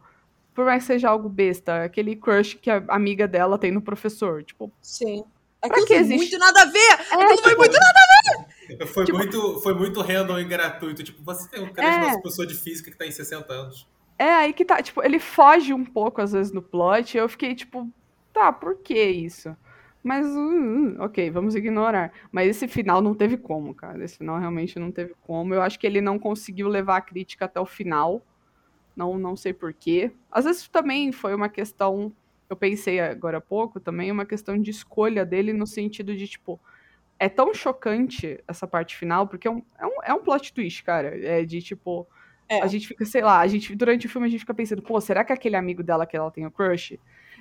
por 0.53 0.65
mais 0.65 0.83
que 0.83 0.87
seja 0.87 1.09
algo 1.09 1.27
besta, 1.27 1.83
aquele 1.83 2.15
crush 2.15 2.55
que 2.55 2.69
a 2.69 2.83
amiga 2.87 3.27
dela 3.27 3.57
tem 3.57 3.71
no 3.71 3.81
professor. 3.81 4.43
Tipo, 4.43 4.71
Sim. 4.81 5.23
Aquilo 5.61 5.85
que 5.87 5.93
tem 5.93 5.97
existe? 6.01 6.17
muito 6.17 6.37
nada 6.39 6.61
a 6.61 6.65
ver! 6.65 6.79
é, 6.79 6.93
Aquilo 6.93 7.27
foi 7.27 7.35
tipo, 7.37 7.57
muito 7.57 7.77
nada 7.77 8.87
Foi, 8.87 9.05
Tipo- 9.05 9.17
muito, 9.17 9.59
foi 9.61 9.73
muito 9.73 10.01
random 10.01 10.39
e 10.39 10.43
gratuito. 10.45 11.03
Tipo, 11.03 11.21
você 11.23 11.49
tem 11.49 11.61
um 11.63 11.73
cara 11.73 11.87
É. 11.87 11.99
de 11.99 12.05
uma 12.15 12.21
pessoa 12.21 12.45
de 12.47 12.53
física 12.53 12.91
que 12.91 12.97
tá 12.97 13.05
em 13.05 13.11
60 13.11 13.51
anos. 13.53 13.87
É, 14.19 14.29
aí 14.29 14.53
que 14.53 14.63
tá, 14.65 14.81
tipo, 14.81 15.03
ele 15.03 15.19
foge 15.19 15.73
um 15.73 15.83
pouco 15.85 16.21
às 16.21 16.31
vezes 16.31 16.51
no 16.51 16.61
plot, 16.61 17.15
e 17.15 17.19
eu 17.19 17.27
fiquei 17.29 17.53
tipo, 17.55 17.89
tá, 18.33 18.51
por 18.53 18.77
que 18.77 18.99
isso? 19.03 19.55
Mas, 20.07 20.25
hum, 20.25 20.37
hum, 20.39 20.95
ok, 20.99 21.29
vamos 21.29 21.53
ignorar. 21.53 22.13
Mas 22.31 22.47
esse 22.47 22.65
final 22.65 23.01
não 23.01 23.13
teve 23.13 23.35
como, 23.35 23.75
cara. 23.75 24.01
Esse 24.05 24.17
final 24.17 24.39
realmente 24.39 24.79
não 24.79 24.89
teve 24.89 25.13
como. 25.19 25.53
Eu 25.53 25.61
acho 25.61 25.77
que 25.77 25.85
ele 25.85 25.99
não 25.99 26.17
conseguiu 26.17 26.69
levar 26.69 26.95
a 26.95 27.01
crítica 27.01 27.43
até 27.43 27.59
o 27.59 27.65
final. 27.65 28.21
Não, 28.95 29.19
não 29.19 29.35
sei 29.35 29.51
porquê. 29.51 30.09
Às 30.31 30.45
vezes 30.45 30.65
também 30.69 31.11
foi 31.11 31.35
uma 31.35 31.49
questão. 31.49 32.09
Eu 32.49 32.55
pensei 32.55 33.01
agora 33.01 33.39
há 33.39 33.41
pouco 33.41 33.81
também, 33.81 34.09
uma 34.09 34.25
questão 34.25 34.57
de 34.57 34.71
escolha 34.71 35.25
dele 35.25 35.51
no 35.51 35.67
sentido 35.67 36.15
de, 36.15 36.25
tipo, 36.25 36.57
é 37.19 37.27
tão 37.27 37.53
chocante 37.53 38.41
essa 38.47 38.65
parte 38.65 38.95
final, 38.95 39.27
porque 39.27 39.45
é 39.45 39.51
um, 39.51 39.61
é 39.77 39.85
um, 39.85 40.03
é 40.05 40.13
um 40.13 40.23
plot 40.23 40.53
twist, 40.53 40.85
cara. 40.85 41.19
É 41.21 41.43
de 41.43 41.61
tipo. 41.61 42.07
É. 42.47 42.61
A 42.61 42.67
gente 42.67 42.87
fica, 42.87 43.03
sei 43.03 43.21
lá, 43.21 43.41
a 43.41 43.47
gente, 43.47 43.75
durante 43.75 44.07
o 44.07 44.09
filme 44.09 44.25
a 44.25 44.29
gente 44.29 44.39
fica 44.39 44.53
pensando, 44.53 44.81
pô, 44.81 45.01
será 45.01 45.25
que 45.25 45.33
aquele 45.33 45.57
amigo 45.57 45.83
dela 45.83 46.05
que 46.05 46.15
ela 46.15 46.31
tem 46.31 46.45
o 46.45 46.51
crush? 46.51 46.97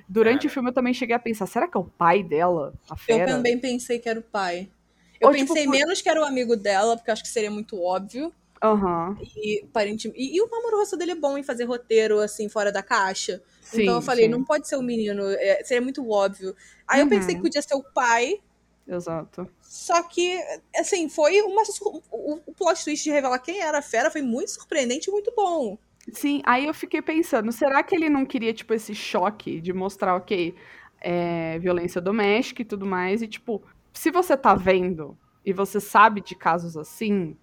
Durante 0.08 0.38
Cara. 0.38 0.46
o 0.48 0.50
filme 0.50 0.68
eu 0.70 0.74
também 0.74 0.94
cheguei 0.94 1.16
a 1.16 1.18
pensar, 1.18 1.46
será 1.46 1.66
que 1.68 1.76
é 1.76 1.80
o 1.80 1.84
pai 1.84 2.22
dela? 2.22 2.72
A 2.88 2.94
Eu 2.94 2.98
fera? 2.98 3.24
também 3.24 3.58
pensei 3.58 3.98
que 3.98 4.08
era 4.08 4.18
o 4.20 4.22
pai. 4.22 4.68
Eu 5.20 5.28
Ou, 5.28 5.34
tipo, 5.34 5.48
pensei 5.48 5.64
por- 5.64 5.72
menos 5.72 6.00
que 6.02 6.08
era 6.08 6.20
o 6.20 6.24
amigo 6.24 6.56
dela, 6.56 6.96
porque 6.96 7.10
eu 7.10 7.12
acho 7.12 7.22
que 7.22 7.28
seria 7.28 7.50
muito 7.50 7.80
óbvio. 7.80 8.32
Aham. 8.62 9.16
E, 9.36 9.62
aparentemente, 9.64 10.20
e, 10.20 10.36
e 10.36 10.40
o 10.42 10.48
Mamoru 10.50 10.78
Hosoda 10.80 10.98
dele 10.98 11.12
é 11.12 11.14
bom 11.14 11.36
em 11.38 11.42
fazer 11.42 11.64
roteiro, 11.64 12.20
assim, 12.20 12.48
fora 12.48 12.70
da 12.70 12.82
caixa. 12.82 13.42
Sim, 13.60 13.82
então 13.82 13.94
eu 13.96 14.02
falei, 14.02 14.26
sim. 14.26 14.30
não 14.30 14.44
pode 14.44 14.68
ser 14.68 14.76
o 14.76 14.82
menino, 14.82 15.24
é, 15.28 15.62
seria 15.64 15.80
muito 15.82 16.08
óbvio. 16.08 16.54
Aí 16.86 17.00
eu 17.00 17.04
Uhum. 17.04 17.10
pensei 17.10 17.34
que 17.34 17.40
podia 17.42 17.62
ser 17.62 17.74
o 17.74 17.82
pai, 17.82 18.40
Exato. 18.86 19.48
só 19.62 20.02
que, 20.04 20.38
assim, 20.76 21.08
foi 21.08 21.40
uma. 21.42 21.62
O, 22.12 22.40
o 22.46 22.54
plot 22.54 22.84
twist 22.84 23.02
de 23.04 23.10
revelar 23.10 23.38
quem 23.40 23.60
era 23.60 23.78
a 23.78 23.82
fera 23.82 24.10
foi 24.10 24.22
muito 24.22 24.50
surpreendente 24.52 25.08
e 25.08 25.12
muito 25.12 25.32
bom. 25.36 25.76
Sim, 26.12 26.40
aí 26.46 26.66
eu 26.66 26.74
fiquei 26.74 27.02
pensando, 27.02 27.50
será 27.50 27.82
que 27.82 27.94
ele 27.94 28.08
não 28.08 28.24
queria, 28.24 28.54
tipo, 28.54 28.72
esse 28.72 28.94
choque 28.94 29.60
de 29.60 29.72
mostrar, 29.72 30.14
ok, 30.14 30.54
é, 31.00 31.58
violência 31.58 32.00
doméstica 32.00 32.62
e 32.62 32.64
tudo 32.64 32.86
mais, 32.86 33.22
e, 33.22 33.28
tipo, 33.28 33.62
se 33.92 34.10
você 34.10 34.36
tá 34.36 34.54
vendo 34.54 35.18
e 35.44 35.52
você 35.52 35.80
sabe 35.80 36.20
de 36.20 36.34
casos 36.36 36.76
assim, 36.76 37.36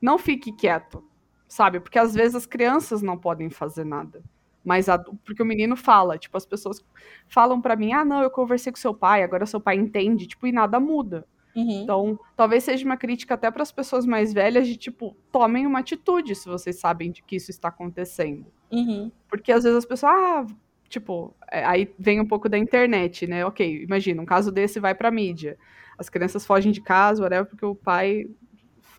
não 0.00 0.18
fique 0.18 0.52
quieto, 0.52 1.02
sabe? 1.48 1.80
Porque 1.80 1.98
às 1.98 2.14
vezes 2.14 2.34
as 2.34 2.46
crianças 2.46 3.00
não 3.02 3.16
podem 3.18 3.48
fazer 3.50 3.84
nada. 3.84 4.22
Mas 4.62 4.86
porque 5.24 5.42
o 5.42 5.46
menino 5.46 5.74
fala, 5.74 6.18
tipo, 6.18 6.36
as 6.36 6.44
pessoas 6.44 6.84
falam 7.28 7.60
pra 7.62 7.74
mim, 7.76 7.92
ah, 7.94 8.04
não, 8.04 8.22
eu 8.22 8.30
conversei 8.30 8.70
com 8.70 8.78
seu 8.78 8.94
pai, 8.94 9.22
agora 9.22 9.46
seu 9.46 9.60
pai 9.60 9.76
entende, 9.76 10.26
tipo, 10.26 10.46
e 10.46 10.52
nada 10.52 10.78
muda. 10.78 11.26
Uhum. 11.54 11.82
Então, 11.82 12.18
talvez 12.36 12.64
seja 12.64 12.84
uma 12.84 12.96
crítica 12.96 13.34
até 13.34 13.50
para 13.50 13.62
as 13.62 13.72
pessoas 13.72 14.06
mais 14.06 14.32
velhas 14.32 14.66
de 14.66 14.76
tipo, 14.76 15.16
tomem 15.32 15.66
uma 15.66 15.80
atitude 15.80 16.34
se 16.34 16.48
vocês 16.48 16.78
sabem 16.78 17.10
de 17.10 17.22
que 17.22 17.36
isso 17.36 17.50
está 17.50 17.68
acontecendo. 17.68 18.46
Uhum. 18.70 19.10
Porque 19.28 19.50
às 19.50 19.64
vezes 19.64 19.78
as 19.78 19.84
pessoas, 19.84 20.12
ah, 20.14 20.46
tipo, 20.88 21.34
é, 21.50 21.64
aí 21.64 21.92
vem 21.98 22.20
um 22.20 22.26
pouco 22.26 22.48
da 22.48 22.56
internet, 22.56 23.26
né? 23.26 23.44
Ok, 23.44 23.82
imagina, 23.82 24.22
um 24.22 24.26
caso 24.26 24.52
desse 24.52 24.78
vai 24.78 24.94
pra 24.94 25.10
mídia. 25.10 25.58
As 25.98 26.08
crianças 26.08 26.46
fogem 26.46 26.72
de 26.72 26.80
casa, 26.80 27.22
whatever, 27.22 27.46
porque 27.46 27.64
o 27.64 27.74
pai 27.74 28.26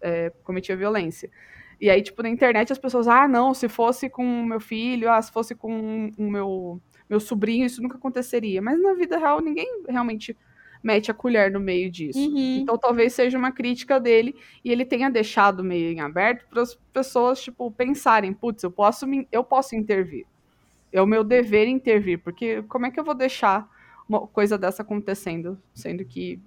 é, 0.02 0.32
cometia 0.44 0.76
violência. 0.76 1.30
E 1.80 1.90
aí, 1.90 2.02
tipo, 2.02 2.22
na 2.22 2.30
internet 2.30 2.72
as 2.72 2.78
pessoas, 2.78 3.08
ah, 3.08 3.28
não, 3.28 3.54
se 3.54 3.68
fosse 3.68 4.08
com 4.10 4.24
o 4.24 4.46
meu 4.46 4.60
filho, 4.60 5.10
ah, 5.10 5.20
se 5.20 5.32
fosse 5.32 5.56
com 5.56 6.12
o 6.16 6.30
meu, 6.30 6.80
meu 7.10 7.20
sobrinho, 7.20 7.66
isso 7.66 7.82
nunca 7.82 7.98
aconteceria. 7.98 8.62
Mas 8.62 8.80
na 8.80 8.94
vida 8.94 9.18
real, 9.18 9.42
ninguém 9.42 9.84
realmente 9.88 10.38
mete 10.84 11.12
a 11.12 11.14
colher 11.14 11.52
no 11.52 11.60
meio 11.60 11.90
disso. 11.92 12.20
Uhum. 12.20 12.58
Então 12.62 12.78
talvez 12.78 13.14
seja 13.14 13.38
uma 13.38 13.52
crítica 13.52 14.00
dele 14.00 14.36
e 14.64 14.72
ele 14.72 14.86
tenha 14.86 15.10
deixado 15.10 15.64
meio 15.64 15.92
em 15.92 16.00
aberto 16.00 16.46
para 16.50 16.62
as 16.62 16.76
pessoas, 16.94 17.42
tipo, 17.42 17.70
pensarem, 17.72 18.34
putz, 18.34 18.64
eu 18.64 18.72
posso, 18.72 19.06
me- 19.08 19.28
eu 19.32 19.44
posso 19.44 19.76
intervir. 19.76 20.26
É 20.92 21.02
o 21.02 21.06
meu 21.08 21.24
dever 21.24 21.68
intervir, 21.68 22.20
porque 22.20 22.62
como 22.64 22.86
é 22.86 22.92
que 22.92 23.00
eu 23.00 23.04
vou 23.04 23.16
deixar 23.16 23.70
uma 24.10 24.28
coisa 24.28 24.58
dessa 24.58 24.82
acontecendo, 24.82 25.58
sendo 25.74 26.04
que, 26.04 26.38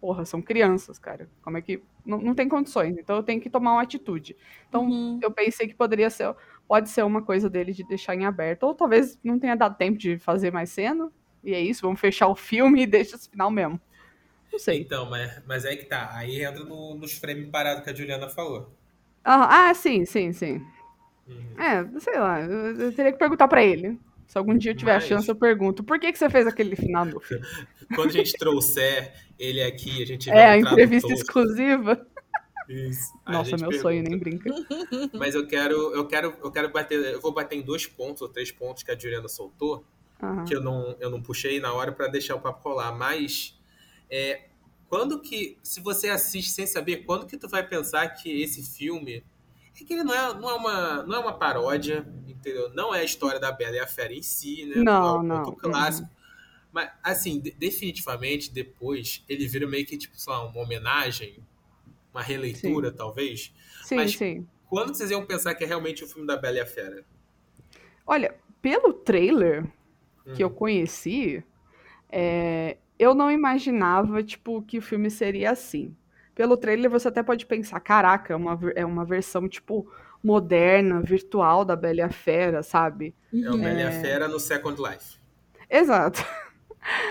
porra, 0.00 0.24
são 0.24 0.42
crianças, 0.42 0.98
cara. 0.98 1.28
Como 1.42 1.56
é 1.56 1.62
que. 1.62 1.80
Não, 2.04 2.18
não 2.18 2.34
tem 2.34 2.48
condições, 2.48 2.96
então 2.98 3.14
eu 3.14 3.22
tenho 3.22 3.40
que 3.40 3.48
tomar 3.48 3.74
uma 3.74 3.82
atitude. 3.82 4.36
Então, 4.68 4.86
Uhum. 4.86 5.20
eu 5.22 5.30
pensei 5.30 5.68
que 5.68 5.74
poderia 5.74 6.10
ser. 6.10 6.34
Pode 6.66 6.88
ser 6.88 7.04
uma 7.04 7.22
coisa 7.22 7.48
dele 7.48 7.72
de 7.72 7.84
deixar 7.86 8.16
em 8.16 8.24
aberto. 8.24 8.64
Ou 8.64 8.74
talvez 8.74 9.16
não 9.22 9.38
tenha 9.38 9.54
dado 9.54 9.76
tempo 9.76 9.96
de 9.98 10.18
fazer 10.18 10.50
mais 10.52 10.70
cena. 10.70 11.12
E 11.44 11.54
é 11.54 11.60
isso, 11.60 11.82
vamos 11.82 12.00
fechar 12.00 12.28
o 12.28 12.34
filme 12.36 12.82
e 12.82 12.86
deixa 12.86 13.16
esse 13.16 13.28
final 13.28 13.50
mesmo. 13.50 13.80
Não 14.52 14.58
sei. 14.58 14.80
Então, 14.80 15.08
mas, 15.08 15.40
mas 15.46 15.64
é 15.64 15.74
que 15.74 15.86
tá. 15.86 16.10
Aí 16.14 16.44
entra 16.44 16.62
no- 16.64 16.94
nos 16.94 17.12
frames 17.14 17.48
parados 17.50 17.82
que 17.82 17.90
a 17.90 17.94
Juliana 17.94 18.28
falou. 18.28 18.70
Ah, 19.24 19.68
ah, 19.70 19.74
sim, 19.74 20.04
sim, 20.04 20.32
sim. 20.32 20.64
Uhum. 21.26 21.60
É, 21.60 22.00
sei 22.00 22.18
lá, 22.18 22.40
eu, 22.40 22.76
eu 22.80 22.92
teria 22.94 23.12
que 23.12 23.18
perguntar 23.18 23.48
pra 23.48 23.62
ele. 23.64 23.98
Se 24.26 24.36
algum 24.38 24.56
dia 24.56 24.72
eu 24.72 24.76
tiver 24.76 24.94
Mas- 24.94 25.04
a 25.04 25.06
chance, 25.08 25.28
eu 25.28 25.36
pergunto. 25.36 25.82
Por 25.84 25.98
que, 25.98 26.10
que 26.12 26.18
você 26.18 26.28
fez 26.30 26.46
aquele 26.46 26.74
final, 26.76 27.04
meu 27.04 27.20
filho? 27.20 27.40
Quando 27.94 28.08
a 28.08 28.12
gente 28.12 28.32
trouxer 28.34 29.12
ele 29.38 29.62
aqui, 29.62 30.02
a 30.02 30.06
gente 30.06 30.30
É, 30.30 30.44
a 30.44 30.48
vai 30.50 30.60
entrevista 30.60 31.12
exclusiva. 31.12 32.06
Isso. 32.68 33.12
Nossa, 33.26 33.50
meu 33.50 33.68
pergunta. 33.70 33.78
sonho, 33.82 34.02
nem 34.02 34.18
brinca. 34.18 34.50
Mas 35.14 35.34
eu 35.34 35.46
quero, 35.46 35.74
eu 35.94 36.06
quero, 36.06 36.34
eu 36.42 36.50
quero 36.50 36.70
bater, 36.70 36.98
eu 37.12 37.20
vou 37.20 37.32
bater 37.32 37.56
em 37.56 37.62
dois 37.62 37.86
pontos 37.86 38.22
ou 38.22 38.28
três 38.28 38.50
pontos 38.50 38.82
que 38.82 38.90
a 38.90 38.98
Juliana 38.98 39.28
soltou, 39.28 39.84
Aham. 40.22 40.44
que 40.44 40.54
eu 40.54 40.60
não, 40.60 40.96
eu 41.00 41.10
não 41.10 41.20
puxei 41.20 41.58
na 41.60 41.72
hora 41.72 41.90
pra 41.92 42.06
deixar 42.06 42.36
o 42.36 42.40
papo 42.40 42.68
rolar. 42.68 42.92
Mas 42.92 43.58
é, 44.08 44.46
quando 44.88 45.20
que, 45.20 45.58
se 45.62 45.80
você 45.80 46.08
assiste 46.08 46.50
sem 46.50 46.66
saber, 46.66 46.98
quando 47.04 47.26
que 47.26 47.36
tu 47.36 47.48
vai 47.48 47.66
pensar 47.66 48.08
que 48.10 48.42
esse 48.42 48.62
filme 48.62 49.24
é 49.80 49.84
que 49.84 49.92
ele 49.92 50.04
não 50.04 50.14
é, 50.14 50.34
não 50.34 50.48
é 50.50 50.54
uma, 50.54 51.02
não 51.02 51.16
é 51.16 51.18
uma 51.18 51.32
paródia, 51.32 52.06
entendeu? 52.28 52.72
Não 52.74 52.94
é 52.94 53.00
a 53.00 53.04
história 53.04 53.40
da 53.40 53.50
Bela 53.50 53.76
e 53.76 53.80
a 53.80 53.86
Fera 53.86 54.12
em 54.12 54.22
si, 54.22 54.66
né? 54.66 54.82
Não, 54.82 55.16
é 55.16 55.18
um 55.18 55.22
não. 55.22 55.54
clássico. 55.56 56.08
Mas, 56.70 56.90
assim, 57.02 57.40
de- 57.40 57.50
definitivamente, 57.52 58.50
depois, 58.52 59.24
ele 59.28 59.46
vira 59.48 59.66
meio 59.66 59.84
que, 59.84 59.96
tipo, 59.98 60.18
sei 60.18 60.32
lá, 60.32 60.44
uma 60.46 60.62
homenagem, 60.62 61.36
uma 62.14 62.22
releitura, 62.22 62.92
talvez. 62.92 63.52
Sim, 63.82 63.96
Mas- 63.96 64.16
sim. 64.16 64.46
Quando 64.68 64.94
vocês 64.94 65.10
iam 65.10 65.26
pensar 65.26 65.54
que 65.54 65.64
é 65.64 65.66
realmente 65.66 66.02
o 66.04 66.06
filme 66.08 66.26
da 66.26 66.34
Bela 66.36 66.56
e 66.56 66.60
a 66.60 66.66
Fera? 66.66 67.04
Olha, 68.06 68.34
pelo 68.62 68.92
trailer 68.94 69.66
que 70.32 70.42
eu 70.44 70.50
conheci, 70.50 71.44
é, 72.10 72.76
eu 72.98 73.14
não 73.14 73.30
imaginava, 73.30 74.22
tipo, 74.22 74.62
que 74.62 74.78
o 74.78 74.82
filme 74.82 75.10
seria 75.10 75.50
assim. 75.52 75.96
Pelo 76.34 76.56
trailer, 76.56 76.90
você 76.90 77.08
até 77.08 77.22
pode 77.22 77.46
pensar, 77.46 77.80
caraca, 77.80 78.32
é 78.32 78.36
uma, 78.36 78.58
é 78.76 78.86
uma 78.86 79.04
versão, 79.04 79.48
tipo, 79.48 79.90
moderna, 80.22 81.00
virtual 81.02 81.64
da 81.64 81.76
Bela 81.76 82.06
e 82.06 82.12
Fera, 82.12 82.62
sabe? 82.62 83.14
É 83.42 83.50
o 83.50 83.54
Uhum. 83.54 83.60
Bela 83.62 83.88
a 83.88 83.92
Fera 83.92 84.28
no 84.28 84.38
Second 84.40 84.80
Life. 84.80 85.18
Exato. 85.68 86.24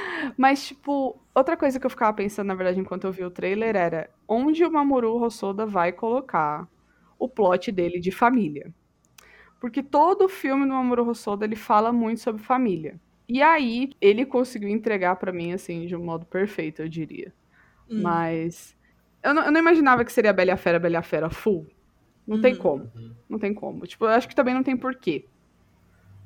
Mas, 0.37 0.67
tipo, 0.67 1.21
outra 1.33 1.57
coisa 1.57 1.79
que 1.79 1.85
eu 1.85 1.89
ficava 1.89 2.13
pensando, 2.15 2.47
na 2.47 2.55
verdade, 2.55 2.79
enquanto 2.79 3.05
eu 3.05 3.11
vi 3.11 3.23
o 3.23 3.31
trailer, 3.31 3.75
era 3.75 4.09
onde 4.27 4.63
o 4.65 4.71
Mamoru 4.71 5.21
Hosoda 5.21 5.65
vai 5.65 5.91
colocar 5.91 6.67
o 7.19 7.27
plot 7.29 7.71
dele 7.71 7.99
de 7.99 8.11
família. 8.11 8.73
Porque 9.61 9.83
todo 9.83 10.27
filme 10.27 10.65
do 10.65 10.73
Mamoru 10.73 11.07
Hosoda, 11.07 11.45
ele 11.45 11.55
fala 11.55 11.93
muito 11.93 12.19
sobre 12.19 12.41
família. 12.41 12.99
E 13.29 13.41
aí, 13.43 13.91
ele 14.01 14.25
conseguiu 14.25 14.67
entregar 14.67 15.15
pra 15.15 15.31
mim, 15.31 15.53
assim, 15.53 15.85
de 15.85 15.95
um 15.95 16.03
modo 16.03 16.25
perfeito, 16.25 16.81
eu 16.81 16.89
diria. 16.89 17.31
Hum. 17.89 18.01
Mas 18.01 18.75
eu 19.23 19.33
não, 19.35 19.43
eu 19.43 19.51
não 19.51 19.59
imaginava 19.59 20.03
que 20.03 20.11
seria 20.11 20.33
Bela 20.33 20.49
e 20.49 20.53
a 20.53 20.57
Fera, 20.57 20.79
Bela 20.79 20.95
e 20.95 20.97
a 20.97 21.03
Fera 21.03 21.29
full. 21.29 21.67
Não 22.25 22.41
tem 22.41 22.53
Uhum. 22.55 22.59
como. 22.59 22.91
Não 23.29 23.37
tem 23.39 23.53
como. 23.53 23.85
Tipo, 23.85 24.05
eu 24.05 24.09
acho 24.09 24.27
que 24.27 24.35
também 24.35 24.53
não 24.55 24.63
tem 24.63 24.75
porquê. 24.75 25.25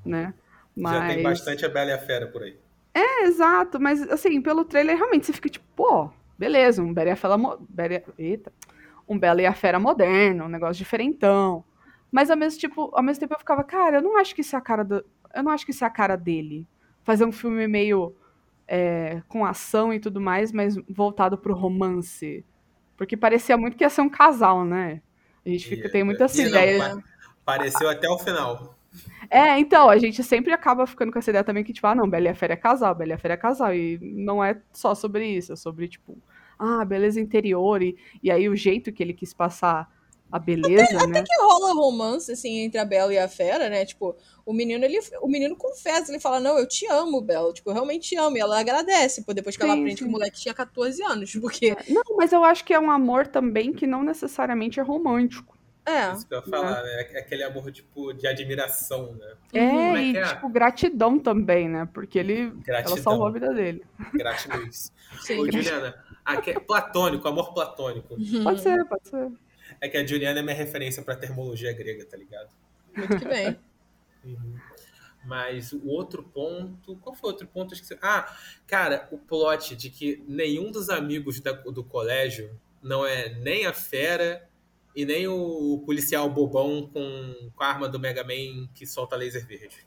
Né? 0.06 0.34
Já 0.78 1.08
tem 1.08 1.22
bastante 1.22 1.66
a 1.66 1.70
Bela 1.70 1.92
e 1.92 1.94
a 1.94 1.98
Fera 2.00 2.28
por 2.28 2.42
aí. 2.42 2.58
É, 2.94 3.24
exato, 3.26 3.80
mas 3.80 4.02
assim, 4.10 4.42
pelo 4.42 4.64
trailer, 4.64 4.96
realmente 4.96 5.26
você 5.26 5.34
fica 5.34 5.50
tipo, 5.50 5.66
pô, 5.76 6.10
beleza, 6.40 6.82
um 6.82 6.94
Bela 6.94 7.10
e 7.10 7.12
a 7.12 7.16
Fera. 7.18 7.38
Mo... 7.38 7.58
Bela... 7.68 8.02
Eita. 8.18 8.52
Um 9.08 9.20
Bela 9.20 9.42
e 9.42 9.46
a 9.46 9.54
Fera 9.54 9.78
moderno, 9.78 10.46
um 10.46 10.50
negócio 10.50 10.76
diferentão. 10.78 11.64
Mas 12.16 12.32
ao 12.32 12.38
mesmo, 12.38 12.58
tipo, 12.58 12.90
ao 12.94 13.04
mesmo 13.04 13.20
tempo 13.20 13.34
eu 13.34 13.40
ficava, 13.40 13.62
cara, 13.62 13.98
eu 13.98 14.02
não 14.02 14.18
acho 14.18 14.34
que 14.34 14.40
isso 14.40 14.56
é 14.56 14.58
a 14.60 14.62
cara 14.62 14.86
do. 14.86 15.04
Eu 15.34 15.44
não 15.44 15.52
acho 15.52 15.66
que 15.66 15.72
isso 15.72 15.84
é 15.84 15.88
a 15.88 15.90
cara 15.90 16.16
dele. 16.16 16.66
Fazer 17.04 17.26
um 17.26 17.32
filme 17.32 17.68
meio 17.68 18.16
é, 18.66 19.22
com 19.28 19.46
ação 19.46 19.94
e 19.94 20.00
tudo 20.00 20.22
mais, 20.22 20.54
mas 20.54 20.78
voltado 20.88 21.38
pro 21.38 21.54
romance. 21.54 22.46
Porque 22.96 23.18
parecia 23.18 23.58
muito 23.58 23.76
que 23.76 23.84
ia 23.84 23.90
ser 23.90 24.00
um 24.00 24.08
casal, 24.10 24.64
né? 24.64 25.02
A 25.46 25.50
gente 25.50 25.68
fica, 25.68 25.90
tem 25.90 26.06
muita 26.06 26.24
essa 26.24 26.42
E 26.42 26.46
não, 26.46 26.52
ideia. 26.52 26.80
pa- 26.80 27.04
Pareceu 27.44 27.90
até 27.90 28.08
o 28.10 28.18
final. 28.18 28.78
É, 29.30 29.60
então, 29.60 29.90
a 29.90 29.98
gente 29.98 30.24
sempre 30.24 30.54
acaba 30.54 30.88
ficando 30.88 31.12
com 31.12 31.20
essa 31.20 31.32
ideia 31.32 31.44
também 31.44 31.66
que, 31.66 31.74
tipo, 31.74 31.86
ah, 31.86 31.96
não, 31.96 32.10
Bela 32.10 32.28
e 32.28 32.30
a 32.30 32.36
Fera 32.36 32.54
é 32.54 32.56
casal, 32.56 32.96
Bela 32.96 33.12
e 33.12 33.14
a 33.14 33.18
Fera 33.18 33.34
é 33.34 33.38
casal. 33.38 33.76
E 33.76 34.00
não 34.02 34.42
é 34.42 34.62
só 34.72 34.96
sobre 34.96 35.28
isso, 35.28 35.52
é 35.52 35.56
sobre, 35.58 35.90
tipo, 35.90 36.18
ah, 36.58 36.86
beleza 36.86 37.20
interior. 37.20 37.84
E, 37.84 37.98
e 38.24 38.32
aí 38.32 38.48
o 38.48 38.56
jeito 38.56 38.94
que 38.94 39.04
ele 39.04 39.14
quis 39.14 39.34
passar 39.34 39.94
a 40.36 40.40
beleza, 40.40 41.08
né? 41.08 41.24
que 41.24 41.42
rola 41.42 41.74
romance, 41.74 42.32
assim, 42.32 42.60
entre 42.60 42.78
a 42.80 42.84
Bela 42.86 43.14
e 43.14 43.18
a 43.18 43.28
Fera, 43.28 43.70
né? 43.70 43.86
Tipo, 43.86 44.16
o 44.46 44.52
menino, 44.54 44.84
ele, 44.84 45.00
o 45.22 45.28
menino 45.28 45.56
confessa, 45.56 46.12
ele 46.12 46.20
fala, 46.20 46.40
não, 46.40 46.58
eu 46.58 46.68
te 46.68 46.86
amo, 46.92 47.22
Bela. 47.22 47.54
Tipo, 47.54 47.70
eu 47.70 47.74
realmente 47.74 48.10
te 48.10 48.18
amo. 48.18 48.36
E 48.38 48.40
ela 48.42 48.60
agradece, 48.60 49.24
pô, 49.24 49.34
depois 49.34 49.56
que 49.56 49.64
ela 49.64 49.74
Sim, 49.74 49.80
aprende 49.80 49.98
que 49.98 50.04
sim. 50.04 50.10
o 50.10 50.12
moleque 50.12 50.40
tinha 50.40 50.54
14 50.54 51.02
anos. 51.04 51.32
Porque, 51.40 51.76
Não, 51.90 52.18
mas 52.18 52.34
eu 52.34 52.44
acho 52.44 52.66
que 52.66 52.74
é 52.74 52.80
um 52.80 52.92
amor 52.92 53.28
também 53.28 53.72
que 53.72 53.88
não 53.88 54.04
necessariamente 54.04 54.80
é 54.80 54.84
romântico. 54.84 55.58
é, 55.86 56.12
Isso 56.14 56.28
que 56.28 56.34
eu 56.34 56.40
ia 56.40 56.44
falar, 56.44 56.84
né? 56.84 57.08
É 57.14 57.20
Aquele 57.20 57.44
amor, 57.44 57.72
tipo, 57.72 58.12
de 58.14 58.28
admiração, 58.28 59.14
né? 59.14 59.34
É, 59.54 59.60
é 59.60 60.02
e, 60.04 60.12
que 60.12 60.18
é? 60.18 60.24
tipo, 60.26 60.50
gratidão 60.50 61.18
também, 61.18 61.70
né? 61.70 61.88
Porque 61.94 62.20
ele, 62.20 62.42
ela 62.42 62.54
Gratidão. 62.66 62.98
salvou 62.98 63.28
a 63.28 63.32
vida 63.32 63.54
dele. 63.54 63.84
Gratiluz. 64.14 64.92
sim. 65.22 65.40
Ô, 65.40 65.46
Juliana, 65.50 65.96
aque- 66.26 66.60
platônico, 66.60 67.26
amor 67.28 67.54
platônico. 67.54 68.16
Pode 68.44 68.62
ser, 68.62 68.84
pode 68.86 69.08
ser. 69.08 69.32
É 69.82 69.88
que 69.90 69.98
a 69.98 70.06
Juliana 70.06 70.40
é 70.40 70.44
minha 70.44 70.56
referência 70.56 71.04
pra 71.04 71.16
termologia 71.16 71.72
grega, 71.74 72.06
tá 72.06 72.18
ligado? 72.18 72.50
Muito 72.96 73.28
bem. 73.28 73.58
Mas 75.26 75.72
o 75.74 75.88
outro 75.88 76.24
ponto. 76.24 76.96
Qual 76.98 77.16
foi 77.16 77.30
o 77.30 77.34
outro 77.34 77.48
ponto? 77.48 77.76
Você- 77.76 77.98
Ah, 78.02 78.32
cara, 78.68 79.08
o 79.12 79.18
plot 79.18 79.76
de 79.76 79.90
que 79.90 80.24
nenhum 80.28 80.72
dos 80.72 80.90
amigos 80.90 81.40
da- 81.40 81.52
do 81.52 81.84
colégio 81.84 82.60
não 82.82 83.06
é 83.06 83.30
nem 83.40 83.66
a 83.66 83.74
fera 83.74 84.48
e 84.96 85.04
nem 85.04 85.28
o 85.28 85.82
policial 85.86 86.30
bobão 86.30 86.88
com, 86.94 87.50
com 87.56 87.64
a 87.64 87.68
arma 87.68 87.90
do 87.90 88.00
Mega 88.00 88.24
Man 88.24 88.68
que 88.76 88.86
solta 88.86 89.16
laser 89.16 89.46
verde. 89.46 89.86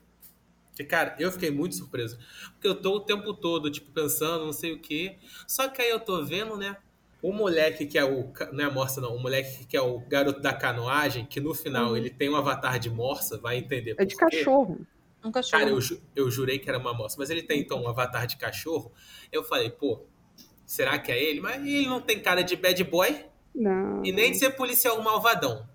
Que, 0.75 0.85
cara, 0.85 1.17
eu 1.19 1.31
fiquei 1.33 1.51
muito 1.51 1.77
surpreso. 1.77 2.19
Porque 2.53 2.67
eu 2.69 2.75
tô 2.75 2.97
o 2.97 3.01
tempo 3.01 3.33
todo, 3.35 3.71
tipo, 3.71 3.91
pensando, 3.93 4.45
não 4.45 4.53
sei 4.53 4.73
o 4.73 4.81
quê. 4.81 5.19
Só 5.47 5.69
que 5.69 5.81
aí 5.81 5.89
eu 5.91 6.01
tô 6.01 6.25
vendo, 6.25 6.57
né? 6.57 6.77
O 7.21 7.33
moleque 7.33 7.85
que 7.87 7.99
é 7.99 8.05
o. 8.05 8.33
Não 8.53 8.65
é 8.65 8.71
morsa, 8.71 9.01
não. 9.01 9.15
O 9.15 9.19
moleque 9.21 9.67
que 9.67 9.77
é 9.77 9.81
o 9.83 9.99
garoto 10.01 10.41
da 10.41 10.53
canoagem, 10.53 11.27
que 11.27 11.41
no 11.41 11.53
final 11.55 11.91
Uhum. 11.91 11.97
ele 11.97 12.11
tem 12.11 12.29
um 12.29 12.37
avatar 12.37 12.79
de 12.79 12.89
morsa, 12.89 13.39
vai 13.39 13.57
entender. 13.59 13.95
É 13.99 14.05
de 14.05 14.15
quê. 14.17 14.25
cachorro. 14.25 14.87
Um 15.25 15.33
cachorro. 15.33 15.59
Cara, 15.61 15.71
eu, 15.75 15.81
ju- 15.81 16.01
eu 16.15 16.31
jurei 16.31 16.61
que 16.61 16.69
era 16.69 16.79
uma 16.79 16.95
moça, 16.95 17.17
mas 17.19 17.29
ele 17.29 17.43
tem 17.43 17.61
então 17.61 17.83
um 17.83 17.89
avatar 17.89 18.25
de 18.27 18.37
cachorro. 18.37 18.93
Eu 19.33 19.43
falei, 19.43 19.69
pô, 19.69 20.05
será 20.65 20.97
que 20.99 21.11
é 21.11 21.21
ele? 21.21 21.41
Mas 21.41 21.57
ele 21.67 21.87
não 21.89 22.01
tem 22.01 22.21
cara 22.21 22.43
de 22.43 22.55
bad 22.55 22.83
boy 22.85 23.25
Não. 23.53 24.01
e 24.05 24.13
nem 24.13 24.31
de 24.31 24.39
ser 24.39 24.51
policial 24.51 25.03
malvadão. 25.03 25.69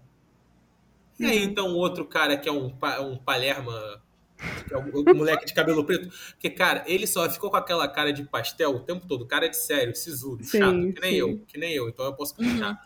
E 1.19 1.25
aí 1.25 1.39
Uhum. 1.39 1.43
então 1.43 1.67
o 1.73 1.75
outro 1.77 2.05
cara 2.05 2.37
que 2.37 2.47
é 2.47 2.51
um, 2.51 2.67
um 3.01 3.17
palerma, 3.17 4.01
que 4.67 4.73
é 4.73 4.77
o, 4.77 4.81
o 5.11 5.15
moleque 5.15 5.45
de 5.45 5.53
cabelo 5.53 5.83
preto, 5.85 6.09
porque, 6.31 6.49
cara, 6.49 6.83
ele 6.87 7.05
só 7.07 7.29
ficou 7.29 7.49
com 7.49 7.57
aquela 7.57 7.87
cara 7.87 8.11
de 8.13 8.23
pastel 8.23 8.71
o 8.75 8.79
tempo 8.79 9.05
todo, 9.07 9.25
cara 9.25 9.47
de 9.47 9.57
sério, 9.57 9.95
sisudo, 9.95 10.43
Sim, 10.43 10.59
chato, 10.59 10.93
que 10.93 11.01
nem 11.01 11.11
sim. 11.11 11.17
eu, 11.17 11.39
que 11.47 11.57
nem 11.57 11.73
eu, 11.73 11.89
então 11.89 12.05
eu 12.05 12.13
posso 12.13 12.35
contar. 12.35 12.79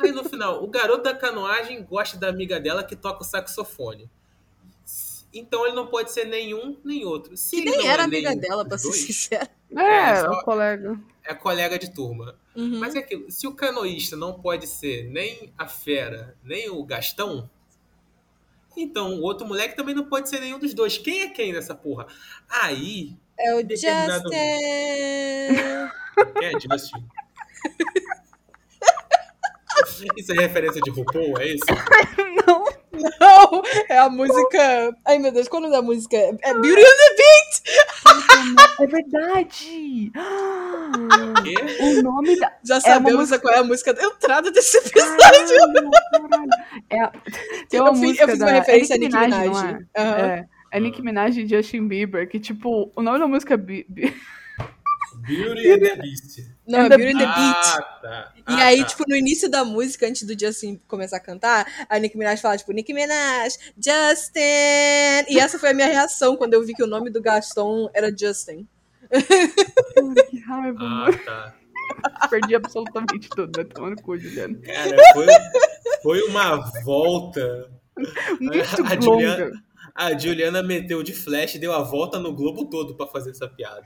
Aí 0.00 0.12
no 0.12 0.22
final, 0.24 0.62
o 0.62 0.68
garoto 0.68 1.02
da 1.02 1.14
canoagem 1.14 1.82
gosta 1.82 2.16
da 2.16 2.28
amiga 2.28 2.60
dela 2.60 2.84
que 2.84 2.94
toca 2.94 3.22
o 3.22 3.24
saxofone. 3.24 4.08
Então 5.34 5.66
ele 5.66 5.74
não 5.74 5.86
pode 5.86 6.12
ser 6.12 6.26
nenhum 6.26 6.76
nem 6.84 7.04
outro. 7.06 7.36
Se 7.36 7.56
Que 7.56 7.64
nem 7.70 7.78
não 7.78 7.86
era 7.90 8.02
é 8.02 8.04
amiga 8.04 8.28
nenhum 8.30 8.40
dela, 8.40 8.64
pra 8.66 8.76
ser 8.76 8.88
dois, 8.88 9.00
sincera. 9.00 9.48
É, 9.74 9.82
É, 10.10 10.20
só- 10.20 10.30
o 10.30 10.42
colega. 10.44 11.00
É 11.24 11.34
colega 11.34 11.78
de 11.78 11.92
turma. 11.94 12.36
Uhum. 12.54 12.78
Mas 12.80 12.94
é 12.94 12.98
aquilo, 12.98 13.30
se 13.30 13.46
o 13.46 13.54
canoísta 13.54 14.14
não 14.14 14.34
pode 14.40 14.66
ser 14.66 15.04
nem 15.04 15.50
a 15.56 15.66
fera, 15.66 16.36
nem 16.44 16.68
o 16.68 16.84
Gastão, 16.84 17.48
então 18.76 19.14
o 19.14 19.22
outro 19.22 19.46
moleque 19.46 19.76
também 19.76 19.94
não 19.94 20.04
pode 20.04 20.28
ser 20.28 20.40
nenhum 20.40 20.58
dos 20.58 20.74
dois. 20.74 20.98
Quem 20.98 21.22
é 21.22 21.28
quem 21.28 21.52
nessa 21.52 21.74
porra? 21.74 22.06
Aí, 22.48 23.16
É 23.38 23.54
o 23.54 23.62
Determinado- 23.64 24.22
Justin. 24.24 24.36
é 24.36 25.90
Justin? 26.60 27.06
Isso 30.16 30.32
é 30.32 30.36
referência 30.40 30.80
de 30.80 30.90
RuPaul, 30.90 31.38
é 31.38 31.46
isso? 31.48 31.64
Não. 32.46 32.64
Não, 33.20 33.62
é 33.88 33.98
a 33.98 34.08
música. 34.10 34.96
Ai, 35.04 35.18
meu 35.18 35.32
Deus, 35.32 35.48
qual 35.48 35.64
é 35.64 35.70
da 35.70 35.80
música? 35.82 36.16
É 36.16 36.52
Beauty 36.54 36.80
and 36.82 36.84
the 36.84 37.16
Beast! 37.16 37.64
É 38.80 38.86
verdade! 38.86 40.12
Quê? 41.42 41.54
O 41.80 42.02
nome 42.02 42.38
da. 42.38 42.52
Já 42.62 42.74
É 42.74 42.78
uma 42.78 42.80
sabemos 42.80 43.20
música- 43.20 43.38
qual 43.40 43.54
é 43.54 43.58
a 43.58 43.64
música 43.64 43.94
da 43.94 44.02
entrada 44.04 44.50
desse 44.50 44.76
episódio. 44.78 45.16
Caralho, 45.16 45.90
caralho. 46.30 46.50
É, 46.90 47.00
a- 47.00 47.12
tem 47.68 47.80
uma 47.80 47.90
Eu 47.90 47.94
fiz- 47.94 48.02
música 48.02 48.24
eu 48.24 48.28
fiz 48.28 48.38
uma 48.38 48.46
da 48.46 48.52
referência 48.52 48.96
a 48.96 48.98
Nicki 48.98 49.16
Nicki 49.16 49.24
Minaj, 49.30 49.48
Minaj. 49.48 49.62
não 49.62 49.70
é? 49.70 50.02
Aham. 50.02 50.26
É. 50.26 50.46
É 50.74 50.80
Nicki 50.80 51.02
Minaj 51.02 51.38
e 51.38 51.46
Justin 51.46 51.86
Bieber, 51.86 52.28
que 52.28 52.40
tipo, 52.40 52.90
o 52.96 53.02
nome 53.02 53.18
da 53.18 53.26
música 53.28 53.54
é 53.54 53.56
Bi- 53.58 53.86
Bi- 53.88 54.14
Beauty 55.26 55.70
and 55.72 55.78
the 55.78 55.96
Beast. 55.96 56.38
Não, 56.66 56.80
é 56.80 56.82
And 56.84 56.88
the 56.90 56.96
Beauty 56.98 57.12
and 57.14 57.18
the 57.18 57.26
Beat. 57.26 57.56
Ah, 57.56 57.82
tá. 58.02 58.32
E 58.36 58.42
Ah, 58.46 58.64
aí, 58.66 58.80
tá. 58.80 58.86
tipo, 58.86 59.04
no 59.08 59.16
início 59.16 59.48
da 59.50 59.64
música, 59.64 60.06
antes 60.06 60.22
do 60.24 60.38
Justin 60.38 60.80
começar 60.88 61.16
a 61.16 61.20
cantar, 61.20 61.66
a 61.88 61.98
Nicki 61.98 62.16
Minaj 62.18 62.40
fala, 62.40 62.56
tipo, 62.56 62.72
Nicki 62.72 62.92
Minaj, 62.92 63.54
Justin! 63.76 64.40
E 65.28 65.38
essa 65.38 65.58
foi 65.58 65.70
a 65.70 65.74
minha 65.74 65.86
reação 65.88 66.36
quando 66.36 66.54
eu 66.54 66.64
vi 66.64 66.72
que 66.74 66.82
o 66.82 66.86
nome 66.86 67.10
do 67.10 67.20
Gaston 67.22 67.88
era 67.94 68.10
Justin. 68.16 68.66
Que 70.30 70.38
raiva, 70.40 70.78
Ah, 70.80 71.10
tá. 71.24 71.54
Perdi 72.30 72.54
absolutamente 72.54 73.28
tudo. 73.28 73.52
Vai 73.54 73.64
tomar 73.64 73.90
no 73.90 73.96
cu, 74.02 74.16
Juliana. 74.16 74.58
Cara, 74.64 74.96
foi, 75.12 75.26
foi 76.02 76.22
uma 76.22 76.56
volta. 76.84 77.70
Muito 78.40 78.58
A 78.60 78.94
longa. 78.94 79.00
Juliana- 79.02 79.62
A 79.94 80.18
Juliana 80.18 80.62
meteu 80.62 81.02
de 81.02 81.12
flash 81.12 81.56
e 81.56 81.58
deu 81.58 81.72
a 81.72 81.82
volta 81.82 82.18
no 82.18 82.32
globo 82.34 82.64
todo 82.70 82.96
pra 82.96 83.06
fazer 83.06 83.30
essa 83.32 83.46
piada. 83.46 83.84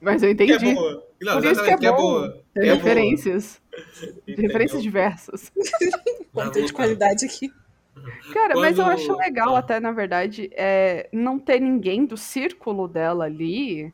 Mas 0.00 0.22
eu 0.22 0.34
Que 0.34 0.44
entendi. 0.44 0.70
é 0.70 0.74
boa. 0.74 1.06
Não, 1.20 1.40
Por 1.40 1.44
isso 1.52 1.64
que 1.64 1.70
é 1.70 1.76
que 1.76 1.86
é 1.86 1.90
bom. 1.90 1.96
boa. 1.96 2.42
Tem 2.54 2.62
Que 2.62 2.68
é 2.70 2.74
referências. 2.74 3.60
boa. 3.70 4.14
De 4.26 4.42
referências 4.42 4.82
diversas. 4.82 5.52
Conteúdo 6.32 6.54
Mas 6.60 6.66
de 6.66 6.72
qualidade 6.72 7.24
aqui. 7.26 7.52
Cara, 8.32 8.54
mas 8.56 8.78
eu 8.78 8.84
Quando- 8.84 8.94
acho 8.94 9.16
legal 9.16 9.54
até, 9.56 9.78
na 9.78 9.92
verdade, 9.92 10.48
é, 10.54 11.08
não 11.12 11.38
ter 11.38 11.60
ninguém 11.60 12.06
do 12.06 12.16
círculo 12.16 12.88
dela 12.88 13.24
ali 13.26 13.92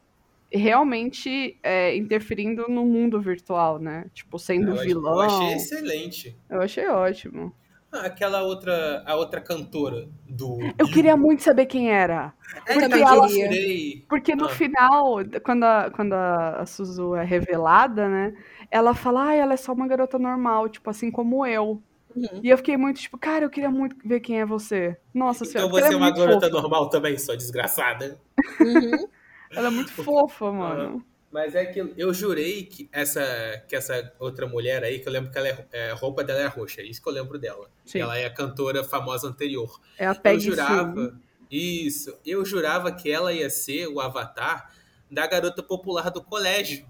realmente 0.53 1.59
é, 1.63 1.97
interferindo 1.97 2.67
no 2.69 2.85
mundo 2.85 3.21
virtual, 3.21 3.79
né? 3.81 4.07
Tipo, 4.15 4.39
sendo 4.39 4.71
Eu 4.77 4.83
vilão. 4.83 5.15
Eu 5.15 5.21
achei 5.23 5.55
excelente. 5.55 6.37
Eu 6.49 6.61
achei 6.63 6.87
ótimo. 6.89 7.53
Ah, 7.93 8.01
aquela 8.07 8.43
outra, 8.43 9.03
a 9.07 9.15
outra 9.15 9.41
cantora 9.41 10.09
do. 10.29 10.59
Eu 10.79 10.87
queria 10.89 11.17
muito 11.17 11.43
saber 11.43 11.67
quem 11.67 11.91
era. 11.91 12.33
É 12.67 12.73
Eu 12.77 12.81
que 12.81 12.89
também 12.89 13.01
eu 13.01 13.23
queria. 13.23 13.49
tirei. 13.49 14.05
Porque 14.09 14.35
no 14.35 14.47
Ah. 14.47 14.49
final, 14.49 15.17
quando 15.45 15.65
a, 15.65 15.91
quando 15.91 16.13
a 16.13 16.67
Suzu 16.67 17.15
é 17.15 17.25
revelada, 17.25 18.09
né? 18.09 18.35
Ela 18.71 18.95
fala, 18.95 19.29
ah, 19.29 19.35
ela 19.35 19.55
é 19.55 19.57
só 19.57 19.73
uma 19.73 19.87
garota 19.87 20.19
normal, 20.19 20.69
tipo, 20.69 20.91
assim 20.91 21.11
como 21.11 21.47
eu. 21.47 21.81
Uhum. 22.15 22.41
E 22.43 22.49
eu 22.51 22.57
fiquei 22.57 22.77
muito, 22.77 23.01
tipo, 23.01 23.17
cara, 23.19 23.45
eu 23.45 23.51
queria 23.51 23.71
muito 23.71 23.97
ver 24.05 24.21
quem 24.21 24.41
é 24.41 24.47
você. 24.47 24.97
Nossa 25.15 25.45
Então 25.45 25.53
senhora, 25.69 25.71
você 25.71 25.81
ela 25.85 25.91
é 25.91 25.95
é 25.95 25.97
uma 25.97 26.11
garota 26.11 26.47
fofa. 26.51 26.61
normal 26.63 26.89
também, 26.91 27.17
sua 27.19 27.37
desgraçada. 27.37 28.19
Uhum. 28.61 29.09
Ela 29.51 29.69
é 29.69 29.71
muito 29.71 29.93
fofa, 29.93 30.53
mano. 30.53 31.05
Mas 31.31 31.55
é 31.55 31.67
que 31.67 31.93
eu 31.97 32.15
jurei 32.15 32.65
que 32.65 32.89
essa, 32.93 33.63
que 33.69 33.75
essa 33.77 34.13
outra 34.19 34.47
mulher 34.47 34.83
aí, 34.85 35.01
que 35.01 35.09
eu 35.09 35.13
lembro 35.13 35.31
que 35.31 35.37
ela 35.37 35.49
é, 35.49 35.67
é, 35.73 35.91
a 35.91 35.95
roupa 35.95 36.23
dela 36.25 36.41
é 36.41 36.47
roxa, 36.47 36.81
é 36.81 36.85
isso 36.85 37.03
que 37.03 37.09
eu 37.09 37.13
lembro 37.13 37.39
dela. 37.39 37.69
Sim. 37.85 38.01
Ela 38.01 38.17
é 38.19 38.25
a 38.25 38.33
cantora 38.33 38.83
famosa 38.85 39.27
anterior. 39.29 39.81
É 39.99 40.07
a 40.07 40.13
eu 40.13 40.21
Peggy 40.21 40.43
Sue. 40.43 40.51
jurava. 40.51 41.21
Isso. 41.51 42.19
Eu 42.25 42.45
jurava 42.45 42.91
que 42.93 43.11
ela 43.11 43.33
ia 43.33 43.51
ser 43.51 43.87
o 43.89 44.01
avatar 44.01 44.73
da 45.11 45.27
garota 45.27 45.63
popular 45.63 46.11
do 46.11 46.23
colégio. 46.23 46.87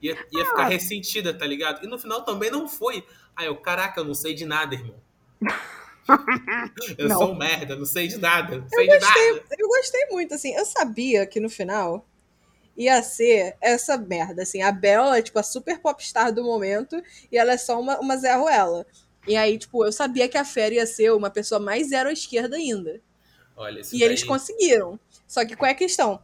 Ia, 0.00 0.12
ia 0.32 0.42
Ah. 0.42 0.46
ficar 0.46 0.68
ressentida, 0.68 1.32
tá 1.34 1.46
ligado? 1.46 1.84
E 1.84 1.88
no 1.88 1.98
final 1.98 2.22
também 2.24 2.50
não 2.50 2.68
foi. 2.68 3.04
Aí 3.36 3.46
eu, 3.46 3.56
caraca, 3.56 4.00
eu 4.00 4.04
não 4.04 4.14
sei 4.14 4.34
de 4.34 4.44
nada, 4.44 4.74
irmão. 4.74 4.96
eu 6.98 7.08
Não. 7.08 7.18
sou 7.18 7.32
um 7.32 7.36
merda, 7.36 7.76
não 7.76 7.84
sei 7.84 8.08
de 8.08 8.18
nada. 8.18 8.58
Não 8.58 8.68
sei 8.68 8.88
de 8.88 8.98
nada. 8.98 9.44
Eu 9.58 9.68
gostei 9.68 10.06
muito, 10.10 10.34
assim. 10.34 10.52
Eu 10.54 10.64
sabia 10.64 11.26
que 11.26 11.38
no 11.40 11.48
final 11.48 12.06
ia 12.76 13.02
ser 13.02 13.56
essa 13.60 13.96
merda, 13.98 14.42
assim. 14.42 14.62
A 14.62 14.72
Bella 14.72 15.18
é, 15.18 15.22
tipo, 15.22 15.38
a 15.38 15.42
super 15.42 15.78
popstar 15.78 16.32
do 16.32 16.42
momento 16.44 17.02
e 17.30 17.36
ela 17.38 17.52
é 17.52 17.56
só 17.58 17.80
uma, 17.80 17.98
uma 18.00 18.16
Zé 18.16 18.34
Ruela. 18.34 18.86
E 19.26 19.36
aí, 19.36 19.56
tipo, 19.58 19.84
eu 19.84 19.92
sabia 19.92 20.28
que 20.28 20.36
a 20.36 20.44
Fera 20.44 20.74
ia 20.74 20.86
ser 20.86 21.12
uma 21.12 21.30
pessoa 21.30 21.60
mais 21.60 21.88
zero 21.90 22.08
à 22.08 22.12
esquerda 22.12 22.56
ainda. 22.56 23.00
Olha, 23.56 23.80
isso 23.80 23.94
E 23.94 24.02
eles 24.02 24.20
daí- 24.20 24.28
conseguiram. 24.28 24.98
Só 25.28 25.44
que 25.44 25.54
qual 25.54 25.68
é 25.68 25.72
a 25.72 25.76
questão? 25.76 26.20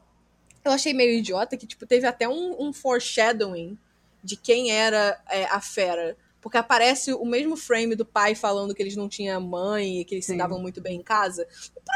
Eu 0.65 0.73
achei 0.73 0.93
meio 0.93 1.13
idiota 1.19 1.57
que, 1.57 1.67
tipo, 1.67 1.87
teve 1.87 2.07
até 2.07 2.29
um, 2.29 2.57
um 2.61 2.73
foreshadowing 2.73 3.79
de 4.25 4.37
quem 4.37 4.73
era 4.73 5.21
é, 5.31 5.45
a 5.45 5.61
fera. 5.61 6.17
Porque 6.41 6.57
aparece 6.59 7.13
o 7.13 7.25
mesmo 7.25 7.57
frame 7.57 7.95
do 7.95 8.05
pai 8.05 8.35
falando 8.35 8.75
que 8.75 8.83
eles 8.83 8.97
não 8.97 9.09
tinham 9.09 9.41
mãe 9.41 10.01
e 10.01 10.05
que 10.05 10.15
eles 10.15 10.25
se 10.25 10.33
Sim. 10.33 10.39
davam 10.39 10.61
muito 10.61 10.81
bem 10.81 10.97
em 10.99 11.03
casa. 11.03 11.47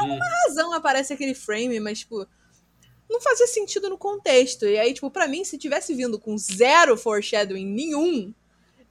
Hum. 0.01 0.19
razão 0.19 0.73
aparece 0.73 1.13
aquele 1.13 1.35
frame, 1.35 1.81
mas, 1.81 2.01
tipo. 2.01 2.27
Não 3.09 3.21
fazia 3.21 3.47
sentido 3.47 3.89
no 3.91 3.99
contexto. 3.99 4.65
E 4.67 4.79
aí, 4.79 4.93
tipo, 4.95 5.11
pra 5.11 5.29
mim, 5.29 5.45
se 5.45 5.59
tivesse 5.59 5.95
vindo 5.95 6.19
com 6.19 6.37
zero 6.39 6.97
foreshadowing 6.97 7.67
nenhum, 7.67 8.33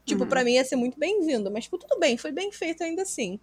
tipo, 0.06 0.24
Uhum. 0.24 0.30
pra 0.30 0.44
mim 0.44 0.54
ia 0.54 0.64
ser 0.66 0.76
muito 0.76 1.00
bem-vindo. 1.00 1.50
Mas, 1.52 1.64
tipo, 1.66 1.78
tudo 1.78 2.00
bem, 2.00 2.18
foi 2.18 2.32
bem 2.32 2.52
feito 2.52 2.84
ainda 2.84 3.02
assim. 3.02 3.40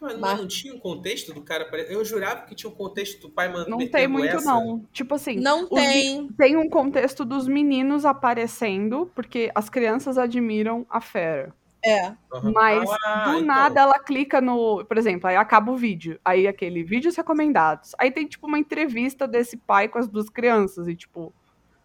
Mas, 0.00 0.18
Mas- 0.18 0.38
não 0.38 0.46
tinha 0.46 0.74
um 0.74 0.78
contexto 0.78 1.32
do 1.32 1.40
cara. 1.42 1.64
Eu 1.88 2.04
jurava 2.04 2.42
que 2.46 2.54
tinha 2.54 2.68
um 2.68 2.74
contexto 2.74 3.18
do 3.22 3.30
pai 3.30 3.48
mandando. 3.48 3.70
Não 3.70 3.88
tem 3.88 4.06
muito, 4.06 4.36
não. 4.42 4.84
Tipo 4.92 5.14
assim, 5.14 5.36
Não 5.36 5.66
tem. 5.66 6.28
tem 6.36 6.54
um 6.56 6.68
contexto 6.68 7.24
dos 7.24 7.48
meninos 7.48 8.04
aparecendo, 8.04 9.10
porque 9.14 9.50
as 9.54 9.70
crianças 9.70 10.18
admiram 10.18 10.84
a 10.90 11.00
fera. 11.00 11.54
É. 11.86 12.12
Mas 12.52 12.90
Ah, 13.04 13.24
do 13.26 13.30
então. 13.36 13.42
nada 13.46 13.80
ela 13.80 13.98
clica 14.00 14.40
no. 14.40 14.84
Por 14.84 14.98
exemplo, 14.98 15.28
aí 15.28 15.36
acaba 15.36 15.70
o 15.70 15.76
vídeo. 15.76 16.18
Aí 16.24 16.48
aquele 16.48 16.82
vídeos 16.82 17.14
recomendados. 17.16 17.92
Aí 17.98 18.10
tem, 18.10 18.26
tipo, 18.26 18.46
uma 18.46 18.58
entrevista 18.58 19.28
desse 19.28 19.56
pai 19.56 19.86
com 19.88 19.98
as 19.98 20.08
duas 20.08 20.28
crianças. 20.28 20.88
E, 20.88 20.96
tipo, 20.96 21.32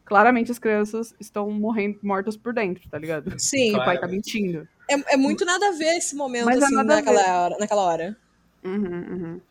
claramente 0.03 0.51
as 0.51 0.57
crianças 0.57 1.13
estão 1.19 1.49
morrendo, 1.51 1.99
mortas 2.01 2.35
por 2.35 2.51
dentro, 2.53 2.89
tá 2.89 2.97
ligado? 2.97 3.33
Sim. 3.39 3.75
O 3.75 3.85
pai 3.85 3.99
tá 3.99 4.07
mentindo. 4.07 4.67
É, 4.89 5.13
é 5.13 5.17
muito 5.17 5.45
nada 5.45 5.67
a 5.69 5.71
ver 5.71 5.95
esse 5.97 6.15
momento, 6.15 6.45
Mas 6.45 6.59
é 6.61 6.65
assim, 6.65 6.73
nada 6.75 6.93
a 6.93 6.95
naquela 6.97 7.43
hora, 7.43 7.57
naquela 7.59 7.81
hora. 7.83 8.17
Uhum, 8.63 9.05
uhum. 9.11 9.41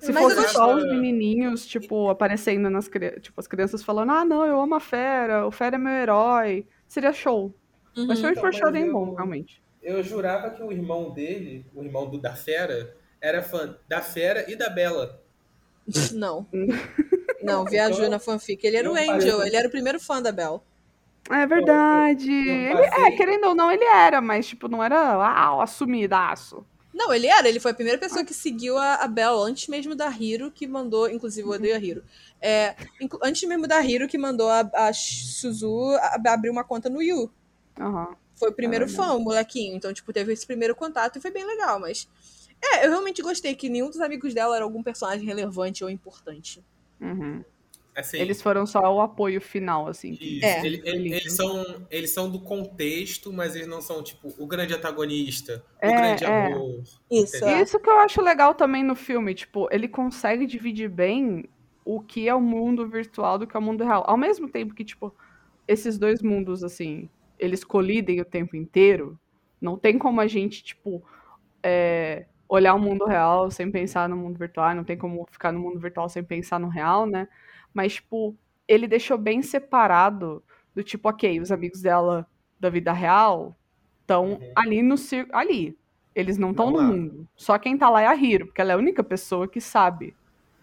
Se 0.00 0.12
Mas 0.12 0.22
fosse 0.34 0.48
só 0.48 0.74
os 0.74 0.84
menininhos, 0.84 1.66
tipo, 1.66 2.08
aparecendo 2.10 2.68
nas 2.70 2.88
crianças, 2.88 3.22
tipo, 3.22 3.40
as 3.40 3.46
crianças 3.46 3.82
falando, 3.84 4.10
ah, 4.12 4.24
não, 4.24 4.44
eu 4.44 4.60
amo 4.60 4.74
a 4.74 4.80
fera, 4.80 5.46
o 5.46 5.50
fera 5.50 5.76
é 5.76 5.78
meu 5.78 5.92
herói, 5.92 6.66
seria 6.88 7.12
show. 7.12 7.54
Uhum. 7.96 8.06
Mas 8.06 8.20
foi 8.20 8.30
Então, 8.30 8.42
for 8.42 8.52
showing 8.52 8.86
eu- 8.86 8.92
bom, 8.92 9.14
realmente. 9.14 9.62
Eu 9.86 10.02
jurava 10.02 10.50
que 10.50 10.60
o 10.60 10.72
irmão 10.72 11.12
dele, 11.12 11.64
o 11.72 11.80
irmão 11.80 12.10
do, 12.10 12.18
da 12.18 12.34
Fera, 12.34 12.96
era 13.20 13.40
fã 13.40 13.78
da 13.88 14.02
Fera 14.02 14.44
e 14.50 14.56
da 14.56 14.68
Bela. 14.68 15.22
Não. 16.12 16.44
Não, 17.40 17.64
viajou 17.64 18.06
Eu- 18.06 18.10
na 18.10 18.18
fanfic. 18.18 18.66
Ele 18.66 18.76
era 18.78 18.90
o 18.90 18.94
Angel, 18.96 19.36
parei- 19.36 19.46
ele 19.46 19.56
era 19.56 19.68
o 19.68 19.70
primeiro 19.70 20.00
fã 20.00 20.20
da 20.20 20.32
Belle. 20.32 20.58
É 21.30 21.46
verdade. 21.46 22.28
eu 22.32 22.78
ele, 22.78 22.82
é, 22.82 23.10
querendo 23.12 23.46
ou 23.46 23.54
não, 23.54 23.70
ele 23.70 23.84
era, 23.84 24.20
mas, 24.20 24.46
tipo, 24.48 24.66
não 24.68 24.82
era, 24.82 25.18
uau, 25.18 25.60
assumidaço. 25.60 26.66
Não, 26.92 27.12
ele 27.14 27.28
era, 27.28 27.48
ele 27.48 27.60
foi 27.60 27.70
a 27.70 27.74
primeira 27.74 27.98
pessoa 27.98 28.24
que 28.24 28.34
seguiu 28.34 28.76
a, 28.78 28.94
a 28.96 29.06
Belle 29.08 29.42
antes 29.42 29.68
mesmo 29.68 29.94
da 29.94 30.08
Hiro, 30.08 30.50
que 30.50 30.66
mandou, 30.66 31.08
inclusive 31.08 31.46
eu 31.46 31.52
odeio 31.52 31.76
a 31.76 31.78
Hiro. 31.78 32.02
É, 32.40 32.74
antes 33.22 33.46
mesmo 33.48 33.68
da 33.68 33.80
Hiro, 33.84 34.08
que 34.08 34.18
mandou 34.18 34.48
a, 34.48 34.68
a 34.74 34.92
Suzu 34.92 35.96
abrir 36.26 36.50
uma 36.50 36.64
conta 36.64 36.88
no 36.88 37.00
Yu. 37.02 37.30
Aham. 37.78 38.16
Foi 38.36 38.50
o 38.50 38.52
primeiro 38.52 38.84
Ah, 38.84 38.88
fã, 38.88 39.12
o 39.14 39.20
molequinho. 39.20 39.74
Então, 39.76 39.92
tipo, 39.92 40.12
teve 40.12 40.32
esse 40.32 40.46
primeiro 40.46 40.74
contato 40.76 41.16
e 41.16 41.20
foi 41.20 41.30
bem 41.30 41.44
legal, 41.46 41.80
mas. 41.80 42.08
É, 42.62 42.86
eu 42.86 42.90
realmente 42.90 43.20
gostei 43.22 43.54
que 43.54 43.68
nenhum 43.68 43.88
dos 43.88 44.00
amigos 44.00 44.32
dela 44.32 44.56
era 44.56 44.64
algum 44.64 44.82
personagem 44.82 45.26
relevante 45.26 45.82
ou 45.84 45.90
importante. 45.90 46.64
Uhum. 47.00 47.44
Assim, 47.94 48.18
Eles 48.18 48.42
foram 48.42 48.66
só 48.66 48.80
o 48.94 49.00
apoio 49.00 49.40
final, 49.40 49.88
assim. 49.88 50.14
que- 50.14 50.36
Isso, 50.38 50.44
É. 50.46 50.66
ele- 50.66 50.82
ele- 50.84 51.14
eles, 51.14 51.32
são, 51.34 51.86
eles 51.90 52.10
são 52.12 52.30
do 52.30 52.38
contexto, 52.40 53.32
mas 53.32 53.54
eles 53.56 53.66
não 53.66 53.80
são, 53.80 54.02
tipo, 54.02 54.34
o 54.38 54.46
grande 54.46 54.74
antagonista, 54.74 55.64
É, 55.80 55.88
o 55.88 55.92
grande 55.94 56.24
é. 56.24 56.26
amor. 56.26 56.82
Isso, 57.10 57.36
Entendeu? 57.36 57.56
é. 57.56 57.62
Isso 57.62 57.78
que 57.80 57.88
eu 57.88 57.98
acho 58.00 58.20
legal 58.20 58.54
também 58.54 58.82
no 58.84 58.94
filme, 58.94 59.34
tipo, 59.34 59.66
ele 59.70 59.88
consegue 59.88 60.46
dividir 60.46 60.90
bem 60.90 61.44
o 61.86 62.00
que 62.00 62.28
é 62.28 62.34
o 62.34 62.40
mundo 62.40 62.86
virtual 62.86 63.38
do 63.38 63.46
que 63.46 63.56
é 63.56 63.60
o 63.60 63.62
mundo 63.62 63.82
real. 63.84 64.04
Ao 64.06 64.16
mesmo 64.18 64.46
tempo 64.48 64.74
que, 64.74 64.84
tipo, 64.84 65.14
esses 65.66 65.96
dois 65.98 66.20
mundos, 66.20 66.62
assim, 66.62 67.08
eles 67.38 67.64
colidem 67.64 68.20
o 68.20 68.24
tempo 68.24 68.56
inteiro, 68.56 69.18
não 69.60 69.76
tem 69.76 69.98
como 69.98 70.20
a 70.20 70.26
gente, 70.26 70.62
tipo, 70.62 71.02
é, 71.62 72.26
olhar 72.48 72.74
o 72.74 72.78
mundo 72.78 73.04
real 73.04 73.50
sem 73.50 73.70
pensar 73.70 74.08
no 74.08 74.16
mundo 74.16 74.38
virtual, 74.38 74.74
não 74.74 74.84
tem 74.84 74.96
como 74.96 75.26
ficar 75.30 75.52
no 75.52 75.60
mundo 75.60 75.78
virtual 75.78 76.08
sem 76.08 76.22
pensar 76.22 76.58
no 76.60 76.68
real, 76.68 77.06
né? 77.06 77.28
Mas, 77.74 77.94
tipo, 77.94 78.36
ele 78.68 78.86
deixou 78.86 79.18
bem 79.18 79.42
separado 79.42 80.42
do 80.74 80.82
tipo, 80.82 81.08
ok, 81.08 81.40
os 81.40 81.50
amigos 81.50 81.80
dela 81.82 82.26
da 82.60 82.70
vida 82.70 82.92
real 82.92 83.56
estão 84.00 84.32
Uhum. 84.34 84.52
ali 84.54 84.82
no 84.82 84.96
circo. 84.96 85.34
Ali. 85.34 85.76
Eles 86.14 86.38
não 86.38 86.52
estão 86.52 86.70
no 86.70 86.78
lá. 86.78 86.82
mundo. 86.84 87.28
Só 87.36 87.58
quem 87.58 87.76
tá 87.76 87.90
lá 87.90 88.00
é 88.02 88.06
a 88.06 88.14
Hiro, 88.14 88.46
porque 88.46 88.60
ela 88.60 88.72
é 88.72 88.74
a 88.74 88.78
única 88.78 89.04
pessoa 89.04 89.46
que 89.46 89.60
sabe. 89.60 90.14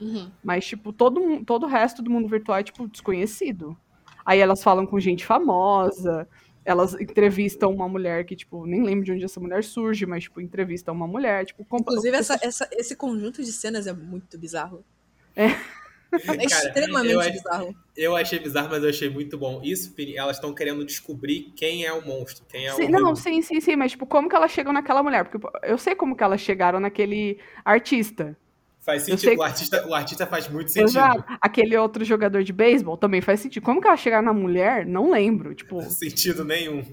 Uhum. 0.02 0.32
Mas, 0.44 0.66
tipo, 0.66 0.92
todo, 0.92 1.44
todo 1.46 1.66
o 1.66 1.70
resto 1.70 2.02
do 2.02 2.10
mundo 2.10 2.28
virtual 2.28 2.58
é, 2.58 2.64
tipo, 2.64 2.88
desconhecido. 2.88 3.78
Aí 4.26 4.40
elas 4.40 4.64
falam 4.64 4.86
com 4.86 5.00
gente 5.00 5.26
famosa, 5.26 6.28
elas 6.66 6.94
entrevistam 6.96 7.72
uma 7.72 7.88
mulher 7.90 8.26
que, 8.26 8.36
tipo, 8.36 8.66
nem 8.66 8.84
lembro 8.84 9.06
de 9.06 9.12
onde 9.12 9.26
essa 9.26 9.40
mulher 9.40 9.64
surge, 9.64 10.06
mas, 10.06 10.24
tipo, 10.24 10.40
entrevistam 10.42 10.94
uma 10.94 11.08
mulher, 11.08 11.46
tipo... 11.46 11.64
compa- 11.66 11.92
Inclusive, 11.92 12.16
essa, 12.18 12.40
essa- 12.42 12.70
esse 12.72 12.96
conjunto 12.96 13.44
de 13.44 13.52
cenas 13.52 13.88
é 13.88 13.94
muito 13.94 14.38
bizarro. 14.38 14.84
É. 15.36 15.48
É 16.16 16.48
Cara, 16.48 16.68
extremamente 16.68 17.12
eu, 17.14 17.20
ach- 17.20 17.32
bizarro. 17.32 17.76
eu 17.98 18.16
achei 18.16 18.38
bizarro, 18.38 18.70
mas 18.70 18.84
eu 18.84 18.90
achei 18.90 19.10
muito 19.10 19.36
bom. 19.36 19.62
Isso, 19.64 19.94
elas 20.16 20.38
estão 20.38 20.54
querendo 20.54 20.86
descobrir 20.86 21.52
quem 21.56 21.86
é 21.86 21.92
o 21.92 22.06
monstro, 22.06 22.46
quem 22.48 22.68
é 22.68 22.72
Sim, 22.72 22.84
o 22.84 22.92
não, 22.92 23.00
vilão. 23.00 23.16
sim, 23.16 23.42
sim, 23.42 23.60
sim, 23.60 23.76
mas, 23.76 23.92
tipo, 23.94 24.06
como 24.06 24.30
que 24.30 24.36
elas 24.36 24.52
chegam 24.52 24.72
naquela 24.72 25.02
mulher? 25.02 25.26
Porque 25.28 25.46
eu 25.64 25.78
sei 25.78 25.96
como 25.96 26.16
que 26.16 26.24
elas 26.24 26.40
chegaram 26.40 26.80
naquele 26.80 27.40
artista. 27.66 28.38
Faz 28.84 29.04
sentido. 29.04 29.30
sei- 29.30 29.38
O, 29.38 29.42
artista, 29.42 29.88
o 29.88 29.94
artista 29.94 30.28
faz 30.28 30.50
muito 30.50 30.70
sentido. 30.70 30.90
Exato. 30.90 31.24
Aquele 31.42 31.78
outro 31.78 32.04
jogador 32.04 32.44
de 32.44 32.52
beisebol 32.52 32.98
também 32.98 33.22
faz 33.22 33.40
sentido. 33.40 33.64
Como 33.64 33.80
que 33.80 33.88
elas 33.88 34.00
chegaram 34.00 34.26
na 34.26 34.34
mulher? 34.34 34.86
Não 34.86 35.10
lembro, 35.10 35.56
tipo... 35.56 35.82
Sentido 35.90 36.44
nenhum. 36.44 36.84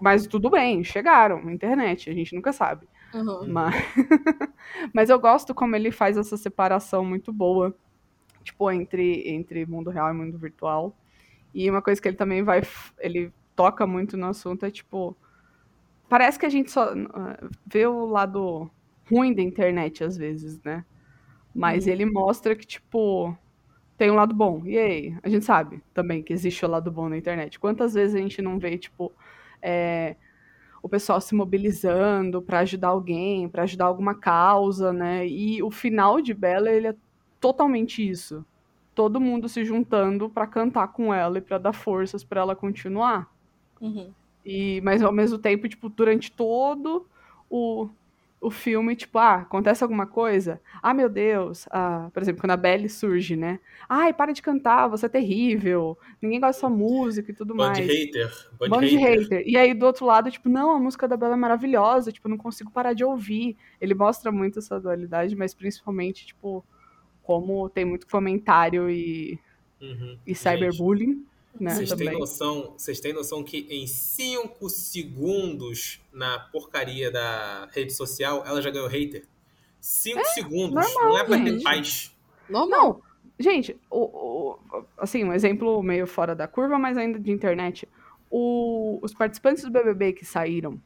Mas 0.00 0.26
tudo 0.26 0.48
bem, 0.48 0.82
chegaram 0.82 1.44
na 1.44 1.52
internet, 1.52 2.08
a 2.08 2.14
gente 2.14 2.34
nunca 2.34 2.52
sabe. 2.54 2.88
Uhum. 3.12 3.48
Mas, 3.48 3.74
mas 4.94 5.10
eu 5.10 5.20
gosto 5.20 5.54
como 5.54 5.76
ele 5.76 5.90
faz 5.90 6.16
essa 6.16 6.38
separação 6.38 7.04
muito 7.04 7.32
boa, 7.32 7.76
tipo, 8.42 8.70
entre, 8.70 9.28
entre 9.28 9.66
mundo 9.66 9.90
real 9.90 10.10
e 10.10 10.14
mundo 10.14 10.38
virtual. 10.38 10.96
E 11.54 11.70
uma 11.70 11.82
coisa 11.82 12.00
que 12.00 12.08
ele 12.08 12.16
também 12.16 12.42
vai, 12.42 12.62
ele 12.98 13.30
toca 13.54 13.86
muito 13.86 14.16
no 14.16 14.26
assunto 14.26 14.64
é, 14.64 14.70
tipo, 14.70 15.14
parece 16.08 16.38
que 16.38 16.46
a 16.46 16.50
gente 16.50 16.70
só 16.70 16.94
ah, 17.12 17.48
vê 17.66 17.86
o 17.86 18.06
lado 18.06 18.70
ruim 19.10 19.34
da 19.34 19.42
internet 19.42 20.02
às 20.02 20.16
vezes, 20.16 20.60
né? 20.62 20.84
Mas 21.56 21.86
Uhum. 21.86 21.92
ele 21.92 22.06
mostra 22.06 22.54
que, 22.56 22.66
tipo, 22.66 23.36
tem 23.98 24.10
um 24.10 24.14
lado 24.16 24.34
bom. 24.34 24.62
E 24.66 24.78
aí? 24.78 25.16
A 25.22 25.28
gente 25.28 25.44
sabe 25.44 25.82
também 25.94 26.22
que 26.22 26.32
existe 26.32 26.64
o 26.64 26.68
lado 26.68 26.90
bom 26.90 27.08
na 27.08 27.16
internet. 27.18 27.58
Quantas 27.60 27.94
vezes 27.94 28.14
a 28.16 28.18
gente 28.18 28.42
não 28.42 28.58
vê, 28.58 28.78
tipo, 28.78 29.12
é, 29.62 30.16
o 30.82 30.88
pessoal 30.88 31.20
se 31.20 31.34
mobilizando 31.34 32.42
pra 32.42 32.60
ajudar 32.60 32.88
alguém, 32.88 33.48
pra 33.48 33.64
ajudar 33.64 33.86
alguma 33.86 34.14
causa, 34.14 34.92
né? 34.92 35.26
E 35.26 35.62
o 35.62 35.70
final 35.70 36.20
de 36.20 36.34
Bella, 36.34 36.70
ele 36.70 36.88
é 36.88 36.96
totalmente 37.40 38.06
isso. 38.08 38.44
Todo 38.94 39.20
mundo 39.20 39.48
se 39.48 39.64
juntando 39.64 40.28
pra 40.30 40.46
cantar 40.46 40.88
com 40.88 41.12
ela 41.14 41.38
e 41.38 41.42
pra 41.42 41.58
dar 41.58 41.72
forças 41.72 42.24
pra 42.24 42.40
ela 42.42 42.56
continuar. 42.56 43.30
Uhum. 43.80 44.10
E, 44.44 44.80
mas 44.82 45.02
ao 45.02 45.12
mesmo 45.12 45.38
tempo, 45.38 45.68
tipo, 45.68 45.88
durante 45.88 46.30
todo 46.32 47.06
o, 47.50 47.88
o 48.46 48.50
filme, 48.50 48.94
tipo, 48.94 49.18
ah, 49.18 49.36
acontece 49.36 49.82
alguma 49.82 50.06
coisa? 50.06 50.60
Ah, 50.80 50.94
meu 50.94 51.08
Deus. 51.08 51.66
Ah, 51.70 52.08
por 52.14 52.22
exemplo, 52.22 52.40
quando 52.40 52.52
a 52.52 52.56
Belle 52.56 52.88
surge, 52.88 53.34
né? 53.34 53.58
Ai, 53.88 54.12
para 54.12 54.32
de 54.32 54.40
cantar, 54.40 54.86
você 54.86 55.06
é 55.06 55.08
terrível. 55.08 55.98
Ninguém 56.22 56.38
gosta 56.38 56.52
da 56.56 56.60
sua 56.60 56.70
música 56.70 57.30
e 57.30 57.34
tudo 57.34 57.54
Band 57.56 57.66
mais. 57.70 57.78
hater. 57.86 58.30
Band, 58.58 58.68
Bando 58.68 58.86
de 58.86 58.96
hater. 58.96 59.20
hater. 59.22 59.42
E 59.46 59.56
aí, 59.56 59.74
do 59.74 59.84
outro 59.84 60.06
lado, 60.06 60.30
tipo, 60.30 60.48
não, 60.48 60.70
a 60.76 60.78
música 60.78 61.08
da 61.08 61.16
Bela 61.16 61.34
é 61.34 61.36
maravilhosa, 61.36 62.12
tipo, 62.12 62.28
não 62.28 62.38
consigo 62.38 62.70
parar 62.70 62.92
de 62.92 63.04
ouvir. 63.04 63.56
Ele 63.80 63.94
mostra 63.94 64.30
muito 64.30 64.60
essa 64.60 64.78
dualidade, 64.78 65.34
mas 65.34 65.52
principalmente, 65.52 66.26
tipo, 66.26 66.64
como 67.22 67.68
tem 67.68 67.84
muito 67.84 68.06
comentário 68.06 68.88
e, 68.88 69.40
Uhum. 69.80 70.18
e 70.26 70.34
cyberbullying, 70.34 71.24
né, 71.60 71.74
Vocês 71.74 71.92
têm, 71.92 72.12
noção, 72.18 72.74
vocês 72.76 73.00
têm 73.00 73.12
noção 73.12 73.42
que 73.42 73.66
em 73.70 73.86
5 73.86 74.68
segundos 74.68 76.00
na 76.12 76.38
porcaria 76.38 77.10
da 77.10 77.68
rede 77.72 77.92
social, 77.92 78.42
ela 78.46 78.60
já 78.62 78.70
ganhou 78.70 78.88
hater? 78.88 79.24
5 79.80 80.24
segundos. 80.26 80.84
É, 80.84 80.92
normal, 80.94 81.08
não 81.08 81.18
é 81.18 81.24
pra 81.24 81.38
ter 81.42 81.62
paz. 81.62 82.16
Normal. 82.48 82.68
Não, 82.78 83.02
gente, 83.38 83.76
o, 83.90 84.00
o- 84.04 84.84
assim, 84.98 85.24
um 85.24 85.32
exemplo 85.32 85.82
meio 85.82 86.06
fora 86.06 86.34
da 86.34 86.46
curva, 86.48 86.78
mas 86.78 86.96
ainda 86.96 87.18
de 87.18 87.30
internet. 87.30 87.88
O- 88.30 88.98
os 89.02 89.14
participantes 89.14 89.62
do 89.64 89.70
BBB 89.70 90.12
que 90.12 90.24
saíram, 90.24 90.80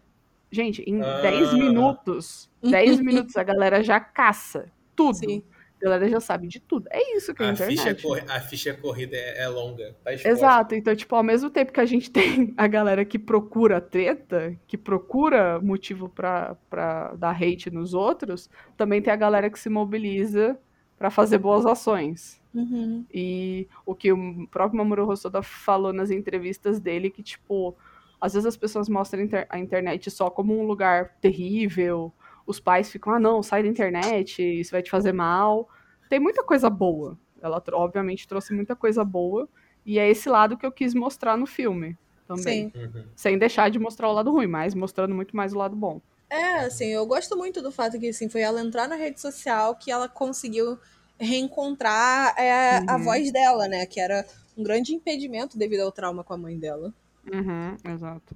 gente, 0.50 0.82
em 0.82 1.00
Ah. 1.02 1.20
10 1.22 1.54
minutos, 1.54 2.50
10 2.62 3.00
minutos 3.00 3.36
a 3.36 3.42
galera 3.42 3.82
já 3.82 3.98
caça 3.98 4.70
tudo. 4.94 5.14
Sim. 5.16 5.42
A 5.80 5.84
galera 5.84 6.08
já 6.08 6.20
sabe 6.20 6.46
de 6.46 6.60
tudo. 6.60 6.86
É 6.90 7.16
isso 7.16 7.32
que 7.34 7.42
é 7.42 7.46
a 7.46 7.48
A 7.48 7.52
internet. 7.52 7.78
ficha, 7.78 7.94
corri- 7.94 8.24
a 8.28 8.40
ficha 8.40 8.74
corrida 8.74 9.16
é, 9.16 9.42
é 9.44 9.48
longa. 9.48 9.96
Tá. 10.04 10.12
Exato, 10.12 10.74
então, 10.74 10.94
tipo, 10.94 11.14
ao 11.14 11.22
mesmo 11.22 11.48
tempo 11.48 11.72
que 11.72 11.80
a 11.80 11.86
gente 11.86 12.10
tem 12.12 12.52
a 12.56 12.66
galera 12.66 13.04
que 13.04 13.18
procura 13.18 13.80
treta, 13.80 14.54
que 14.66 14.76
procura 14.76 15.58
motivo 15.60 16.08
pra, 16.08 16.56
pra 16.68 17.14
dar 17.14 17.30
hate 17.34 17.70
nos 17.70 17.94
outros, 17.94 18.50
também 18.76 19.00
tem 19.00 19.12
a 19.12 19.16
galera 19.16 19.48
que 19.48 19.58
se 19.58 19.68
mobiliza 19.70 20.58
pra 20.98 21.10
fazer 21.10 21.38
boas 21.38 21.64
ações. 21.64 22.38
Uhum. 22.52 23.06
E 23.14 23.66
o 23.86 23.94
que 23.94 24.12
o 24.12 24.46
próprio 24.48 24.76
Mamoru 24.76 25.08
Hosoda 25.08 25.40
falou 25.42 25.92
nas 25.92 26.10
entrevistas 26.10 26.78
dele, 26.78 27.08
que, 27.08 27.22
tipo, 27.22 27.74
às 28.20 28.34
vezes 28.34 28.44
as 28.44 28.56
pessoas 28.56 28.86
mostram 28.88 29.26
a 29.48 29.58
internet 29.58 30.10
só 30.10 30.28
como 30.28 30.58
um 30.60 30.66
lugar 30.66 31.14
terrível, 31.22 32.12
os 32.50 32.60
pais 32.60 32.90
ficam, 32.90 33.14
ah, 33.14 33.20
não, 33.20 33.42
sai 33.42 33.62
da 33.62 33.68
internet, 33.68 34.42
isso 34.42 34.72
vai 34.72 34.82
te 34.82 34.90
fazer 34.90 35.12
mal. 35.12 35.68
Tem 36.08 36.18
muita 36.20 36.42
coisa 36.44 36.68
boa. 36.68 37.18
Ela, 37.40 37.62
obviamente, 37.72 38.26
trouxe 38.28 38.52
muita 38.52 38.74
coisa 38.76 39.04
boa. 39.04 39.48
E 39.86 39.98
é 39.98 40.08
esse 40.10 40.28
lado 40.28 40.56
que 40.58 40.66
eu 40.66 40.72
quis 40.72 40.94
mostrar 40.94 41.36
no 41.36 41.46
filme 41.46 41.96
também. 42.26 42.70
Sim. 42.74 42.78
Uhum. 42.78 43.04
Sem 43.16 43.38
deixar 43.38 43.70
de 43.70 43.78
mostrar 43.78 44.08
o 44.08 44.12
lado 44.12 44.30
ruim, 44.30 44.46
mas 44.46 44.74
mostrando 44.74 45.14
muito 45.14 45.34
mais 45.34 45.52
o 45.54 45.58
lado 45.58 45.74
bom. 45.74 46.00
É, 46.28 46.60
assim, 46.60 46.86
eu 46.86 47.04
gosto 47.06 47.36
muito 47.36 47.60
do 47.62 47.72
fato 47.72 47.98
que, 47.98 48.08
assim, 48.08 48.28
foi 48.28 48.40
ela 48.42 48.60
entrar 48.60 48.88
na 48.88 48.94
rede 48.94 49.20
social 49.20 49.74
que 49.74 49.90
ela 49.90 50.08
conseguiu 50.08 50.78
reencontrar 51.18 52.34
é, 52.38 52.82
a 52.86 52.96
Uhum. 52.96 53.04
voz 53.04 53.32
dela, 53.32 53.66
né? 53.68 53.86
Que 53.86 54.00
era 54.00 54.24
um 54.56 54.62
grande 54.62 54.94
impedimento 54.94 55.58
devido 55.58 55.80
ao 55.80 55.92
trauma 55.92 56.22
com 56.22 56.32
a 56.34 56.38
mãe 56.38 56.58
dela. 56.58 56.92
Uhum, 57.32 57.76
exato. 57.84 58.34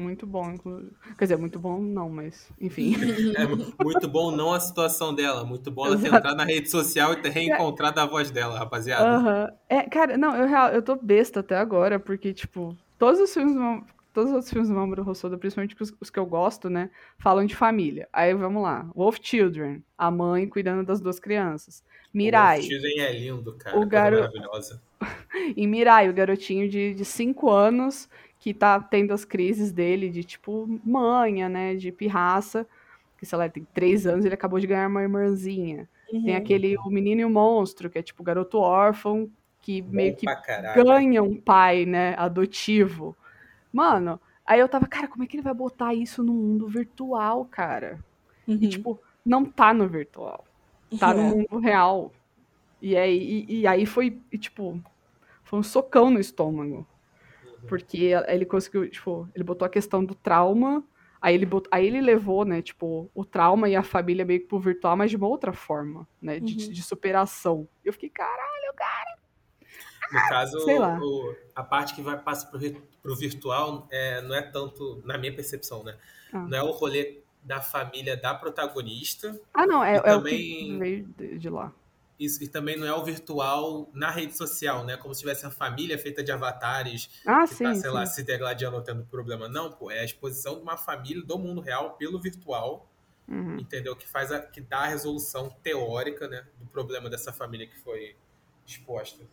Muito 0.00 0.26
bom, 0.26 0.50
inclusive. 0.50 0.90
Quer 1.18 1.24
dizer, 1.26 1.36
muito 1.36 1.58
bom 1.58 1.78
não, 1.80 2.08
mas 2.08 2.48
enfim. 2.60 2.94
É 3.36 3.46
mu- 3.46 3.72
muito 3.82 4.08
bom 4.08 4.30
não 4.30 4.52
a 4.54 4.60
situação 4.60 5.14
dela, 5.14 5.44
muito 5.44 5.70
bom 5.70 5.86
ela 5.86 5.98
ter 5.98 6.08
entrado 6.08 6.36
na 6.36 6.44
rede 6.44 6.70
social 6.70 7.12
e 7.12 7.16
ter 7.16 7.28
reencontrado 7.30 8.00
a 8.00 8.06
voz 8.06 8.30
dela, 8.30 8.58
rapaziada. 8.58 9.54
É, 9.68 9.82
cara, 9.82 10.16
não, 10.16 10.34
eu, 10.34 10.48
eu 10.74 10.82
tô 10.82 10.96
besta 10.96 11.40
até 11.40 11.56
agora, 11.56 11.98
porque, 12.00 12.32
tipo, 12.32 12.74
todos 12.98 13.20
os 13.20 13.32
filmes 13.32 13.54
todos 14.12 14.30
os 14.30 14.34
outros 14.34 14.50
filmes 14.50 14.68
do 14.68 14.74
Mamoru 14.74 15.08
Hosoda, 15.08 15.38
principalmente 15.38 15.76
os, 15.80 15.94
os 16.00 16.10
que 16.10 16.18
eu 16.18 16.26
gosto, 16.26 16.68
né, 16.68 16.90
falam 17.18 17.44
de 17.46 17.54
família. 17.54 18.08
Aí 18.12 18.34
vamos 18.34 18.60
lá. 18.62 18.88
Wolf 18.94 19.18
Children, 19.22 19.84
a 19.96 20.10
mãe 20.10 20.48
cuidando 20.48 20.84
das 20.84 21.00
duas 21.00 21.20
crianças. 21.20 21.84
Mirai. 22.12 22.58
O 22.58 22.62
Steven 22.64 22.98
é 23.00 23.12
lindo, 23.12 23.52
cara. 23.56 23.76
O 23.76 23.80
coisa 23.80 23.90
garo- 23.90 24.16
maravilhosa. 24.16 24.82
E 25.56 25.66
Mirai, 25.66 26.08
o 26.10 26.12
garotinho 26.12 26.68
de 26.68 27.04
5 27.04 27.50
anos 27.50 28.08
que 28.40 28.54
tá 28.54 28.80
tendo 28.80 29.12
as 29.14 29.24
crises 29.24 29.72
dele 29.72 30.10
de, 30.10 30.24
tipo, 30.24 30.66
manha, 30.84 31.48
né, 31.48 31.76
de 31.76 31.92
pirraça. 31.92 32.66
Que, 33.18 33.26
sei 33.26 33.38
lá, 33.38 33.48
tem 33.50 33.64
3 33.74 34.06
anos 34.06 34.24
e 34.24 34.28
ele 34.28 34.34
acabou 34.34 34.58
de 34.58 34.66
ganhar 34.66 34.88
uma 34.88 35.02
irmãzinha. 35.02 35.88
Tem 36.10 36.32
Uhum. 36.32 36.36
aquele 36.36 36.76
O 36.78 36.90
Menino 36.90 37.20
e 37.20 37.24
o 37.26 37.30
Monstro, 37.30 37.90
que 37.90 37.98
é, 37.98 38.02
tipo, 38.02 38.22
garoto 38.24 38.58
órfão 38.58 39.30
que 39.62 39.82
meio 39.82 40.12
Bom 40.12 40.16
que 40.16 40.24
pra 40.26 40.36
caralho. 40.36 40.84
ganha 40.84 41.22
um 41.22 41.36
pai, 41.40 41.86
né, 41.86 42.14
adotivo. 42.18 43.16
Mano, 43.72 44.20
aí 44.46 44.58
eu 44.60 44.68
tava, 44.68 44.86
cara, 44.88 45.06
como 45.08 45.22
é 45.24 45.26
que 45.28 45.36
ele 45.36 45.42
vai 45.44 45.54
botar 45.54 45.94
isso 45.94 46.24
no 46.24 46.32
mundo 46.32 46.66
virtual, 46.68 47.44
cara? 47.44 48.00
Uhum. 48.48 48.58
E, 48.60 48.68
tipo, 48.68 49.00
não 49.24 49.44
tá 49.44 49.74
no 49.74 49.86
virtual. 49.88 50.44
Tá 50.98 51.14
no 51.14 51.20
É. 51.22 51.30
mundo 51.30 51.58
real. 51.58 52.12
E 52.82 52.96
aí, 52.96 53.44
e, 53.48 53.60
e 53.60 53.66
aí 53.66 53.86
foi, 53.86 54.18
e, 54.32 54.38
tipo, 54.38 54.80
foi 55.44 55.58
um 55.58 55.62
socão 55.62 56.10
no 56.10 56.18
estômago. 56.20 56.86
Porque 57.68 58.12
ele 58.28 58.44
conseguiu, 58.46 58.88
tipo, 58.90 59.28
ele 59.34 59.44
botou 59.44 59.66
a 59.66 59.68
questão 59.68 60.04
do 60.04 60.14
trauma, 60.14 60.82
aí 61.20 61.34
ele, 61.34 61.46
bot, 61.46 61.68
aí 61.70 61.86
ele 61.86 62.00
levou, 62.00 62.44
né, 62.44 62.62
tipo, 62.62 63.10
o 63.14 63.24
trauma 63.24 63.68
e 63.68 63.76
a 63.76 63.82
família 63.82 64.24
meio 64.24 64.40
que 64.40 64.46
pro 64.46 64.58
virtual, 64.58 64.96
mas 64.96 65.10
de 65.10 65.16
uma 65.16 65.26
outra 65.28 65.52
forma, 65.52 66.06
né, 66.20 66.40
de, 66.40 66.66
Uhum. 66.66 66.72
de 66.72 66.82
superação. 66.82 67.68
Eu 67.84 67.92
fiquei, 67.92 68.08
caralho, 68.10 68.72
cara. 68.76 69.18
No 70.12 70.28
caso, 70.28 70.60
sei 70.60 70.78
lá. 70.78 70.98
o- 71.00 71.36
a 71.54 71.62
parte 71.62 71.94
que 71.94 72.02
vai 72.02 72.18
passa 72.18 72.46
pro, 72.46 72.58
pro 73.02 73.14
virtual 73.14 73.86
é, 73.90 74.20
não 74.22 74.34
é 74.34 74.42
tanto, 74.42 75.00
na 75.04 75.16
minha 75.16 75.32
percepção, 75.34 75.84
né? 75.84 75.96
Ah. 76.32 76.38
Não 76.48 76.58
é 76.58 76.62
o 76.62 76.70
rolê 76.72 77.18
da 77.42 77.60
família 77.60 78.16
da 78.16 78.34
protagonista, 78.34 79.40
Ah, 79.54 79.66
não, 79.66 79.82
é, 79.84 79.96
é 79.96 80.00
o 80.00 80.02
também- 80.02 80.36
que 80.38 80.78
veio 80.78 81.06
de, 81.16 81.38
de 81.38 81.48
lá. 81.48 81.72
Isso, 82.20 82.44
e 82.44 82.48
também 82.48 82.76
não 82.76 82.86
é 82.86 82.94
o 82.94 83.02
virtual 83.04 83.90
na 83.94 84.10
rede 84.10 84.36
social, 84.36 84.84
né? 84.84 84.96
Como 84.96 85.14
se 85.14 85.20
tivesse 85.20 85.44
uma 85.44 85.50
família 85.50 85.98
feita 85.98 86.22
de 86.22 86.30
avatares 86.30 87.08
Ah, 87.26 87.46
que 87.48 87.54
sim, 87.54 87.64
tá, 87.64 87.72
sei 87.74 87.82
sim. 87.90 87.96
lá, 87.96 88.06
se 88.06 88.22
degladiando 88.22 88.76
ou 88.76 88.82
tendo 88.82 89.04
problema. 89.06 89.48
Não, 89.48 89.72
pô, 89.72 89.90
é 89.90 90.00
a 90.00 90.04
exposição 90.04 90.56
de 90.56 90.62
uma 90.62 90.76
família 90.76 91.24
do 91.24 91.38
mundo 91.38 91.60
real 91.60 91.96
pelo 91.96 92.20
virtual, 92.20 92.86
Uhum. 93.26 93.58
entendeu? 93.58 93.94
Que 93.96 94.08
faz 94.08 94.32
a, 94.32 94.40
que 94.40 94.60
dá 94.60 94.80
a 94.80 94.86
resolução 94.88 95.48
teórica, 95.62 96.26
né, 96.28 96.46
do 96.58 96.66
problema 96.66 97.08
dessa 97.08 97.32
família 97.32 97.66
que 97.66 97.78
foi 97.78 98.16
exposta. 98.66 99.24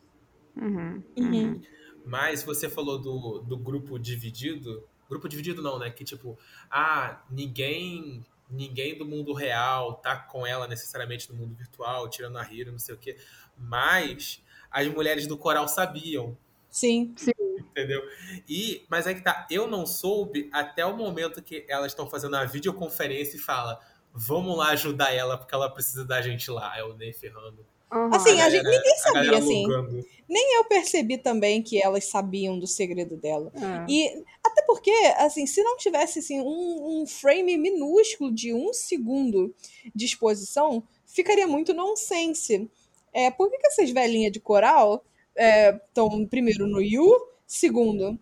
Uhum. 0.56 1.04
Uhum. 1.18 1.62
Mas 2.06 2.44
você 2.44 2.70
falou 2.70 2.98
do, 3.00 3.40
do 3.40 3.58
grupo 3.58 3.98
dividido. 4.00 4.88
Grupo 5.10 5.28
dividido 5.28 5.62
não, 5.62 5.80
né? 5.80 5.90
Que 5.90 6.04
tipo, 6.04 6.38
ah, 6.70 7.24
ninguém 7.30 8.24
ninguém 8.50 8.98
do 8.98 9.06
mundo 9.06 9.34
real 9.34 9.96
tá 9.96 10.16
com 10.16 10.46
ela 10.46 10.68
necessariamente 10.68 11.32
no 11.32 11.38
mundo 11.38 11.56
virtual, 11.56 12.10
tirando 12.10 12.38
a 12.38 12.44
Hiro, 12.52 12.72
não 12.72 12.80
sei 12.80 12.96
o 12.96 12.98
quê. 12.98 13.18
Mas 13.58 14.42
as 14.72 14.88
mulheres 14.88 15.28
do 15.28 15.38
coral 15.38 15.68
sabiam, 15.68 16.38
Sim. 16.70 17.14
entendeu? 17.58 18.02
E, 18.48 18.86
mas 18.90 19.08
é 19.08 19.14
que 19.14 19.22
tá, 19.22 19.48
eu 19.50 19.68
não 19.68 19.86
soube 19.86 20.50
até 20.54 20.86
o 20.86 20.96
momento 20.96 21.42
que 21.42 21.66
elas 21.68 21.92
estão 21.92 22.10
fazendo 22.10 22.36
a 22.36 22.46
videoconferência 22.46 23.38
e 23.38 23.40
fala, 23.40 23.80
vamos 24.14 24.58
lá 24.58 24.70
ajudar 24.70 25.14
ela 25.14 25.38
porque 25.38 25.54
ela 25.54 25.70
precisa 25.70 26.06
da 26.06 26.22
gente 26.22 26.50
lá. 26.52 26.78
É 26.78 26.84
o 26.84 26.94
Ney 26.94 27.14
ferrando. 27.14 27.66
Uhum. 27.92 28.14
Assim, 28.14 28.42
a 28.42 28.50
gente- 28.50 28.64
galera- 28.64 28.84
ninguém 28.84 29.00
a 29.00 29.14
galera 29.14 29.26
sabia, 29.26 29.38
assim. 29.40 29.66
alugando. 29.66 30.06
Eu 30.30 30.64
percebi 30.66 31.18
também 31.18 31.62
que 31.64 31.82
elas 31.82 32.06
sabiam 32.06 32.60
do 32.60 32.68
segredo 32.68 33.16
dela. 33.16 33.52
É. 33.56 33.86
E 33.90 34.24
porque, 34.68 34.92
assim, 35.18 35.48
se 35.48 35.64
não 35.64 35.78
tivesse 35.78 36.20
assim, 36.20 36.42
um, 36.42 37.02
um 37.02 37.08
frame 37.08 37.58
minúsculo 37.58 38.32
de 38.32 38.54
um 38.54 38.74
segundo 38.74 39.56
de 39.96 40.06
exposição, 40.06 40.84
ficaria 41.06 41.48
muito 41.48 41.74
nonsense. 41.74 42.70
É, 43.14 43.32
por 43.32 43.50
que, 43.50 43.58
que 43.58 43.68
essas 43.68 43.90
velhinhas 43.90 44.34
de 44.34 44.42
coral 44.42 45.04
estão, 45.34 46.26
primeiro, 46.28 46.68
no 46.68 46.82
Yu, 46.82 47.10
segundo, 47.48 48.20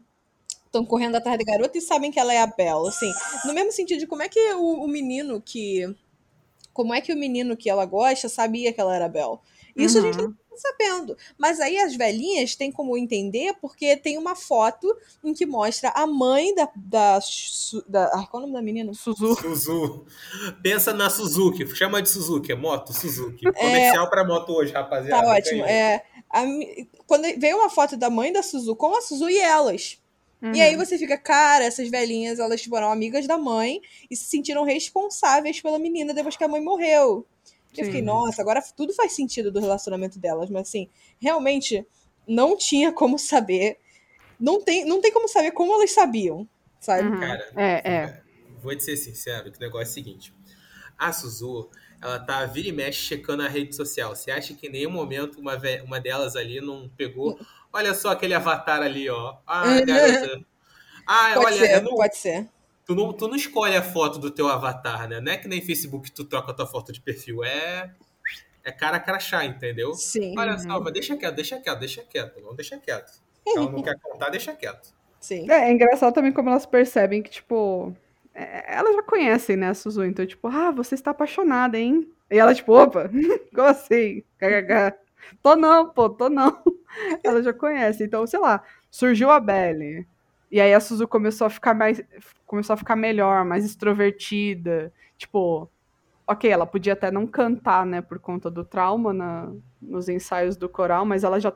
estão 0.66 0.86
correndo 0.86 1.16
atrás 1.16 1.38
da 1.38 1.44
garota 1.44 1.78
e 1.80 1.82
sabem 1.82 2.12
que 2.12 2.20
ela 2.20 2.34
é 2.34 2.40
a 2.40 2.48
Belle? 2.48 2.88
Assim, 2.88 3.12
no 3.46 3.54
mesmo 3.54 3.72
sentido 3.72 4.00
de 4.00 4.08
como 4.08 4.22
é 4.22 4.30
que 4.30 4.54
o, 4.54 4.84
o 4.84 4.88
menino 4.88 5.42
que. 5.42 5.84
Como 6.72 6.94
é 6.94 7.02
que 7.02 7.12
o 7.12 7.18
menino 7.18 7.58
que 7.58 7.70
ela 7.70 7.86
gosta 7.86 8.30
sabia 8.30 8.72
que 8.72 8.80
ela 8.80 8.96
era 8.96 9.06
a 9.06 9.10
Belle? 9.10 9.40
Isso 9.76 9.98
a 9.98 10.02
gente 10.02 10.22
Uhum. 10.22 10.36
Sabendo. 10.58 11.18
Mas 11.38 11.60
aí 11.60 11.78
as 11.78 11.96
velhinhas 11.96 12.56
têm 12.56 12.72
como 12.72 12.98
entender 12.98 13.54
porque 13.62 13.96
tem 13.98 14.18
uma 14.18 14.36
foto 14.36 14.96
em 15.24 15.34
que 15.34 15.46
mostra 15.46 15.90
a 15.90 16.06
mãe 16.08 16.54
da. 16.56 16.70
da, 16.76 17.20
da 17.88 18.10
qual 18.30 18.44
é 18.44 18.46
o 18.46 18.48
nome 18.48 18.54
da 18.54 18.62
menina? 18.62 18.94
Suzu. 18.94 19.36
Suzu. 19.36 20.06
Pensa 20.62 20.94
na 20.94 21.10
Suzuki. 21.10 21.68
Chama 21.76 22.02
de 22.02 22.10
Suzuki, 22.10 22.52
é 22.52 22.56
moto 22.56 22.94
Suzuki. 22.94 23.52
Comercial 23.52 24.10
pra 24.10 24.24
moto 24.26 24.52
hoje, 24.54 24.74
rapaziada. 24.74 25.22
Tá 25.24 25.34
ótimo. 25.34 25.64
É, 25.66 26.04
a 26.30 26.44
quando 27.08 27.24
veio 27.40 27.58
uma 27.58 27.70
foto 27.70 27.96
da 27.96 28.10
mãe 28.10 28.32
da 28.32 28.42
Suzu 28.44 28.76
com 28.76 28.98
a 28.98 29.02
Suzu 29.02 29.30
e 29.30 29.38
elas. 29.38 30.00
E 30.42 30.48
Uhum. 30.48 30.54
aí 30.62 30.76
você 30.76 30.98
fica, 30.98 31.18
cara, 31.18 31.64
essas 31.64 31.90
velhinhas, 31.90 32.40
elas 32.40 32.68
eram 32.72 32.92
amigas 32.92 33.26
da 33.26 33.38
mãe 33.38 33.82
e 34.12 34.16
se 34.16 34.26
sentiram 34.26 34.64
responsáveis 34.64 35.62
pela 35.62 35.80
menina 35.80 36.14
depois 36.14 36.36
que 36.36 36.44
a 36.44 36.48
mãe 36.48 36.62
morreu. 36.62 37.26
Eu 37.82 37.86
Sim. 37.86 37.92
fiquei, 37.92 38.02
nossa, 38.02 38.42
agora 38.42 38.62
tudo 38.76 38.94
faz 38.94 39.14
sentido 39.14 39.52
do 39.52 39.60
relacionamento 39.60 40.20
delas, 40.20 40.50
mas 40.50 40.68
assim, 40.70 40.90
realmente 41.20 41.86
não 42.28 42.58
tinha 42.58 42.92
como 42.92 43.18
saber. 43.20 43.78
Não 44.40 44.62
tem, 44.62 44.86
não 44.86 45.02
tem 45.02 45.12
como 45.12 45.28
saber 45.28 45.52
como 45.52 45.74
elas 45.74 45.92
sabiam, 45.92 46.48
sabe? 46.80 47.10
Uhum. 47.10 47.20
Cara, 47.20 47.54
É, 47.56 47.94
é. 47.94 48.22
vou 48.62 48.76
te 48.76 48.84
ser 48.84 48.98
sincero, 48.98 49.52
que 49.52 49.58
o 49.58 49.62
negócio 49.62 49.88
é 49.88 49.92
o 49.92 49.94
seguinte. 49.94 50.34
A 50.98 51.12
Suzu, 51.12 51.70
ela 52.02 52.20
tá 52.20 52.46
vira 52.46 52.70
e 52.70 52.72
mexe 52.72 53.00
checando 53.00 53.44
a 53.44 53.48
rede 53.48 53.76
social. 53.76 54.16
Você 54.16 54.32
acha 54.32 54.54
que 54.54 54.68
em 54.68 54.72
nenhum 54.72 54.92
momento 54.92 55.40
uma, 55.40 55.58
uma 55.84 56.00
delas 56.00 56.36
ali 56.36 56.62
não 56.62 56.90
pegou? 56.96 57.40
Olha 57.72 57.94
só 57.94 58.10
aquele 58.12 58.34
avatar 58.34 58.82
ali, 58.82 59.10
ó. 59.10 59.38
Ah, 59.46 59.82
garota. 59.82 60.46
Ah, 61.08 61.32
Pode 61.36 61.46
olha, 61.48 61.58
ser, 61.68 61.76
eu 61.76 61.82
não- 61.84 61.96
pode 61.96 62.18
ser. 62.18 62.48
Tu, 62.86 62.96
não, 62.96 63.12
tu 63.14 63.28
não 63.28 63.36
escolhe 63.36 63.76
a 63.76 63.82
foto 63.84 64.20
do 64.20 64.32
teu 64.32 64.48
avatar, 64.48 65.08
né? 65.10 65.20
Não 65.20 65.32
é 65.32 65.38
que 65.38 65.48
nem 65.48 65.62
Facebook 65.62 66.12
tu 66.12 66.26
troca 66.26 66.52
a 66.52 66.56
tua 66.56 66.68
foto 66.68 66.92
de 66.94 67.02
perfil. 67.02 67.44
É, 67.44 67.94
é 68.64 68.72
cara 68.72 69.00
crachá, 69.00 69.46
entendeu? 69.46 69.94
Sim, 69.94 70.38
Olha 70.38 70.54
Uhum. 70.54 70.60
só, 70.60 70.80
mas 70.82 70.94
deixa 70.94 71.16
quieto, 71.18 71.36
deixa 71.36 71.60
quieto, 71.60 71.80
deixa 71.80 72.04
quieto. 72.04 72.42
Não 72.42 72.56
deixa 72.56 72.78
quieto. 72.78 73.12
Se 73.48 73.58
ela 73.58 73.72
não 73.72 73.82
quer 73.84 73.96
contar, 74.02 74.30
deixa 74.30 74.54
quieto. 74.56 74.90
sim. 75.20 75.50
É, 75.52 75.70
é 75.70 75.72
engraçado 75.72 76.14
também 76.14 76.32
como 76.32 76.50
elas 76.50 76.66
percebem 76.66 77.22
que, 77.22 77.30
tipo, 77.30 77.96
é, 78.34 78.76
elas 78.78 78.96
já 78.96 79.04
conhecem, 79.04 79.56
né, 79.56 79.70
a 79.70 79.74
Suzu, 79.74 80.04
então, 80.04 80.26
tipo, 80.26 80.48
ah, 80.48 80.72
você 80.72 80.96
está 80.96 81.12
apaixonada, 81.12 81.78
hein? 81.78 82.12
E 82.30 82.38
ela, 82.40 82.54
tipo, 82.56 82.74
opa, 82.74 83.10
como 83.54 83.68
assim? 83.68 84.24
KKK. 84.40 84.98
Tô 85.42 85.56
não, 85.56 85.90
pô, 85.90 86.10
tô 86.10 86.30
não. 86.30 86.62
Ela 87.24 87.42
já 87.44 87.52
conhece, 87.54 88.04
então, 88.04 88.26
sei 88.28 88.40
lá, 88.40 88.64
surgiu 88.92 89.30
a 89.32 89.40
Belly. 89.40 90.08
E 90.52 90.62
aí 90.62 90.74
a 90.74 90.80
Suzu 90.80 91.08
começou 91.08 91.48
a 91.48 91.50
ficar 91.50 91.74
mais. 91.74 92.02
Começou 92.46 92.74
a 92.74 92.78
ficar 92.78 92.96
melhor, 92.96 93.44
mais 93.46 93.66
extrovertida. 93.66 94.92
Tipo, 95.18 95.70
ok, 96.28 96.50
ela 96.50 96.66
podia 96.66 96.94
até 96.94 97.12
não 97.12 97.26
cantar, 97.28 97.86
né, 97.86 98.02
por 98.02 98.20
conta 98.20 98.50
do 98.50 98.64
trauma 98.66 99.14
na, 99.14 99.52
nos 99.82 100.10
ensaios 100.10 100.56
do 100.58 100.68
coral, 100.70 101.06
mas 101.06 101.24
ela 101.24 101.40
já 101.40 101.54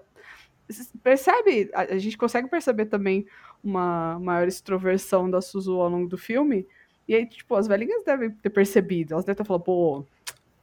percebe, 1.03 1.69
a, 1.73 1.81
a 1.81 1.97
gente 1.97 2.17
consegue 2.17 2.47
perceber 2.47 2.85
também 2.85 3.25
uma 3.63 4.19
maior 4.19 4.47
extroversão 4.47 5.29
da 5.29 5.41
Suzu 5.41 5.79
ao 5.79 5.89
longo 5.89 6.07
do 6.07 6.17
filme. 6.17 6.67
E 7.07 7.15
aí, 7.15 7.25
tipo, 7.25 7.55
as 7.55 7.67
velhinhas 7.67 8.03
devem 8.05 8.29
ter 8.29 8.49
percebido. 8.51 9.13
Elas 9.13 9.25
devem 9.25 9.37
ter 9.37 9.43
falado, 9.47 9.63
pô, 9.63 10.05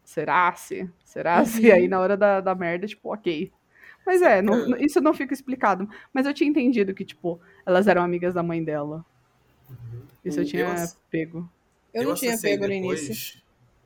será 0.05 0.55
se? 0.55 0.89
Será 1.05 1.45
se? 1.45 1.63
E 1.67 1.71
Uhum. 1.71 1.77
aí, 1.77 1.89
na 1.89 1.99
hora 2.01 2.17
da, 2.17 2.41
da 2.41 2.55
merda, 2.55 2.87
tipo, 2.87 3.13
ok. 3.13 3.53
Mas 4.07 4.23
é, 4.23 4.41
não- 4.41 4.77
isso 4.79 5.01
não 5.01 5.13
fica 5.13 5.35
explicado. 5.35 5.89
Mas 6.15 6.25
eu 6.27 6.33
tinha 6.33 6.49
entendido 6.49 6.95
que, 6.95 7.05
tipo, 7.05 7.41
elas 7.67 7.89
eram 7.89 8.03
amigas 8.03 8.33
da 8.33 8.43
mãe 8.43 8.63
dela. 8.63 9.05
Isso 10.25 10.41
eu 10.41 10.45
tinha 10.45 10.63
eu 10.63 10.71
ass- 10.71 10.99
pego. 11.11 11.49
Eu 11.93 12.05
não 12.05 12.15
tinha 12.15 12.33
acessei 12.35 12.53
pego 12.53 12.65
no 12.65 12.69
depois- 12.81 13.05
início. 13.07 13.41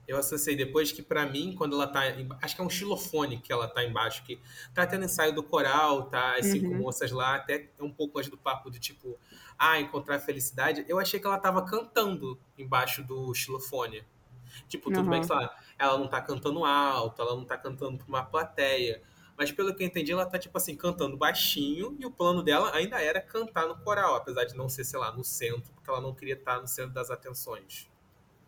eu 0.08 0.18
associei 0.18 0.56
depois 0.56 0.90
que, 0.90 1.02
pra 1.02 1.24
mim, 1.26 1.54
quando 1.56 1.74
ela 1.76 1.86
tá. 1.86 2.08
em- 2.10 2.28
Acho 2.42 2.54
que 2.56 2.60
é 2.60 2.64
um 2.64 2.68
xilofone 2.70 3.38
que 3.38 3.52
ela 3.52 3.68
tá 3.68 3.84
embaixo, 3.84 4.24
que 4.24 4.40
tá 4.74 4.86
tendo 4.86 5.04
ensaio 5.04 5.32
do 5.34 5.42
coral, 5.42 6.04
tá? 6.04 6.36
As 6.36 6.46
cinco 6.46 6.66
Uhum. 6.68 6.78
moças 6.78 7.10
lá, 7.12 7.36
até 7.36 7.68
um 7.80 7.90
pouco 7.90 8.18
antes 8.18 8.30
do 8.30 8.36
papo 8.36 8.68
do 8.70 8.78
tipo, 8.78 9.16
ah, 9.58 9.80
encontrar 9.80 10.18
felicidade. 10.18 10.84
Eu 10.88 10.98
achei 10.98 11.20
que 11.20 11.26
ela 11.26 11.38
tava 11.38 11.62
cantando 11.64 12.38
embaixo 12.58 13.02
do 13.04 13.32
xilofone. 13.34 14.02
Tipo, 14.68 14.90
tudo 14.90 15.08
bem 15.08 15.20
Uhum. 15.20 15.20
que, 15.20 15.26
sei 15.28 15.36
lá, 15.36 15.54
ela 15.78 15.96
não 15.98 16.08
tá 16.08 16.20
cantando 16.20 16.64
alto, 16.64 17.22
ela 17.22 17.36
não 17.36 17.44
tá 17.44 17.56
cantando 17.56 17.98
pra 17.98 18.06
uma 18.08 18.24
plateia. 18.24 19.00
Mas 19.41 19.51
pelo 19.51 19.74
que 19.74 19.82
eu 19.82 19.86
entendi, 19.86 20.12
ela 20.12 20.26
tá, 20.26 20.38
tipo 20.38 20.59
assim, 20.59 20.76
cantando 20.76 21.16
baixinho 21.16 21.97
e 21.99 22.05
o 22.05 22.11
plano 22.11 22.43
dela 22.43 22.76
ainda 22.76 23.01
era 23.01 23.22
cantar 23.22 23.66
no 23.66 23.74
coral, 23.78 24.14
apesar 24.16 24.45
de 24.45 24.55
não 24.55 24.68
ser, 24.68 24.84
sei 24.84 24.99
lá, 24.99 25.11
no 25.16 25.24
centro, 25.24 25.72
porque 25.72 25.88
ela 25.88 25.99
não 25.99 26.14
queria 26.14 26.34
estar 26.34 26.61
no 26.61 26.68
centro 26.68 26.93
das 26.93 27.11
atenções. 27.11 27.88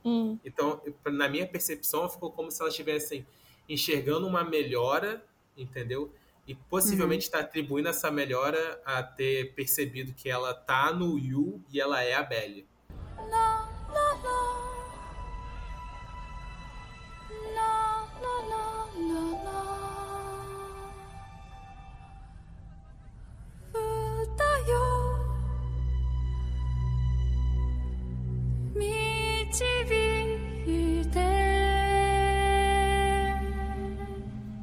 Hum. 0.05 0.39
Então, 0.45 0.83
na 1.07 1.31
minha 1.31 1.47
percepção, 1.47 2.11
ficou 2.11 2.31
como 2.31 2.51
se 2.51 2.61
elas 2.61 2.75
estivessem 2.75 3.27
enxergando 3.67 4.27
uma 4.27 4.45
melhora, 4.45 5.25
entendeu? 5.57 6.13
E 6.47 6.55
possivelmente 6.55 7.25
está 7.25 7.41
atribuindo 7.41 7.89
essa 7.89 8.11
melhora 8.11 8.79
a 8.85 9.03
ter 9.03 9.55
percebido 9.55 10.13
que 10.13 10.29
ela 10.29 10.53
tá 10.53 10.93
no 10.93 11.19
Yu 11.19 11.65
e 11.73 11.81
ela 11.81 12.03
é 12.03 12.13
a 12.13 12.23
Belly. 12.23 12.69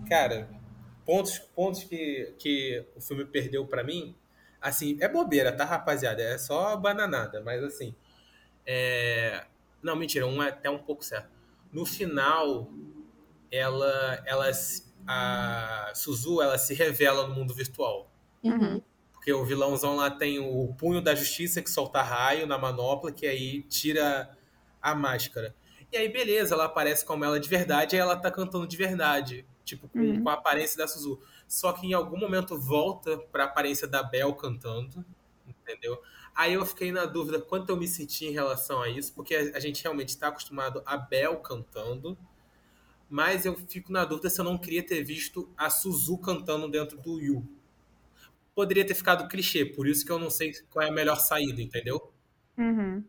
Cara, 0.10 0.50
pontos, 1.06 1.38
pontos 1.40 1.84
que, 1.84 2.34
que 2.40 2.86
o 2.96 3.02
filme 3.02 3.26
perdeu 3.26 3.66
pra 3.66 3.84
mim, 3.84 4.16
assim, 4.60 4.98
é 5.00 5.08
bobeira, 5.08 5.52
tá, 5.52 5.64
rapaziada? 5.66 6.22
É 6.22 6.38
só 6.38 6.76
bananada, 6.76 7.42
mas 7.42 7.64
assim. 7.64 7.96
É... 8.66 9.46
Não, 9.82 9.96
mentira, 9.96 10.26
um 10.26 10.42
é 10.44 10.50
até 10.50 10.70
um 10.70 10.80
pouco 10.80 11.04
certo. 11.04 11.30
No 11.72 11.86
final, 11.86 12.70
ela, 13.52 14.22
ela, 14.26 14.52
a 15.08 15.92
Suzu, 15.94 16.42
ela 16.42 16.58
se 16.58 16.74
revela 16.74 17.28
no 17.28 17.36
mundo 17.36 17.54
virtual. 17.54 18.12
Uhum. 18.44 18.82
Porque 19.14 19.32
o 19.32 19.46
vilãozão 19.46 19.96
lá 19.96 20.10
tem 20.10 20.40
o 20.40 20.74
punho 20.74 21.02
da 21.02 21.14
justiça 21.14 21.62
que 21.62 21.70
solta 21.70 22.02
raio 22.02 22.48
na 22.48 22.58
manopla, 22.58 23.12
que 23.12 23.28
aí 23.28 23.64
tira 23.64 24.30
a 24.82 24.96
máscara. 24.96 25.56
E 25.92 25.98
aí, 25.98 26.08
beleza, 26.08 26.54
ela 26.54 26.66
aparece 26.66 27.04
como 27.04 27.26
ela 27.26 27.40
de 27.40 27.50
verdade, 27.50 27.96
aí 27.96 28.02
ela 28.02 28.16
tá 28.16 28.30
cantando 28.30 28.68
de 28.68 28.78
verdade. 28.78 29.46
Tipo, 29.70 29.88
com, 29.88 30.00
Uhum. 30.00 30.24
com 30.24 30.30
a 30.30 30.34
aparência 30.34 30.78
da 30.78 30.88
Suzu. 30.88 31.20
Só 31.48 31.72
que 31.74 31.86
em 31.88 31.94
algum 31.94 32.18
momento 32.18 32.58
volta 32.60 33.18
pra 33.32 33.44
aparência 33.46 33.88
da 33.88 34.02
Bel 34.04 34.34
cantando, 34.34 35.06
entendeu? 35.48 36.02
Aí 36.36 36.54
eu 36.54 36.66
fiquei 36.66 36.92
na 36.92 37.06
dúvida 37.06 37.40
quanto 37.40 37.70
eu 37.70 37.78
me 37.78 37.88
senti 37.88 38.26
em 38.26 38.32
relação 38.32 38.82
a 38.82 38.90
isso, 38.90 39.14
porque 39.14 39.36
a, 39.36 39.58
a 39.58 39.60
gente 39.60 39.84
realmente 39.84 40.10
está 40.10 40.30
acostumado 40.30 40.82
a 40.86 40.98
Bel 40.98 41.38
cantando, 41.40 42.18
mas 43.10 43.46
eu 43.46 43.56
fico 43.56 43.92
na 43.92 44.06
dúvida 44.06 44.30
se 44.30 44.40
eu 44.40 44.46
não 44.46 44.58
queria 44.58 44.84
ter 44.86 45.04
visto 45.04 45.50
a 45.58 45.70
Suzu 45.70 46.18
cantando 46.18 46.68
dentro 46.70 46.98
do 47.00 47.20
Yu. 47.20 47.46
Poderia 48.56 48.86
ter 48.86 48.94
ficado 48.96 49.28
clichê, 49.28 49.66
por 49.66 49.88
isso 49.88 50.06
que 50.06 50.12
eu 50.12 50.20
não 50.20 50.30
sei 50.30 50.54
qual 50.70 50.86
é 50.86 50.90
a 50.90 50.92
melhor 50.92 51.16
saída, 51.20 51.62
entendeu? 51.62 52.12
Uhum. 52.58 53.04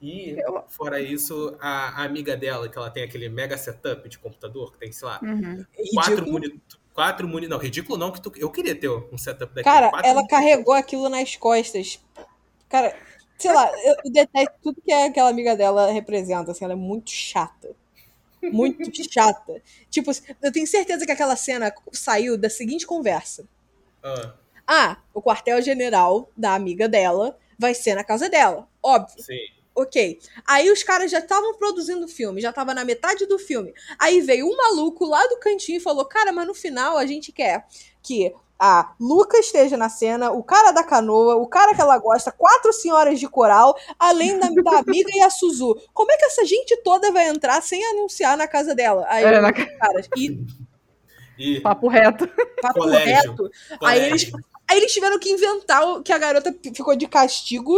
E, 0.00 0.36
fora 0.68 1.00
isso, 1.00 1.56
a, 1.60 2.02
a 2.02 2.04
amiga 2.04 2.36
dela, 2.36 2.68
que 2.68 2.78
ela 2.78 2.90
tem 2.90 3.02
aquele 3.02 3.28
mega 3.28 3.56
setup 3.58 4.08
de 4.08 4.18
computador, 4.18 4.72
que 4.72 4.78
tem, 4.78 4.92
sei 4.92 5.08
lá, 5.08 5.18
Uhum. 5.22 5.64
quatro 5.94 6.10
Ridículo. 6.12 6.32
monitores. 6.32 6.78
Quatro 6.94 7.28
moni... 7.28 7.46
Não, 7.46 7.58
ridículo 7.58 7.96
não, 7.96 8.10
que 8.10 8.20
tu... 8.20 8.32
eu 8.36 8.50
queria 8.50 8.74
ter 8.74 8.88
um 8.90 9.16
setup 9.16 9.54
daquele. 9.54 9.62
Cara, 9.64 9.88
Quatro 9.90 10.10
ela 10.10 10.26
carregou 10.26 10.74
aquilo 10.74 11.08
nas 11.08 11.36
costas. 11.36 12.00
Cara, 12.68 12.96
sei 13.38 13.52
lá, 13.52 13.70
eu 13.84 14.10
detesto 14.12 14.54
tudo 14.60 14.82
que 14.84 14.92
aquela 14.92 15.30
amiga 15.30 15.56
dela 15.56 15.90
representa. 15.92 16.50
Assim, 16.50 16.64
ela 16.64 16.72
é 16.74 16.76
muito 16.76 17.10
chata. 17.10 17.70
Muito 18.42 18.90
chata. 19.12 19.62
Tipo, 19.90 20.10
eu 20.42 20.52
tenho 20.52 20.66
certeza 20.66 21.06
que 21.06 21.12
aquela 21.12 21.36
cena 21.36 21.72
saiu 21.92 22.36
da 22.36 22.50
seguinte 22.50 22.84
conversa. 22.86 23.46
Ah, 24.02 24.34
Ah, 24.66 24.96
o 25.14 25.22
quartel-general 25.22 26.30
da 26.36 26.54
amiga 26.54 26.88
dela 26.88 27.38
vai 27.58 27.74
ser 27.74 27.94
na 27.94 28.04
casa 28.04 28.28
dela. 28.28 28.68
Óbvio. 28.82 29.22
sim. 29.22 29.38
Ok. 29.82 30.18
Aí 30.46 30.70
os 30.70 30.82
caras 30.82 31.10
já 31.10 31.18
estavam 31.20 31.54
produzindo 31.56 32.04
o 32.04 32.08
filme, 32.08 32.40
já 32.40 32.52
tava 32.52 32.74
na 32.74 32.84
metade 32.84 33.26
do 33.26 33.38
filme. 33.38 33.72
Aí 33.98 34.20
veio 34.20 34.46
um 34.46 34.56
maluco 34.56 35.04
lá 35.06 35.24
do 35.28 35.38
cantinho 35.38 35.76
e 35.76 35.80
falou: 35.80 36.04
Cara, 36.04 36.32
mas 36.32 36.46
no 36.46 36.54
final 36.54 36.96
a 36.96 37.06
gente 37.06 37.30
quer 37.32 37.66
que 38.02 38.34
a 38.60 38.92
Luca 38.98 39.38
esteja 39.38 39.76
na 39.76 39.88
cena, 39.88 40.32
o 40.32 40.42
cara 40.42 40.72
da 40.72 40.82
canoa, 40.82 41.36
o 41.36 41.46
cara 41.46 41.76
que 41.76 41.80
ela 41.80 41.96
gosta, 41.96 42.32
quatro 42.32 42.72
senhoras 42.72 43.20
de 43.20 43.28
coral, 43.28 43.76
além 43.96 44.36
da, 44.36 44.48
da 44.48 44.78
amiga 44.80 45.10
e 45.14 45.22
a 45.22 45.30
Suzu. 45.30 45.76
Como 45.94 46.10
é 46.10 46.16
que 46.16 46.24
essa 46.24 46.44
gente 46.44 46.76
toda 46.82 47.12
vai 47.12 47.28
entrar 47.28 47.62
sem 47.62 47.84
anunciar 47.84 48.36
na 48.36 48.48
casa 48.48 48.74
dela? 48.74 49.06
Aí 49.08 49.22
É, 49.22 49.36
os 49.36 49.42
na- 49.42 49.52
caras, 49.52 50.08
e 50.16 50.40
E 51.38 51.60
Papo 51.60 51.86
reto. 51.86 52.26
papo 52.60 52.80
Colégio. 52.80 53.30
reto. 53.30 53.50
Aí 53.80 54.00
eles, 54.06 54.24
colégio. 54.24 54.48
aí 54.68 54.78
eles 54.78 54.92
tiveram 54.92 55.20
que 55.20 55.30
inventar 55.30 55.86
o- 55.88 56.02
que 56.02 56.12
a 56.12 56.18
garota 56.18 56.52
ficou 56.74 56.96
de 56.96 57.06
castigo. 57.06 57.72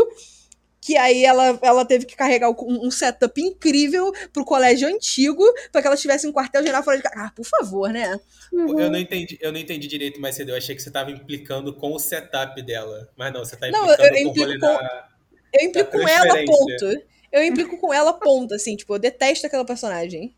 Que 0.81 0.97
aí 0.97 1.25
ela, 1.27 1.59
ela 1.61 1.85
teve 1.85 2.07
que 2.07 2.17
carregar 2.17 2.49
um 2.51 2.87
um 2.87 2.91
setup 2.91 3.39
incrível 3.41 4.13
pro 4.33 4.45
colégio 4.45 4.89
antigo, 4.89 5.45
pra 5.71 5.83
que 5.83 5.87
ela 5.87 5.97
tivesse 5.97 6.27
um 6.27 6.33
quartel-general 6.33 6.83
fora 6.83 6.97
de 6.97 7.03
casa. 7.03 7.15
Ah, 7.19 7.33
por 7.37 7.45
favor, 7.45 7.91
né? 7.91 8.19
Uhum. 8.51 8.81
Eu 8.81 8.91
não 8.91 8.99
entendi, 8.99 9.39
eu 9.43 9.53
não 9.53 9.61
entendi 9.61 9.87
direito 9.87 10.19
mais 10.21 10.35
cedo. 10.37 10.51
Eu 10.53 10.57
achei 10.57 10.75
que 10.75 10.83
você 10.83 10.89
estava 10.89 11.11
implicando 11.11 11.75
com 11.75 11.93
o 11.93 11.99
setup 11.99 12.61
dela. 12.63 13.09
Mas 13.17 13.33
não, 13.33 13.45
você 13.45 13.55
está 13.57 13.69
Não, 13.71 13.85
implicando 13.85 14.09
eu- 14.17 14.17
eu 14.17 14.25
com 14.25 14.31
o 14.31 14.59
com- 14.59 14.59
da. 14.59 15.09
Eu 15.53 15.67
implico 15.67 15.91
com 15.91 16.09
ela, 16.09 16.45
ponto. 16.47 17.03
Eu 17.33 17.45
implico 17.45 17.79
com 17.79 17.93
ela, 17.95 18.13
ponto, 18.13 18.55
assim, 18.55 18.75
tipo, 18.75 18.95
eu 18.95 18.99
detesto 18.99 19.47
aquela 19.47 19.65
personagem. 19.65 20.35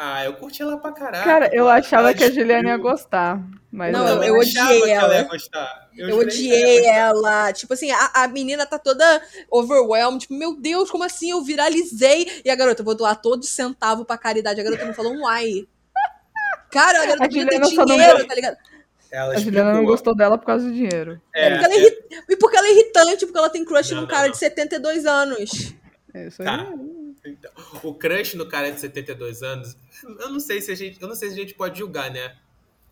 Ah, 0.00 0.24
eu 0.24 0.34
curti 0.34 0.62
ela 0.62 0.76
pra 0.78 0.92
caralho. 0.92 1.24
Cara, 1.24 1.50
eu 1.52 1.68
achava 1.68 2.14
que 2.14 2.22
a 2.22 2.30
Juliana 2.30 2.68
ia 2.68 2.76
gostar. 2.76 3.42
Mas 3.70 3.92
Não, 3.92 4.04
Não, 4.04 4.22
eu 4.22 4.40
achava 4.40 4.70
odiei 4.70 4.82
que 4.84 4.90
ela 4.90 5.12
ia 5.14 5.18
ela. 5.20 5.28
gostar. 5.28 5.88
Eu, 5.96 6.06
que 6.06 6.12
odiei 6.14 6.86
ela. 6.86 7.52
Tipo 7.52 7.74
assim, 7.74 7.90
a, 7.90 8.10
a 8.14 8.28
menina 8.28 8.64
tá 8.64 8.78
toda 8.78 9.20
overwhelmed. 9.50 10.20
Tipo, 10.20 10.34
meu 10.34 10.54
Deus, 10.54 10.88
como 10.88 11.02
assim? 11.02 11.32
Eu 11.32 11.42
viralizei. 11.42 12.42
E 12.44 12.48
a 12.50 12.54
garota, 12.54 12.80
eu 12.82 12.84
vou 12.84 12.94
doar 12.94 13.20
todo 13.20 13.44
centavo 13.44 14.04
pra 14.04 14.16
caridade. 14.16 14.60
A 14.60 14.64
garota 14.64 14.84
não 14.84 14.94
falou 14.94 15.12
um 15.12 15.26
ai. 15.26 15.66
Cara, 16.70 17.02
a 17.02 17.06
garota 17.06 17.24
A 17.24 17.26
podia 17.26 17.46
ter 17.46 17.52
Juliana 17.56 17.74
só 17.74 17.84
não 17.84 17.96
dinheiro, 17.96 18.26
tá 18.26 18.34
ligado? 18.36 18.56
Ela 19.10 19.34
a 19.34 19.38
Juliana 19.40 19.72
não 19.72 19.84
gostou 19.84 20.14
dela 20.14 20.38
por 20.38 20.46
causa 20.46 20.66
do 20.66 20.72
dinheiro. 20.72 21.20
É, 21.34 21.50
Porque 21.50 21.64
ela 21.64 21.74
é 21.74 21.78
irri- 21.78 21.98
E 22.28 22.36
porque 22.36 22.56
ela 22.56 22.66
é 22.68 22.70
irritante, 22.72 23.26
porque 23.26 23.38
ela 23.38 23.50
tem 23.50 23.64
crush 23.64 23.90
Não, 23.90 23.96
num 23.96 24.02
não, 24.02 24.08
cara 24.08 24.26
não. 24.26 24.30
de 24.32 24.38
72 24.38 25.06
anos. 25.06 25.74
É 26.14 26.26
isso 26.28 26.40
aí. 26.42 26.46
Tá. 26.46 26.68
Então, 27.24 27.50
o 27.82 27.92
crush 27.94 28.34
no 28.36 28.46
cara 28.46 28.70
de 28.70 28.80
72 28.80 29.42
anos, 29.42 29.76
eu 30.20 30.30
não 30.30 30.40
sei 30.40 30.60
se 30.60 30.70
a 30.70 30.74
gente, 30.74 31.00
eu 31.00 31.08
não 31.08 31.14
sei 31.14 31.28
se 31.28 31.34
a 31.34 31.38
gente 31.38 31.54
pode 31.54 31.78
julgar, 31.78 32.10
né? 32.10 32.36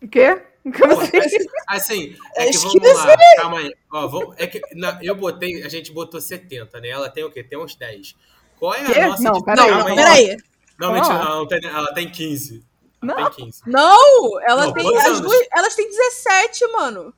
O 0.01 0.07
quê? 0.07 0.41
Como 0.63 0.95
Pô, 0.95 1.01
assim? 1.01 1.47
assim, 1.67 2.15
é 2.35 2.49
que 2.51 2.57
vamos 2.57 2.93
lá, 2.97 3.15
calma 3.37 3.59
aí. 3.59 3.73
Ó, 3.91 4.07
vamos, 4.07 4.35
é 4.37 4.45
que 4.45 4.61
na- 4.75 4.99
eu 5.01 5.15
botei, 5.15 5.63
a 5.63 5.69
gente 5.69 5.91
botou 5.91 6.19
70, 6.19 6.79
né? 6.81 6.89
Ela 6.89 7.09
tem 7.09 7.23
o 7.23 7.31
quê? 7.31 7.41
Tem 7.43 7.57
uns 7.57 7.73
10. 7.75 8.15
Qual 8.59 8.73
é 8.73 8.81
a 8.81 8.85
Quê? 8.93 9.05
nossa... 9.05 9.23
Não, 9.23 9.41
peraí, 9.41 9.71
Não, 9.71 9.87
aí. 9.87 9.95
peraí. 9.95 10.37
Não, 10.79 10.93
mentira, 10.93 11.13
não, 11.23 11.35
não 11.39 11.47
tem- 11.47 11.65
ela 11.65 11.93
tem 11.93 12.11
15. 12.11 12.63
Ela 13.01 13.15
Não. 13.21 13.29
tem 13.31 13.45
15. 13.45 13.61
Não, 13.65 14.41
ela 14.41 14.65
Não, 14.67 14.73
tem. 14.73 14.97
As 14.97 15.21
duas, 15.21 15.47
elas 15.55 15.75
têm 15.75 15.89
17, 15.89 16.67
mano. 16.71 17.13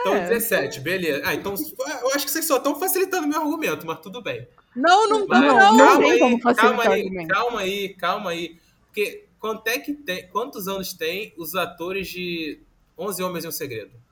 Então, 0.00 0.14
É. 0.14 0.28
17, 0.28 0.80
beleza. 0.80 1.22
Ah, 1.26 1.34
então, 1.34 1.54
eu 2.00 2.08
acho 2.14 2.24
que 2.24 2.30
vocês 2.30 2.46
só 2.46 2.56
estão 2.58 2.78
facilitando 2.78 3.26
meu 3.26 3.40
argumento, 3.40 3.86
mas 3.86 3.98
tudo 4.00 4.22
bem. 4.22 4.46
Não, 4.76 5.08
não, 5.08 5.26
Mas, 5.26 5.40
não, 5.40 5.56
não 5.56 5.76
calma 5.76 6.02
tem 6.02 6.12
aí, 6.12 6.18
como 6.18 6.40
facilitar 6.40 6.76
calma 6.76 6.92
aí, 6.92 7.26
calma 7.26 7.60
aí, 7.60 7.88
calma 7.94 8.30
aí. 8.30 8.58
Porque 8.86 9.26
quanto 9.38 9.66
é 9.68 9.78
que 9.78 9.92
tem, 9.94 10.28
quantos 10.28 10.66
anos 10.68 10.92
tem 10.92 11.32
os 11.36 11.54
atores 11.54 12.08
de 12.08 12.60
11 12.98 13.22
Homens 13.22 13.44
e 13.44 13.48
um 13.48 13.52
Segredo? 13.52 14.03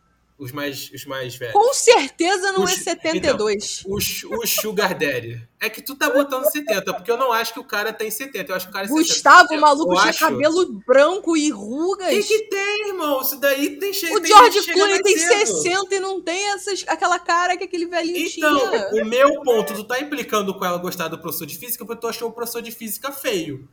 Os 0.42 0.50
mais, 0.50 0.90
os 0.92 1.04
mais 1.06 1.36
velhos. 1.36 1.52
Com 1.54 1.72
certeza 1.72 2.50
não 2.50 2.64
Os- 2.64 2.72
é 2.72 2.76
72. 2.76 3.84
O, 3.86 4.00
sh- 4.00 4.24
o 4.24 4.44
Sugar 4.46 4.98
Daddy. 4.98 5.40
É 5.60 5.70
que 5.70 5.80
tu 5.80 5.94
tá 5.94 6.10
botando 6.10 6.44
70, 6.50 6.92
porque 6.94 7.08
eu 7.10 7.16
não 7.16 7.32
acho 7.32 7.52
que 7.52 7.60
o 7.60 7.64
cara 7.64 7.92
tem 7.92 8.10
70. 8.10 8.50
Eu 8.50 8.56
acho 8.56 8.66
que 8.66 8.70
o 8.70 8.72
cara 8.72 8.86
é 8.86 8.88
60. 8.88 9.08
Gustavo, 9.08 9.54
o 9.54 9.60
maluco 9.60 9.94
tinha 9.94 10.10
acho- 10.10 10.18
cabelo 10.18 10.82
branco 10.84 11.36
e 11.36 11.52
O 11.52 11.56
rugas. 11.56 12.08
que, 12.08 12.22
que 12.24 12.48
tem, 12.48 12.88
irmão? 12.88 13.20
Isso 13.22 13.36
daí 13.38 13.76
tem 13.78 13.92
cheio 13.92 14.16
O 14.16 14.20
tem 14.20 14.26
George 14.32 14.72
Clooney 14.72 15.00
tem 15.02 15.16
cedo. 15.16 15.46
60 15.46 15.94
e 15.94 16.00
não 16.00 16.20
tem 16.20 16.48
essas, 16.52 16.84
aquela 16.88 17.20
cara 17.20 17.56
que 17.56 17.62
aquele 17.62 17.86
velhinho 17.86 18.26
Então, 18.36 18.58
tinha. 18.70 18.88
o 19.00 19.04
meu 19.06 19.40
ponto, 19.42 19.72
tu 19.74 19.84
tá 19.84 20.00
implicando 20.00 20.52
com 20.58 20.64
ela 20.64 20.78
gostar 20.78 21.06
do 21.06 21.18
professor 21.18 21.46
de 21.46 21.56
física 21.56 21.84
porque 21.86 22.00
tu 22.00 22.08
achou 22.08 22.28
o 22.28 22.32
professor 22.32 22.60
de 22.60 22.72
física 22.72 23.12
feio. 23.12 23.68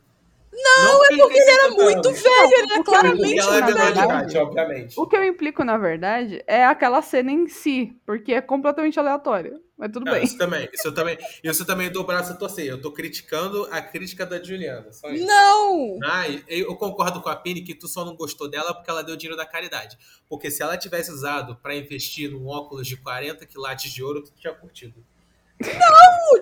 Não, 0.52 1.04
É 1.04 1.16
porque 1.16 1.38
ele 1.38 1.50
era 1.50 1.70
muito 1.70 2.10
velho. 2.12 2.52
ele 2.52 2.62
o 2.64 2.68
que 2.68 2.74
eu 2.80 2.84
claramente 2.84 3.18
Porque 3.20 3.38
ela 3.40 3.56
é 3.56 3.60
na 3.60 3.66
verdade- 3.66 4.38
obviamente. 4.38 4.94
O 5.00 5.06
que 5.06 5.16
eu 5.16 5.24
implico, 5.24 5.64
na 5.64 5.78
verdade, 5.78 6.42
é 6.46 6.64
aquela 6.64 7.00
cena 7.02 7.30
em 7.30 7.46
si, 7.46 7.96
porque 8.04 8.32
é 8.32 8.40
completamente 8.40 8.98
aleatório. 8.98 9.60
Mas 9.78 9.92
tudo 9.92 10.04
Não, 10.04 10.12
bem. 10.12 10.24
isso 10.24 10.36
também, 10.36 10.68
isso 10.74 10.88
eu 10.88 10.92
também, 10.94 11.16
isso 11.42 11.62
eu 11.62 11.66
também 11.66 11.90
dou 11.90 12.02
o 12.02 12.06
braço 12.06 12.32
a 12.32 12.36
torcer. 12.36 12.66
Eu 12.66 12.80
tô 12.82 12.92
criticando 12.92 13.66
a 13.70 13.80
crítica 13.80 14.26
da 14.26 14.42
Juliana. 14.42 14.92
Só 14.92 15.08
isso. 15.08 15.24
Não! 15.24 15.98
Ah, 16.04 16.24
eu 16.48 16.76
concordo 16.76 17.22
com 17.22 17.30
a 17.30 17.36
Pini 17.36 17.62
que 17.62 17.74
tu 17.74 17.88
só 17.88 18.04
não 18.04 18.14
gostou 18.14 18.50
dela 18.50 18.74
porque 18.74 18.90
ela 18.90 19.02
deu 19.02 19.16
dinheiro 19.16 19.36
da 19.38 19.46
caridade. 19.46 19.96
Porque 20.28 20.50
se 20.50 20.62
ela 20.62 20.76
tivesse 20.76 21.10
usado 21.10 21.56
pra 21.62 21.74
investir 21.74 22.30
num 22.30 22.46
óculos 22.48 22.86
de 22.86 22.96
40 22.98 23.46
quilates 23.46 23.90
de 23.90 24.02
ouro, 24.04 24.22
tu 24.22 24.32
tinha 24.34 24.52
curtido. 24.52 25.02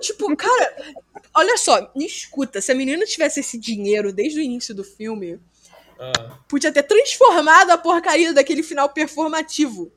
Tipo, 0.01 0.35
cara, 0.35 0.75
olha 1.35 1.57
só, 1.57 1.91
me 1.95 2.05
escuta. 2.05 2.61
Se 2.61 2.71
a 2.71 2.75
menina 2.75 3.05
tivesse 3.05 3.39
esse 3.41 3.57
dinheiro 3.57 4.13
desde 4.13 4.39
o 4.39 4.43
início 4.43 4.73
do 4.73 4.83
filme, 4.83 5.39
Ah, 5.99 6.37
podia 6.47 6.71
ter 6.71 6.83
transformado 6.83 7.71
a 7.71 7.77
porcaria 7.77 8.33
daquele 8.33 8.63
final 8.63 8.87
performativo. 8.89 9.91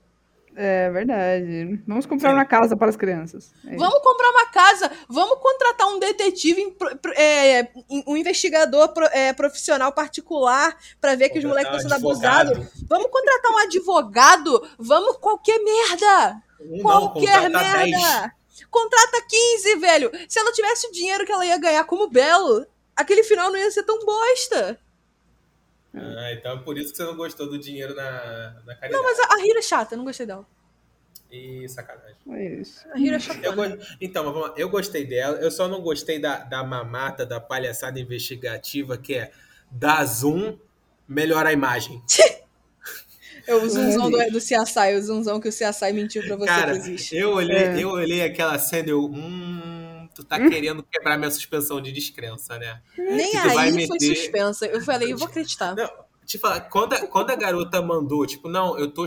É 0.57 0.91
verdade. 0.91 1.81
Vamos 1.87 2.05
comprar 2.05 2.31
Sim. 2.31 2.35
uma 2.35 2.45
casa 2.45 2.77
para 2.77 2.91
as 2.91 2.97
crianças. 2.97 3.53
É 3.65 3.71
isso. 3.71 3.79
Vamos 3.79 4.01
comprar 4.03 4.29
uma 4.31 4.47
casa, 4.51 4.91
vamos 5.09 5.39
contratar 5.39 5.87
um 5.89 5.99
detetive, 6.01 6.77
é, 7.17 7.69
um 8.07 8.17
investigador 8.17 8.93
é, 9.13 9.33
profissional 9.33 9.93
particular 9.93 10.77
pra 11.01 11.15
ver 11.15 11.31
que 11.31 11.39
os 11.39 11.45
moleques 11.45 11.73
estão 11.73 11.89
sendo 11.89 11.95
abusados. 11.95 12.59
Vamos 12.89 13.09
contratar 13.11 13.53
um 13.53 13.59
advogado, 13.59 14.69
vamos 14.79 15.17
qualquer 15.19 15.59
merda. 15.63 16.43
Não, 16.61 16.81
Qualquer 16.83 17.43
contrata 17.45 17.79
10. 17.79 17.91
merda. 17.91 18.33
Contrata 18.71 19.23
15, 19.29 19.77
velho. 19.77 20.11
Se 20.29 20.39
ela 20.39 20.53
tivesse 20.53 20.87
o 20.87 20.93
dinheiro 20.93 21.25
que 21.27 21.33
ela 21.33 21.45
ia 21.47 21.59
ganhar 21.59 21.85
como 21.85 22.09
Belo, 22.11 22.67
aquele 22.97 23.23
final 23.23 23.51
não 23.51 23.59
ia 23.59 23.71
ser 23.71 23.83
tão 23.85 23.99
bosta. 24.05 24.79
Ah, 25.95 26.33
então 26.33 26.53
é 26.53 26.59
por 26.63 26.79
isso 26.79 26.91
que 26.93 26.97
você 26.97 27.05
não 27.05 27.17
gostou 27.17 27.47
do 27.49 27.59
dinheiro 27.59 27.95
na, 27.95 28.55
na 28.65 28.75
caridade. 28.75 28.93
Não, 28.93 29.03
mas 29.03 29.19
a, 29.21 29.35
a 29.35 29.47
Hira 29.47 29.59
é 29.59 29.63
chata, 29.63 29.95
eu 29.95 29.99
não 29.99 30.05
gostei 30.07 30.25
dela. 30.27 30.47
E 31.31 31.69
sacanagem. 31.69 32.17
É 32.31 32.45
isso. 32.61 32.87
A 32.93 32.99
Hira 32.99 33.15
é 33.15 33.17
Eu 33.17 33.21
chata. 33.21 33.51
go- 33.53 33.85
Então, 34.01 34.25
mas 34.25 34.33
vamos 34.35 34.49
lá. 34.51 34.55
eu 34.57 34.69
gostei 34.71 35.05
dela, 35.07 35.39
eu 35.39 35.51
só 35.51 35.69
não 35.69 35.81
gostei 35.83 36.19
da, 36.19 36.39
da 36.39 36.65
mamata, 36.65 37.27
da 37.27 37.41
palhaçada 37.41 38.01
investigativa, 38.01 38.97
que 38.97 39.15
é 39.15 39.33
dar 39.71 40.05
zoom, 40.07 40.59
melhora 41.07 41.51
a 41.51 41.53
imagem. 41.53 42.03
É 43.47 43.55
o 43.55 43.69
zunzão 43.69 44.11
do, 44.11 44.19
do 44.31 44.39
CSI, 44.39 44.95
o 44.99 45.03
zunzão 45.03 45.41
que 45.41 45.49
o 45.49 45.53
CSI 45.53 45.93
mentiu 45.93 46.23
pra 46.25 46.37
você 46.37 46.47
Cara, 46.47 46.73
que 46.73 46.79
existe. 46.79 47.17
eu 47.17 47.33
olhei, 47.33 47.57
É. 47.57 47.83
eu 47.83 47.91
olhei 47.91 48.23
aquela 48.23 48.59
cena 48.59 48.89
e 48.89 48.91
eu. 48.91 49.05
Hum, 49.05 50.09
tu 50.15 50.23
tá 50.25 50.39
querendo 50.49 50.83
quebrar 50.83 51.17
minha 51.19 51.31
suspensão 51.31 51.81
de 51.81 51.91
descrença, 51.93 52.59
né? 52.59 52.81
Nem 52.97 53.37
aí 53.37 53.51
foi 53.53 53.71
meter- 53.73 54.17
suspensa. 54.17 54.67
Eu 54.67 54.81
falei, 54.83 55.13
eu 55.13 55.17
vou 55.19 55.27
acreditar. 55.29 55.75
Não, 55.75 55.91
te 56.25 56.39
falar, 56.39 56.61
quando 56.63 56.93
a, 56.95 57.07
quando 57.07 57.31
a 57.31 57.37
garota 57.37 57.81
mandou, 57.83 58.27
tipo, 58.27 58.49
não, 58.49 58.79
eu, 58.79 58.91
tô, 58.91 59.07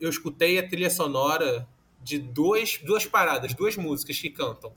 eu 0.00 0.08
escutei 0.08 0.58
a 0.58 0.66
trilha 0.68 0.90
sonora 0.90 1.66
de 2.02 2.18
duas, 2.18 2.78
duas 2.84 3.04
paradas, 3.06 3.54
duas 3.54 3.76
músicas 3.76 4.18
que 4.18 4.30
cantam. 4.30 4.72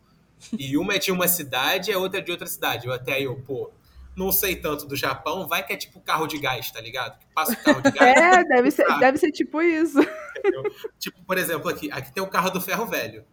E 0.57 0.77
uma 0.77 0.93
é 0.95 0.99
de 0.99 1.11
uma 1.11 1.27
cidade 1.27 1.89
e 1.91 1.93
a 1.93 1.97
outra 1.99 2.19
é 2.19 2.23
de 2.23 2.31
outra 2.31 2.45
cidade. 2.47 2.85
Eu 2.87 2.93
até 2.93 3.13
aí, 3.13 3.23
eu, 3.23 3.35
pô, 3.45 3.71
não 4.17 4.31
sei 4.31 4.55
tanto 4.55 4.85
do 4.87 4.95
Japão, 4.95 5.47
vai 5.47 5.63
que 5.65 5.71
é 5.71 5.77
tipo 5.77 6.01
carro 6.01 6.25
de 6.25 6.39
gás, 6.39 6.71
tá 6.71 6.81
ligado? 6.81 7.19
Que 7.19 7.27
passa 7.33 7.53
o 7.53 7.63
carro 7.63 7.81
de 7.81 7.91
gás. 7.91 8.17
É, 8.17 8.43
deve 8.43 8.71
ser, 8.71 8.99
deve 8.99 9.17
ser 9.19 9.31
tipo 9.31 9.61
isso. 9.61 9.99
tipo, 10.99 11.23
por 11.23 11.37
exemplo, 11.37 11.69
aqui, 11.69 11.91
aqui 11.91 12.11
tem 12.11 12.23
o 12.23 12.27
carro 12.27 12.49
do 12.49 12.59
ferro 12.59 12.85
velho, 12.87 13.23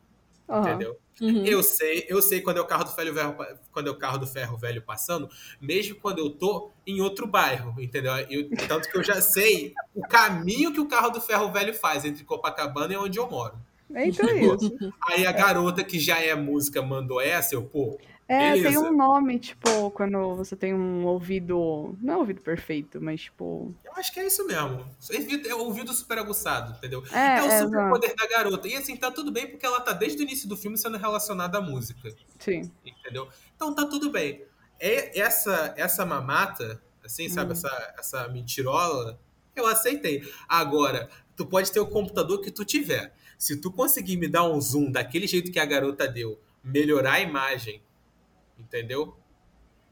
Aham. 0.49 0.69
entendeu? 0.69 0.99
Uhum. 1.21 1.45
Eu 1.47 1.63
sei, 1.63 2.05
eu 2.09 2.21
sei 2.21 2.41
quando 2.41 2.59
é 2.59 2.61
o 2.61 2.67
carro 2.67 2.85
do 2.85 2.91
ferro 2.91 3.15
velho, 3.15 3.37
quando 3.73 3.87
é 3.87 3.91
o 3.91 3.97
carro 3.97 4.19
do 4.19 4.27
ferro 4.27 4.59
velho 4.59 4.83
passando, 4.83 5.29
mesmo 5.61 5.95
quando 5.97 6.19
eu 6.19 6.29
tô 6.29 6.71
em 6.87 7.01
outro 7.01 7.27
bairro, 7.27 7.81
entendeu? 7.81 8.13
Eu- 8.29 8.51
tanto 8.69 8.91
que 8.91 8.99
eu 8.99 9.03
já 9.03 9.21
sei 9.23 9.73
o 9.95 10.03
caminho 10.03 10.73
que 10.73 10.81
o 10.81 10.89
carro 10.89 11.11
do 11.11 11.21
ferro 11.21 11.51
velho 11.53 11.73
faz 11.73 12.05
entre 12.05 12.25
Copacabana 12.25 12.93
e 12.93 12.97
onde 12.97 13.19
eu 13.19 13.31
moro. 13.31 13.55
Então 13.91 14.29
é 14.29 14.41
isso. 14.43 14.77
Aí 15.09 15.25
a 15.25 15.31
garota 15.31 15.85
que 15.85 16.01
já 16.01 16.19
é 16.21 16.35
música 16.35 16.83
mandou 16.83 17.21
essa, 17.21 17.55
eu, 17.55 17.63
pô, 17.63 17.97
É, 18.27 18.53
Beleza. 18.55 18.69
tem 18.69 18.79
um 18.79 18.97
nome, 18.97 19.39
tipo, 19.39 19.91
quando 19.91 20.35
você 20.35 20.57
tem 20.57 20.73
um 20.73 21.05
ouvido. 21.05 21.95
Não 22.01 22.15
é 22.15 22.17
ouvido 22.17 22.41
perfeito, 22.41 22.99
mas 23.01 23.23
tipo. 23.23 23.75
eu 23.85 23.93
acho 23.97 24.13
que 24.13 24.21
é 24.21 24.27
isso 24.27 24.47
mesmo. 24.47 24.85
É 25.47 25.55
ouvido 25.55 25.93
super 25.93 26.19
aguçado, 26.19 26.73
entendeu? 26.79 27.05
É, 27.13 27.39
É 27.39 27.43
o 27.43 27.47
é, 27.47 27.59
super 27.61 27.89
poder 27.91 28.15
da 28.15 28.27
garota. 28.27 28.67
E 28.67 28.75
assim, 28.77 28.97
tá 28.97 29.11
tudo 29.11 29.31
bem 29.31 29.47
porque 29.49 29.67
ela 29.67 29.81
tá 29.81 29.93
desde 29.93 30.23
o 30.23 30.25
início 30.25 30.49
do 30.49 30.57
filme 30.57 30.79
sendo 30.79 30.97
relacionada 30.97 31.59
à 31.59 31.61
música. 31.61 32.15
Sim. 32.39 32.71
entendeu? 32.85 33.29
Então 33.55 33.75
tá 33.75 33.85
tudo 33.87 34.11
bem. 34.11 34.43
É 34.81 35.21
essa 35.21 35.75
essa 35.77 36.07
mamata, 36.07 36.83
assim, 37.05 37.29
sabe, 37.29 37.51
Hum. 37.51 37.53
essa, 37.53 37.95
essa 37.99 38.29
mentirola, 38.29 39.21
eu 39.55 39.67
aceitei. 39.67 40.23
Agora, 40.49 41.11
tu 41.37 41.45
pode 41.45 41.71
ter 41.71 41.81
o 41.81 41.87
computador 41.87 42.41
que 42.41 42.51
tu 42.51 42.65
tiver. 42.65 43.13
Se 43.39 43.61
tu 43.61 43.71
conseguir 43.71 44.17
me 44.17 44.29
dar 44.29 44.45
um 44.49 44.59
zoom 44.61 44.91
daquele 44.91 45.27
jeito 45.27 45.53
que 45.53 45.59
a 45.59 45.67
garota 45.67 46.09
deu, 46.09 46.41
melhorar 46.63 47.15
a 47.15 47.21
imagem, 47.21 47.83
entendeu? 48.59 49.17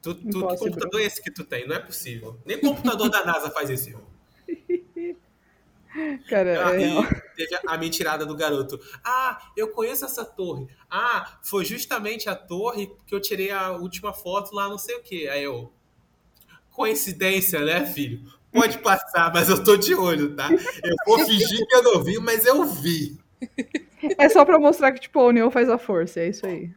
Tu, 0.02 0.14
tu, 0.14 0.46
que 0.48 0.56
computador 0.56 1.00
é 1.00 1.04
esse 1.04 1.22
que 1.22 1.30
tu 1.30 1.44
tem? 1.44 1.66
Não 1.66 1.76
é 1.76 1.78
possível. 1.78 2.38
Nem 2.44 2.60
computador 2.60 3.08
da 3.08 3.24
NASA 3.24 3.50
faz 3.50 3.70
esse 3.70 3.90
erro. 3.90 4.06
Cara, 6.28 6.68
Aí 6.68 6.84
é 6.84 7.22
teve 7.36 7.58
a 7.66 7.76
mentirada 7.76 8.24
do 8.24 8.34
garoto. 8.34 8.80
Ah, 9.04 9.50
eu 9.56 9.68
conheço 9.68 10.04
essa 10.04 10.24
torre. 10.24 10.66
Ah, 10.90 11.38
foi 11.42 11.64
justamente 11.64 12.28
a 12.28 12.34
torre 12.34 12.90
que 13.06 13.14
eu 13.14 13.20
tirei 13.20 13.50
a 13.50 13.72
última 13.72 14.12
foto 14.12 14.54
lá, 14.54 14.68
não 14.68 14.78
sei 14.78 14.96
o 14.96 15.02
quê. 15.02 15.28
Aí 15.30 15.44
eu. 15.44 15.70
Coincidência, 16.70 17.60
né, 17.60 17.84
filho? 17.84 18.22
Pode 18.50 18.78
passar, 18.78 19.30
mas 19.32 19.50
eu 19.50 19.62
tô 19.62 19.76
de 19.76 19.94
olho, 19.94 20.34
tá? 20.34 20.48
Eu 20.50 20.96
vou 21.06 21.18
fingir 21.24 21.66
que 21.66 21.74
eu 21.74 21.82
não 21.82 22.02
vi, 22.02 22.18
mas 22.18 22.46
eu 22.46 22.64
vi. 22.64 23.18
É 24.18 24.28
só 24.28 24.44
pra 24.44 24.58
mostrar 24.58 24.92
que, 24.92 25.00
tipo, 25.00 25.20
a 25.20 25.24
união 25.24 25.50
faz 25.50 25.68
a 25.68 25.78
força, 25.78 26.20
é 26.20 26.28
isso 26.28 26.46
aí. 26.46 26.70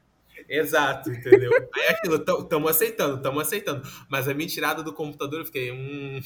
Exato, 0.47 1.11
entendeu? 1.11 1.51
Aí 1.73 1.83
é 1.83 1.91
aquilo, 1.91 2.19
tamo 2.19 2.67
aceitando, 2.67 3.21
tamo 3.21 3.39
aceitando. 3.39 3.81
Mas 4.09 4.27
a 4.27 4.33
mentirada 4.33 4.83
do 4.83 4.93
computador, 4.93 5.39
eu 5.39 5.45
fiquei, 5.45 5.71
hum. 5.71 6.19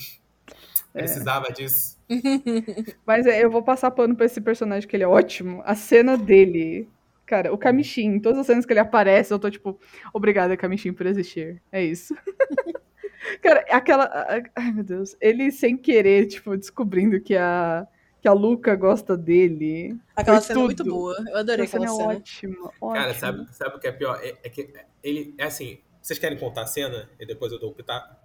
Precisava 0.92 1.52
disso. 1.52 1.98
Mas 3.06 3.26
é, 3.26 3.44
eu 3.44 3.52
vou 3.52 3.62
passar 3.62 3.92
pano 3.92 4.16
pra 4.16 4.26
esse 4.26 4.42
personagem 4.42 4.88
que 4.88 4.96
ele 4.96 5.04
é 5.04 5.08
ótimo. 5.08 5.62
A 5.66 5.76
cena 5.76 6.18
dele. 6.18 6.90
Cara, 7.26 7.54
o 7.54 7.58
Kamishin, 7.58 8.16
em 8.16 8.20
todas 8.20 8.40
as 8.40 8.48
cenas 8.48 8.66
que 8.66 8.74
ele 8.74 8.80
aparece, 8.80 9.32
eu 9.32 9.38
tô 9.38 9.52
tipo, 9.52 9.80
obrigada, 10.12 10.58
Kamishin, 10.58 10.94
por 10.94 11.06
existir. 11.06 11.62
É 11.72 11.84
isso. 11.84 12.16
Cara, 13.42 13.64
aquela. 13.70 14.10
Ai, 14.56 14.72
meu 14.72 14.84
Deus. 14.84 15.16
Ele 15.22 15.52
sem 15.52 15.78
querer, 15.78 16.26
tipo, 16.26 16.58
descobrindo 16.58 17.22
que 17.22 17.36
a, 17.36 17.88
que 18.22 18.28
a 18.28 18.34
Luca 18.34 18.76
gosta 18.76 19.18
dele. 19.18 19.98
Aquela 20.16 20.42
Foi 20.42 20.42
cena 20.42 20.62
é 20.62 20.64
muito 20.64 20.84
boa. 20.86 21.16
Eu 21.28 21.38
adorei 21.38 21.66
Essa 21.66 21.72
cena 21.72 21.86
aquela 21.86 21.86
é 21.86 21.90
cena. 21.90 22.20
ótima, 22.20 22.74
Cara, 22.92 23.14
ótima. 23.14 23.14
sabe, 23.14 23.54
sabe 23.56 23.76
o 23.78 23.80
que 23.80 23.88
é 23.88 23.92
pior? 23.92 24.20
É, 24.24 24.38
é 24.44 24.50
que 24.50 24.74
ele, 25.04 25.36
é 25.38 25.46
assim, 25.46 25.80
vocês 26.02 26.20
querem 26.20 26.38
contar 26.38 26.64
a 26.64 26.68
cena 26.68 27.10
e 27.20 27.26
depois 27.26 27.52
eu 27.52 27.60
dou 27.60 27.72
o 27.72 27.76
pitaco? 27.76 28.16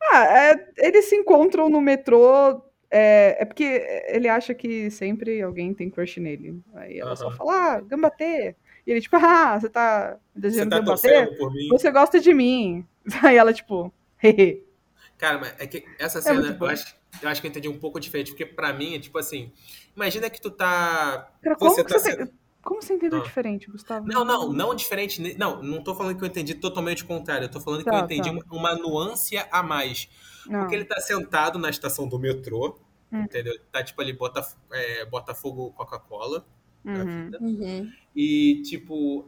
Ah, 0.00 0.24
é, 0.52 0.68
eles 0.78 1.06
se 1.06 1.16
encontram 1.16 1.68
no 1.68 1.80
metrô. 1.80 2.62
É, 2.90 3.36
é 3.42 3.44
porque 3.44 3.64
ele 4.08 4.28
acha 4.28 4.54
que 4.54 4.90
sempre 4.90 5.42
alguém 5.42 5.74
tem 5.74 5.90
crush 5.90 6.18
nele. 6.20 6.62
Aí 6.74 6.98
ela 6.98 7.14
só 7.16 7.28
Aham. 7.28 7.36
fala, 7.36 7.52
ah, 7.76 7.80
Gambatê. 7.80 8.56
E 8.86 8.90
ele, 8.90 9.00
tipo, 9.00 9.16
ah, 9.16 9.58
você 9.60 9.68
tá 9.68 10.18
Você 10.40 10.40
desejando 10.40 10.70
tá 10.70 10.78
Gambatê? 10.80 11.08
torcendo 11.10 11.36
por 11.36 11.52
mim? 11.52 11.68
Você 11.68 11.90
gosta 11.90 12.20
de 12.20 12.32
mim. 12.34 12.86
Aí 13.22 13.36
ela, 13.36 13.52
tipo, 13.52 13.92
hehe. 14.22 14.64
Cara, 15.18 15.38
mas 15.38 15.54
é 15.58 15.66
que 15.66 15.84
essa 15.98 16.20
É 16.22 16.22
cena, 16.22 16.56
eu, 16.60 16.66
acho, 16.66 16.94
eu 17.22 17.28
acho 17.28 17.40
que 17.40 17.46
eu 17.46 17.50
entendi 17.50 17.68
um 17.68 17.78
pouco 17.78 17.98
diferente, 18.00 18.30
porque 18.30 18.46
pra 18.46 18.72
mim 18.72 18.94
é 18.94 18.98
tipo 18.98 19.18
assim, 19.18 19.52
imagina 19.96 20.28
que 20.30 20.40
tu 20.40 20.50
tá... 20.50 21.30
Cara, 21.42 21.56
como 21.56 21.70
Você 21.70 21.82
você, 21.82 22.16
tá 22.16 22.16
tem- 22.26 22.32
como 22.62 22.82
você 22.82 22.94
entendeu 22.94 23.20
Ah. 23.20 23.22
diferente, 23.22 23.70
Gustavo? 23.70 24.06
Não, 24.06 24.24
não, 24.24 24.52
não 24.52 24.74
diferente, 24.74 25.36
não, 25.38 25.62
não 25.62 25.82
tô 25.82 25.94
falando 25.94 26.16
que 26.18 26.22
eu 26.24 26.28
entendi 26.28 26.54
totalmente 26.54 27.02
o 27.04 27.06
contrário, 27.06 27.44
eu 27.46 27.50
tô 27.50 27.60
falando 27.60 27.82
que 27.84 27.90
Tá, 27.90 27.98
eu 28.00 28.04
entendi 28.04 28.28
tá. 28.28 28.30
uma, 28.30 28.44
uma 28.50 28.74
nuance 28.76 29.36
a 29.50 29.62
mais. 29.62 30.08
Não. 30.46 30.60
Porque 30.60 30.74
ele 30.74 30.84
tá 30.84 31.00
sentado 31.00 31.58
na 31.58 31.70
estação 31.70 32.08
do 32.08 32.18
metrô, 32.18 32.78
Hum. 33.10 33.22
entendeu? 33.22 33.54
Tá 33.72 33.82
tipo 33.82 34.00
ali, 34.02 34.12
bota, 34.12 34.46
é, 34.72 35.04
Botafogo 35.06 35.72
Coca-Cola, 35.72 36.44
Uhum. 36.84 37.24
vida. 37.24 37.38
Uhum. 37.40 37.92
E, 38.14 38.62
tipo, 38.62 39.26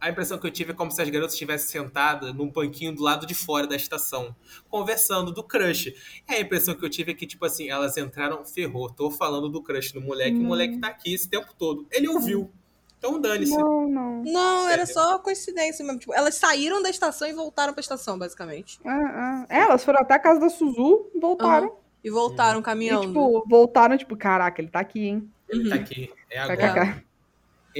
a, 0.00 0.08
impressão 0.10 0.38
que 0.38 0.46
eu 0.46 0.50
tive 0.50 0.72
é 0.72 0.74
como 0.74 0.90
se 0.90 1.00
as 1.02 1.08
garotas 1.08 1.32
estivessem 1.34 1.68
sentadas 1.82 2.34
num 2.34 2.50
banquinho 2.50 2.94
do 2.94 3.02
lado 3.02 3.26
de 3.26 3.34
fora 3.34 3.66
da 3.66 3.76
estação, 3.76 4.34
conversando 4.68 5.32
do 5.32 5.42
crush. 5.42 5.94
E 6.28 6.34
a 6.34 6.40
impressão 6.40 6.74
que 6.74 6.84
eu 6.84 6.90
tive 6.90 7.12
é 7.12 7.14
que, 7.14 7.26
tipo 7.26 7.44
assim, 7.44 7.68
elas 7.68 7.96
entraram, 7.96 8.44
ferrou, 8.44 8.90
tô 8.90 9.10
falando 9.10 9.48
do 9.48 9.62
crush 9.62 9.92
do 9.92 10.00
moleque, 10.00 10.36
o 10.36 10.40
Não. 10.40 10.48
moleque 10.48 10.78
tá 10.78 10.88
aqui 10.88 11.14
esse 11.14 11.28
tempo 11.28 11.52
todo. 11.58 11.86
Ele 11.90 12.08
ouviu. 12.08 12.50
Então 12.98 13.20
dane-se. 13.20 13.56
Não, 13.56 13.88
não. 13.88 14.22
Não, 14.24 14.68
era 14.68 14.82
Entendeu? 14.82 15.02
só 15.02 15.18
coincidência 15.20 15.84
mesmo. 15.84 16.00
Tipo, 16.00 16.12
elas 16.14 16.34
saíram 16.34 16.82
da 16.82 16.90
estação 16.90 17.28
e 17.28 17.32
voltaram 17.32 17.72
pra 17.72 17.80
estação, 17.80 18.18
basicamente. 18.18 18.80
Ah, 18.84 18.90
ah. 18.90 19.46
É, 19.48 19.60
elas 19.60 19.84
foram 19.84 20.00
até 20.00 20.14
a 20.14 20.18
casa 20.18 20.40
da 20.40 20.48
Suzu, 20.48 21.08
voltaram. 21.20 21.76
E 22.02 22.10
voltaram 22.10 22.58
E, 22.58 22.62
caminhando. 22.62 23.06
tipo, 23.06 23.44
voltaram, 23.48 23.96
tipo, 23.96 24.16
caraca, 24.16 24.60
ele 24.60 24.68
tá 24.70 24.80
aqui, 24.80 25.06
hein? 25.06 25.30
Ele 25.48 25.68
tá 25.68 25.76
aqui. 25.76 26.10
É 26.30 26.38
agora. 26.40 26.56
KKK. 26.56 27.07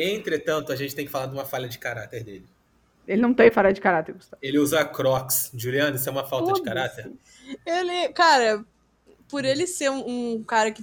Entretanto, 0.03 0.73
a 0.73 0.77
gente 0.77 0.95
tem 0.95 1.05
que 1.07 1.11
falar 1.11 1.27
de 1.27 1.35
uma 1.35 1.45
falha 1.45 1.69
de 1.69 1.79
caráter 1.79 2.23
dele. 2.25 2.47
Ele 3.07 3.23
não 3.23 3.33
tem 3.33 3.51
falha 3.51 3.73
de 3.73 3.81
caráter, 3.81 4.15
Gustavo. 4.15 4.39
Ele 4.43 4.59
usa 4.59 4.85
crocs. 4.85 5.51
Juliano, 5.55 5.97
isso 5.97 6.09
é 6.09 6.13
uma 6.13 6.27
falta 6.27 6.53
de 6.53 6.63
caráter? 6.63 7.11
Ele, 7.65 8.09
cara, 8.13 8.63
por 9.29 9.45
ele 9.45 9.67
ser 9.67 9.91
um, 9.91 10.35
um 10.37 10.45
cara 10.45 10.71
que 10.71 10.83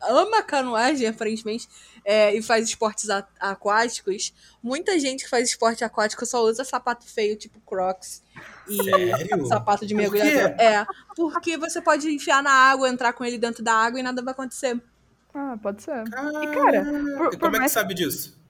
ama 0.00 0.42
canoagem, 0.42 1.06
aparentemente, 1.06 1.68
é, 2.04 2.34
e 2.34 2.42
faz 2.42 2.66
esportes 2.66 3.08
a- 3.10 3.28
aquáticos, 3.38 4.32
muita 4.62 4.98
gente 4.98 5.22
que 5.24 5.30
faz 5.30 5.48
esporte 5.50 5.84
aquático 5.84 6.26
só 6.26 6.42
usa 6.42 6.64
sapato 6.64 7.06
feio, 7.06 7.36
tipo 7.36 7.60
Crocs. 7.60 8.22
E 8.68 8.82
Sério? 8.82 9.46
sapato 9.46 9.86
de 9.86 9.94
Por 9.94 10.00
mergulhador. 10.00 10.56
quê? 10.56 10.62
É, 10.62 10.84
porque 11.14 11.56
você 11.56 11.80
pode 11.80 12.08
enfiar 12.10 12.42
na 12.42 12.50
água, 12.50 12.88
entrar 12.88 13.12
com 13.12 13.24
ele 13.24 13.38
dentro 13.38 13.62
da 13.62 13.74
água 13.74 14.00
e 14.00 14.02
nada 14.02 14.22
vai 14.22 14.32
acontecer. 14.32 14.80
Ah, 15.34 15.56
pode 15.62 15.82
ser. 15.82 16.02
E 16.06 16.46
cara, 16.54 16.84
por- 17.16 17.30
por 17.30 17.38
como 17.38 17.46
é 17.46 17.52
que 17.54 17.58
mais- 17.60 17.72
sabe 17.72 17.94
disso? 17.94 18.40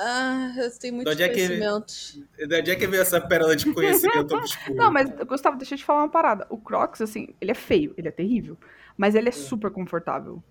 Ah, 0.00 0.52
eu 0.56 0.78
tenho 0.78 0.94
muitos 0.94 1.12
onde 1.12 1.22
é 1.22 1.28
que- 1.28 1.34
conhecimentos. 1.34 2.18
De 2.36 2.58
onde 2.58 2.70
é 2.70 2.76
que 2.76 2.86
veio 2.86 3.00
essa 3.02 3.20
pérola 3.20 3.54
de 3.54 3.72
conhecimento 3.72 4.34
obscuro? 4.34 4.74
Não, 4.74 4.90
mas, 4.90 5.08
Gustavo, 5.26 5.56
deixa 5.58 5.74
eu 5.74 5.78
te 5.78 5.84
falar 5.84 6.02
uma 6.02 6.08
parada. 6.08 6.46
O 6.50 6.56
Crocs, 6.58 7.00
assim, 7.02 7.28
ele 7.40 7.50
é 7.50 7.54
feio, 7.54 7.94
ele 7.96 8.08
é 8.08 8.10
terrível. 8.10 8.56
Mas 8.96 9.14
ele 9.14 9.28
é 9.28 9.32
super 9.32 9.70
confortável. 9.70 10.42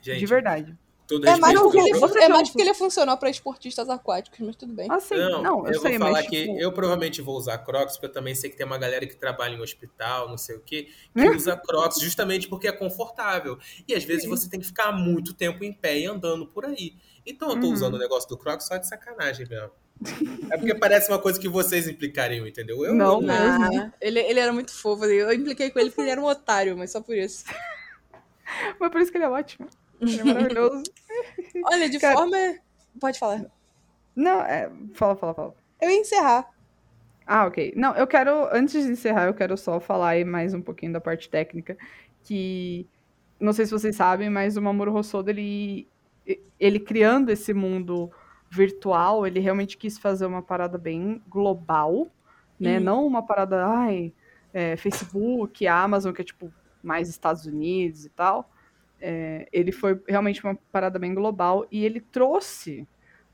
Gente, 0.00 0.18
de 0.18 0.26
verdade. 0.26 0.76
Todo 1.06 1.26
É 1.26 1.36
mais, 1.36 1.54
respeito 1.54 1.62
porque 1.62 1.78
ele, 1.78 1.88
é 2.24 2.28
não- 2.28 2.36
mais 2.36 2.48
porque 2.48 2.62
ele 2.62 2.70
é 2.70 2.74
funcional 2.74 3.18
para 3.18 3.30
esportistas 3.30 3.88
aquáticos, 3.88 4.38
mas 4.40 4.56
tudo 4.56 4.72
bem. 4.72 4.90
Assim, 4.90 5.16
Não, 5.16 5.42
não, 5.42 5.66
eu, 5.66 5.72
eu, 5.74 5.80
sei, 5.80 5.90
vou 5.98 5.98
falar 6.08 6.20
mas. 6.20 6.26
que 6.28 6.42
tipo, 6.46 6.58
eu 6.58 6.72
provavelmente 6.72 7.20
vou 7.22 7.36
usar 7.36 7.58
Crocs, 7.58 7.94
porque 7.94 8.06
eu 8.06 8.12
também 8.12 8.34
sei 8.34 8.50
que 8.50 8.56
tem 8.56 8.64
uma 8.66 8.78
galera 8.78 9.06
que 9.06 9.14
trabalha 9.16 9.54
em 9.54 9.60
hospital, 9.60 10.28
não 10.28 10.38
sei 10.38 10.56
o 10.56 10.60
quê, 10.60 10.88
que 11.14 11.20
Né? 11.20 11.30
usa 11.30 11.56
Crocs 11.56 12.00
justamente 12.00 12.48
porque 12.48 12.66
é 12.68 12.72
confortável. 12.72 13.58
E 13.86 13.94
às 13.94 14.04
vezes 14.04 14.24
Sim. 14.24 14.30
você 14.30 14.48
tem 14.48 14.60
que 14.60 14.66
ficar 14.66 14.92
muito 14.92 15.34
tempo 15.34 15.62
em 15.64 15.72
pé 15.72 15.98
e 15.98 16.06
andando 16.06 16.46
por 16.46 16.64
aí. 16.64 16.94
Então 17.26 17.48
eu 17.50 17.60
tô 17.60 17.66
Uhum. 17.68 17.72
usando 17.72 17.94
o 17.94 17.98
negócio 17.98 18.28
do 18.28 18.36
Crocs 18.36 18.66
só 18.66 18.76
de 18.76 18.86
sacanagem 18.88 19.46
mesmo. 19.48 19.70
É 20.50 20.58
porque 20.58 20.74
parece 20.74 21.08
uma 21.10 21.18
coisa 21.20 21.38
que 21.40 21.48
vocês 21.48 21.86
implicariam, 21.88 22.46
entendeu? 22.46 22.84
Eu 22.84 22.92
Não, 22.94 23.20
mesmo. 23.20 23.62
Ah, 23.64 23.92
ele, 24.00 24.18
ele 24.20 24.40
era 24.40 24.52
muito 24.52 24.72
fofo. 24.72 25.04
Eu 25.04 25.32
impliquei 25.32 25.70
com 25.70 25.78
ele 25.78 25.88
porque 25.90 26.02
ele 26.02 26.10
era 26.10 26.20
um 26.20 26.24
otário, 26.24 26.76
mas 26.76 26.90
só 26.90 27.00
por 27.00 27.16
isso. 27.16 27.44
Mas 28.78 28.90
por 28.90 29.00
isso 29.00 29.10
que 29.10 29.16
ele 29.18 29.24
é 29.24 29.28
ótimo. 29.28 29.68
É 30.20 30.24
maravilhoso. 30.24 30.84
Olha, 31.66 31.88
de 31.88 31.98
Cara- 31.98 32.16
forma. 32.16 32.36
Pode 33.00 33.18
falar. 33.18 33.44
não, 34.14 34.40
é. 34.40 34.70
Fala, 34.94 35.16
fala, 35.16 35.34
fala. 35.34 35.54
Eu 35.80 35.90
ia 35.90 36.00
encerrar. 36.00 36.48
Ah, 37.26 37.46
ok. 37.46 37.72
Não, 37.76 37.94
eu 37.96 38.06
quero, 38.06 38.48
antes 38.52 38.84
de 38.84 38.92
encerrar, 38.92 39.26
eu 39.26 39.34
quero 39.34 39.56
só 39.56 39.80
falar 39.80 40.10
aí 40.10 40.24
mais 40.24 40.54
um 40.54 40.60
pouquinho 40.60 40.92
da 40.92 41.00
parte 41.00 41.28
técnica, 41.28 41.76
que 42.22 42.86
não 43.40 43.52
sei 43.52 43.64
se 43.66 43.72
vocês 43.72 43.96
sabem, 43.96 44.28
mas 44.30 44.56
o 44.56 44.62
Mamoru 44.62 44.94
Hosoda, 44.94 45.30
ele, 45.30 45.88
ele 46.60 46.78
criando 46.78 47.30
esse 47.30 47.52
mundo 47.52 48.10
virtual, 48.50 49.26
ele 49.26 49.40
realmente 49.40 49.76
quis 49.76 49.98
fazer 49.98 50.26
uma 50.26 50.42
parada 50.42 50.78
bem 50.78 51.20
global, 51.28 52.06
né? 52.60 52.78
Uhum. 52.78 52.84
Não 52.84 53.06
uma 53.06 53.22
parada, 53.22 53.66
ai, 53.66 54.12
é, 54.52 54.76
Facebook, 54.76 55.66
Amazon, 55.66 56.12
que 56.12 56.22
é 56.22 56.24
tipo 56.24 56.52
mais 56.82 57.08
Estados 57.08 57.46
Unidos 57.46 58.04
e 58.04 58.10
tal. 58.10 58.48
É, 59.06 59.48
ele 59.52 59.70
foi 59.72 60.00
realmente 60.08 60.42
uma 60.44 60.54
parada 60.72 60.98
bem 60.98 61.14
global 61.14 61.66
e 61.70 61.84
ele 61.84 62.00
trouxe 62.00 62.88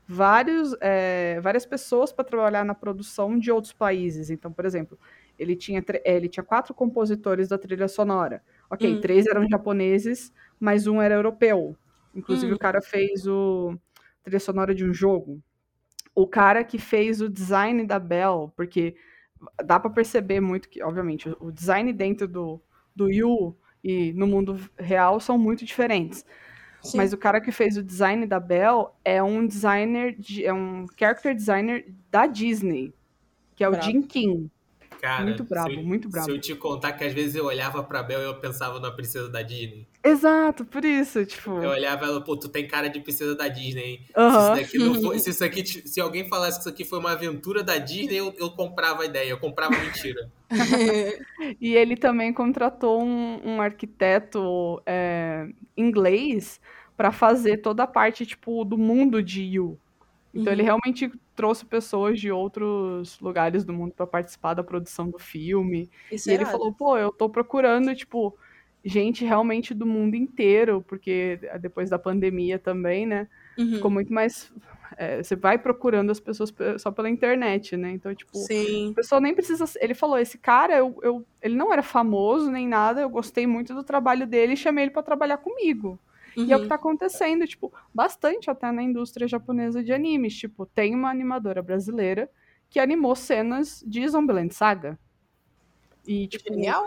vários, 0.07 0.75
é, 0.81 1.39
várias 1.41 1.65
pessoas 1.65 2.11
para 2.11 2.25
trabalhar 2.25 2.65
na 2.65 2.75
produção 2.75 3.39
de 3.39 3.51
outros 3.51 3.73
países. 3.73 4.29
Então, 4.29 4.51
por 4.51 4.65
exemplo, 4.65 4.99
ele 5.39 5.55
tinha, 5.55 5.83
é, 6.03 6.15
ele 6.15 6.27
tinha 6.29 6.43
quatro 6.43 6.73
compositores 6.73 7.47
da 7.49 7.57
trilha 7.57 7.87
sonora. 7.87 8.43
Ok, 8.69 8.95
Hum. 8.95 9.01
três 9.01 9.25
eram 9.27 9.47
japoneses, 9.49 10.33
mas 10.59 10.87
um 10.87 11.01
era 11.01 11.15
europeu. 11.15 11.77
Inclusive, 12.13 12.53
Hum. 12.53 12.55
o 12.55 12.59
cara 12.59 12.81
fez 12.81 13.25
o 13.27 13.77
a 14.21 14.23
trilha 14.25 14.39
sonora 14.39 14.75
de 14.75 14.85
um 14.85 14.93
jogo. 14.93 15.41
O 16.15 16.27
cara 16.27 16.63
que 16.63 16.77
fez 16.77 17.21
o 17.21 17.29
design 17.29 17.85
da 17.85 17.99
Bell, 17.99 18.51
porque 18.55 18.95
dá 19.65 19.79
para 19.79 19.89
perceber 19.91 20.39
muito 20.41 20.69
que, 20.69 20.83
obviamente, 20.83 21.29
o- 21.29 21.37
o 21.47 21.51
design 21.51 21.91
dentro 21.93 22.27
do, 22.27 22.61
do 22.95 23.09
Yu 23.11 23.57
e 23.83 24.13
no 24.13 24.27
mundo 24.27 24.59
real 24.77 25.19
são 25.19 25.37
muito 25.37 25.65
diferentes. 25.65 26.25
Sim. 26.81 26.97
Mas 26.97 27.13
o 27.13 27.17
cara 27.17 27.39
que 27.39 27.51
fez 27.51 27.77
o 27.77 27.83
design 27.83 28.25
da 28.25 28.39
Belle 28.39 28.87
é 29.05 29.21
um 29.21 29.45
designer, 29.45 30.15
de, 30.17 30.45
é 30.45 30.53
um 30.53 30.87
character 30.97 31.35
designer 31.35 31.85
da 32.09 32.25
Disney, 32.25 32.93
que 33.55 33.63
é 33.63 33.67
o 33.67 33.71
Brabo. 33.71 33.85
Jim 33.85 34.01
King. 34.01 34.49
Cara, 35.01 35.23
Muito 35.23 35.43
brabo, 35.43 35.71
eu- 35.71 35.83
muito 35.83 36.07
brabo. 36.07 36.25
Se 36.25 36.31
eu 36.31 36.39
te 36.39 36.53
contar 36.53 36.91
que 36.93 37.03
às 37.03 37.11
vezes 37.11 37.33
eu 37.33 37.45
olhava 37.45 37.81
pra 37.83 38.03
Bel 38.03 38.21
e 38.21 38.25
eu 38.25 38.35
pensava 38.35 38.79
na 38.79 38.91
princesa 38.91 39.27
da 39.29 39.41
Disney. 39.41 39.87
Exato, 40.03 40.63
por 40.63 40.85
isso, 40.85 41.25
tipo. 41.25 41.49
Eu 41.59 41.71
olhava 41.71 42.05
ela, 42.05 42.21
pô, 42.21 42.37
tu 42.37 42.47
tem 42.47 42.67
cara 42.67 42.87
de 42.87 42.99
princesa 42.99 43.33
da 43.35 43.47
Disney, 43.47 43.83
hein? 43.83 44.05
Se, 44.67 44.77
isso 44.77 45.01
foi- 45.01 45.17
se 45.19 45.29
isso 45.31 45.43
aqui, 45.43 45.65
se 45.65 45.99
alguém 45.99 46.27
falasse 46.29 46.57
que 46.57 46.61
isso 46.61 46.69
aqui 46.69 46.85
foi 46.85 46.99
uma 46.99 47.13
aventura 47.13 47.63
da 47.63 47.79
Disney, 47.79 48.17
eu, 48.17 48.31
eu 48.37 48.51
comprava 48.51 49.01
a 49.01 49.05
ideia, 49.07 49.29
eu 49.31 49.39
comprava 49.39 49.75
mentira. 49.75 50.29
E 51.59 51.73
ele 51.75 51.95
também 51.97 52.31
contratou 52.31 53.01
um, 53.03 53.41
um 53.43 53.61
arquiteto 53.61 54.81
é, 54.85 55.47
inglês 55.75 56.61
para 56.95 57.11
fazer 57.11 57.57
toda 57.57 57.83
a 57.83 57.87
parte, 57.87 58.25
tipo, 58.25 58.63
do 58.63 58.77
mundo 58.77 59.23
de 59.23 59.41
Yu. 59.41 59.79
Então 60.33 60.45
Uhum. 60.45 60.51
ele 60.51 60.63
realmente 60.63 61.11
trouxe 61.41 61.65
pessoas 61.65 62.19
de 62.19 62.31
outros 62.31 63.19
lugares 63.19 63.63
do 63.65 63.73
mundo 63.73 63.93
para 63.95 64.05
participar 64.05 64.53
da 64.53 64.63
produção 64.63 65.09
do 65.09 65.17
filme. 65.17 65.89
Isso 66.11 66.29
E 66.29 66.31
é 66.31 66.35
ele 66.35 66.43
irado. 66.43 66.55
falou, 66.55 66.71
pô, 66.71 66.95
eu 66.99 67.11
tô 67.11 67.27
procurando, 67.27 67.95
tipo, 67.95 68.37
gente 68.85 69.25
realmente 69.25 69.73
do 69.73 69.85
mundo 69.87 70.13
inteiro, 70.15 70.85
porque 70.87 71.39
depois 71.59 71.89
da 71.89 71.97
pandemia 71.97 72.59
também, 72.59 73.07
né? 73.07 73.27
Uhum. 73.57 73.73
Ficou 73.73 73.89
muito 73.89 74.13
mais. 74.13 74.53
é, 74.97 75.23
você 75.23 75.35
vai 75.35 75.57
procurando 75.57 76.11
as 76.11 76.19
pessoas 76.19 76.51
pe- 76.51 76.77
só 76.77 76.91
pela 76.91 77.09
internet, 77.09 77.75
né? 77.75 77.89
Então, 77.91 78.13
tipo, 78.13 78.37
Sim. 78.37 78.91
a 78.91 78.95
pessoa 78.95 79.19
nem 79.19 79.33
precisa. 79.33 79.65
Ele 79.79 79.95
falou, 79.95 80.19
esse 80.19 80.37
cara, 80.37 80.77
eu, 80.77 80.99
eu- 81.01 81.25
ele 81.41 81.55
não 81.55 81.73
era 81.73 81.81
famoso 81.81 82.51
nem 82.51 82.67
nada, 82.67 83.01
eu 83.01 83.09
gostei 83.09 83.47
muito 83.47 83.73
do 83.73 83.83
trabalho 83.83 84.27
dele 84.27 84.53
e 84.53 84.57
chamei 84.57 84.83
ele 84.83 84.91
pra 84.91 85.01
trabalhar 85.01 85.37
comigo. 85.37 85.97
E 86.35 86.51
é 86.51 86.55
o 86.55 86.59
que 86.59 86.63
Uhum. 86.63 86.69
tá 86.69 86.75
acontecendo, 86.75 87.45
tipo, 87.47 87.73
bastante 87.93 88.49
até 88.49 88.71
na 88.71 88.81
indústria 88.81 89.27
japonesa 89.27 89.83
de 89.83 89.91
animes. 89.91 90.35
Tipo, 90.37 90.65
tem 90.65 90.95
uma 90.95 91.09
animadora 91.09 91.61
brasileira 91.61 92.29
que 92.69 92.79
animou 92.79 93.15
cenas 93.15 93.83
de 93.85 94.07
Zombieland 94.07 94.53
Saga. 94.53 94.97
E, 96.07 96.27
tipo, 96.27 96.47
Genial. 96.49 96.85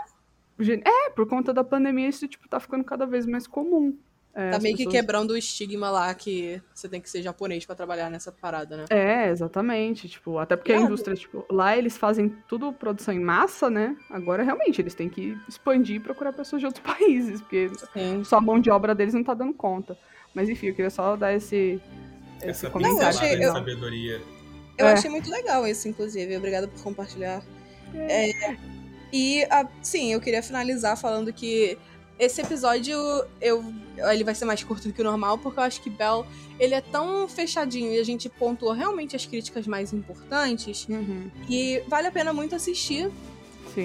Gen- 0.59 0.81
É, 0.85 1.09
por 1.11 1.27
conta 1.27 1.53
da 1.53 1.63
pandemia, 1.63 2.07
isso, 2.07 2.27
tipo, 2.27 2.47
tá 2.49 2.59
ficando 2.59 2.83
cada 2.83 3.05
vez 3.05 3.25
mais 3.25 3.45
comum. 3.45 3.97
É, 4.37 4.51
Tá 4.51 4.59
meio 4.59 4.75
que 4.75 4.83
pessoas- 4.83 4.95
quebrando 5.01 5.31
o 5.31 5.37
estigma 5.37 5.89
lá 5.89 6.13
que 6.13 6.61
você 6.73 6.89
tem 6.89 6.99
que 6.99 7.09
ser 7.09 7.21
japonês 7.21 7.65
pra 7.65 7.73
trabalhar 7.73 8.09
nessa 8.09 8.33
parada, 8.33 8.75
né? 8.75 8.85
É, 8.89 9.29
exatamente, 9.29 10.09
tipo, 10.09 10.37
até 10.37 10.57
porque 10.57 10.73
a 10.73 10.75
Irado. 10.75 10.87
indústria, 10.91 11.15
tipo, 11.15 11.45
lá 11.49 11.77
eles 11.77 11.95
fazem 11.97 12.27
tudo 12.45 12.73
produção 12.73 13.13
em 13.13 13.19
massa, 13.19 13.69
né? 13.69 13.95
Agora, 14.09 14.43
realmente, 14.43 14.81
eles 14.81 14.93
têm 14.93 15.07
que 15.07 15.37
expandir 15.47 15.95
e 15.95 15.99
procurar 16.01 16.33
pessoas 16.33 16.59
de 16.59 16.65
outros 16.65 16.83
países, 16.99 17.39
porque 17.39 17.69
Sim. 17.93 18.23
só 18.25 18.37
a 18.37 18.41
mão 18.41 18.59
de 18.59 18.69
obra 18.69 18.93
deles 18.93 19.13
não 19.13 19.23
tá 19.23 19.33
dando 19.33 19.53
conta. 19.53 19.97
Mas, 20.33 20.49
enfim, 20.49 20.67
eu 20.67 20.75
queria 20.75 20.89
só 20.91 21.15
dar 21.15 21.33
esse, 21.33 21.79
esse 22.39 22.49
Essa 22.49 22.69
comentário. 22.69 23.05
eu 23.05 23.07
pincelada 23.07 23.25
achei- 23.27 23.37
de 23.39 23.43
eu- 23.45 23.53
sabedoria. 23.53 24.21
Eu 24.77 24.87
É. 24.87 24.91
achei 24.91 25.09
muito 25.09 25.31
legal 25.31 25.65
esse, 25.65 25.87
inclusive. 25.87 26.35
Obrigada 26.35 26.67
por 26.67 26.83
compartilhar. 26.83 27.41
É, 27.93 28.57
e, 29.13 29.45
ah, 29.49 29.65
sim, 29.81 30.11
eu 30.11 30.19
queria 30.19 30.43
finalizar 30.43 30.97
falando 30.97 31.31
que 31.31 31.77
esse 32.17 32.41
episódio, 32.41 32.97
eu, 33.41 33.63
ele 34.11 34.23
vai 34.23 34.33
ser 34.33 34.45
mais 34.45 34.63
curto 34.63 34.87
do 34.87 34.93
que 34.93 35.01
o 35.01 35.03
normal, 35.03 35.37
porque 35.37 35.59
eu 35.59 35.63
acho 35.63 35.81
que 35.81 35.89
Bell, 35.89 36.25
ele 36.59 36.73
é 36.73 36.81
tão 36.81 37.27
fechadinho 37.27 37.91
e 37.93 37.99
a 37.99 38.03
gente 38.03 38.29
pontuou 38.29 38.71
realmente 38.71 39.15
as 39.15 39.25
críticas 39.25 39.67
mais 39.67 39.91
importantes, 39.93 40.87
Uhum, 40.89 41.29
e 41.49 41.83
vale 41.87 42.07
a 42.07 42.11
pena 42.11 42.31
muito 42.33 42.55
assistir. 42.55 43.11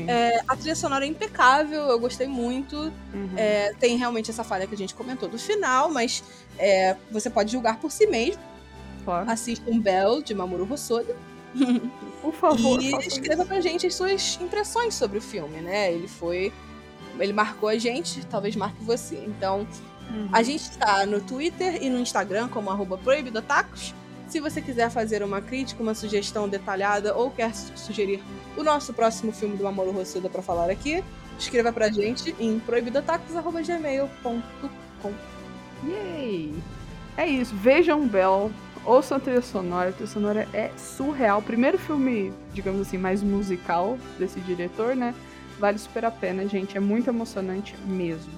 É, 0.06 0.40
a 0.46 0.56
trilha 0.56 0.76
sonora 0.76 1.04
é 1.04 1.08
impecável, 1.08 1.82
eu 1.82 1.98
gostei 1.98 2.28
muito. 2.28 2.76
uhum. 2.76 3.30
É, 3.36 3.74
tem 3.80 3.96
realmente 3.96 4.30
essa 4.30 4.44
falha 4.44 4.64
que 4.66 4.74
a 4.74 4.78
gente 4.78 4.94
comentou 4.94 5.28
do 5.28 5.36
final, 5.36 5.90
mas 5.90 6.22
é, 6.56 6.96
você 7.10 7.28
pode 7.28 7.50
julgar 7.50 7.80
por 7.80 7.90
si 7.90 8.06
mesmo. 8.06 8.40
Claro. 9.04 9.28
Assista 9.28 9.68
um 9.68 9.80
Bell, 9.80 10.22
de 10.22 10.32
Mamoru 10.34 10.72
Hosoda. 10.72 11.16
Por 12.22 12.32
favor, 12.34 12.80
E 12.80 12.92
escreva 12.98 13.44
pra 13.44 13.60
gente 13.60 13.86
as 13.86 13.94
suas 13.94 14.38
impressões 14.40 14.94
sobre 14.94 15.18
o 15.18 15.20
filme, 15.22 15.60
né? 15.60 15.92
Ele 15.92 16.06
foi. 16.06 16.52
Ele 17.22 17.32
marcou 17.32 17.68
a 17.68 17.78
gente, 17.78 18.24
talvez 18.26 18.56
marque 18.56 18.82
você. 18.82 19.22
Então. 19.26 19.66
Uhum. 20.10 20.28
a 20.32 20.42
gente 20.42 20.76
tá 20.76 21.06
no 21.06 21.20
Twitter 21.20 21.80
e 21.80 21.88
no 21.88 22.00
Instagram 22.00 22.48
como 22.48 22.68
arroba 22.68 22.98
proibidotacos. 22.98 23.94
Se 24.26 24.40
você 24.40 24.60
quiser 24.60 24.90
fazer 24.90 25.22
uma 25.22 25.40
crítica, 25.40 25.80
uma 25.80 25.94
sugestão 25.94 26.48
detalhada 26.48 27.14
ou 27.14 27.30
quer 27.30 27.54
su- 27.54 27.70
sugerir 27.76 28.20
o 28.56 28.64
nosso 28.64 28.92
próximo 28.92 29.30
filme 29.32 29.56
do 29.56 29.68
Amor 29.68 29.88
Rossuda 29.94 30.28
pra 30.28 30.42
falar 30.42 30.68
aqui, 30.68 31.04
escreva 31.38 31.72
pra 31.72 31.88
gente 31.90 32.34
em 32.40 32.58
proibidotacos.gmail.com. 32.58 35.12
Yay! 35.86 36.54
É 37.16 37.26
isso, 37.26 37.54
vejam 37.54 38.06
Bell, 38.06 38.50
ouçam 38.84 39.16
a 39.16 39.20
trilha 39.20 39.42
sonora, 39.42 39.90
a 39.90 39.92
trilha 39.92 40.08
sonora 40.10 40.48
é 40.52 40.70
surreal. 40.76 41.40
Primeiro 41.42 41.78
filme, 41.78 42.32
digamos 42.52 42.80
assim, 42.82 42.98
mais 42.98 43.22
musical 43.22 43.96
desse 44.18 44.40
diretor, 44.40 44.94
né? 44.96 45.14
Vale 45.60 45.78
super 45.78 46.06
a 46.06 46.10
pena, 46.10 46.48
gente, 46.48 46.74
é 46.78 46.80
muito 46.80 47.10
emocionante 47.10 47.76
mesmo. 47.84 48.32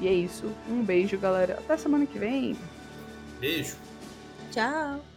E 0.00 0.08
é 0.08 0.12
isso, 0.12 0.50
um 0.68 0.82
beijo, 0.82 1.18
galera. 1.18 1.58
Até 1.58 1.76
semana 1.76 2.06
que 2.06 2.18
vem. 2.18 2.56
Beijo. 3.38 3.76
Tchau! 4.50 5.13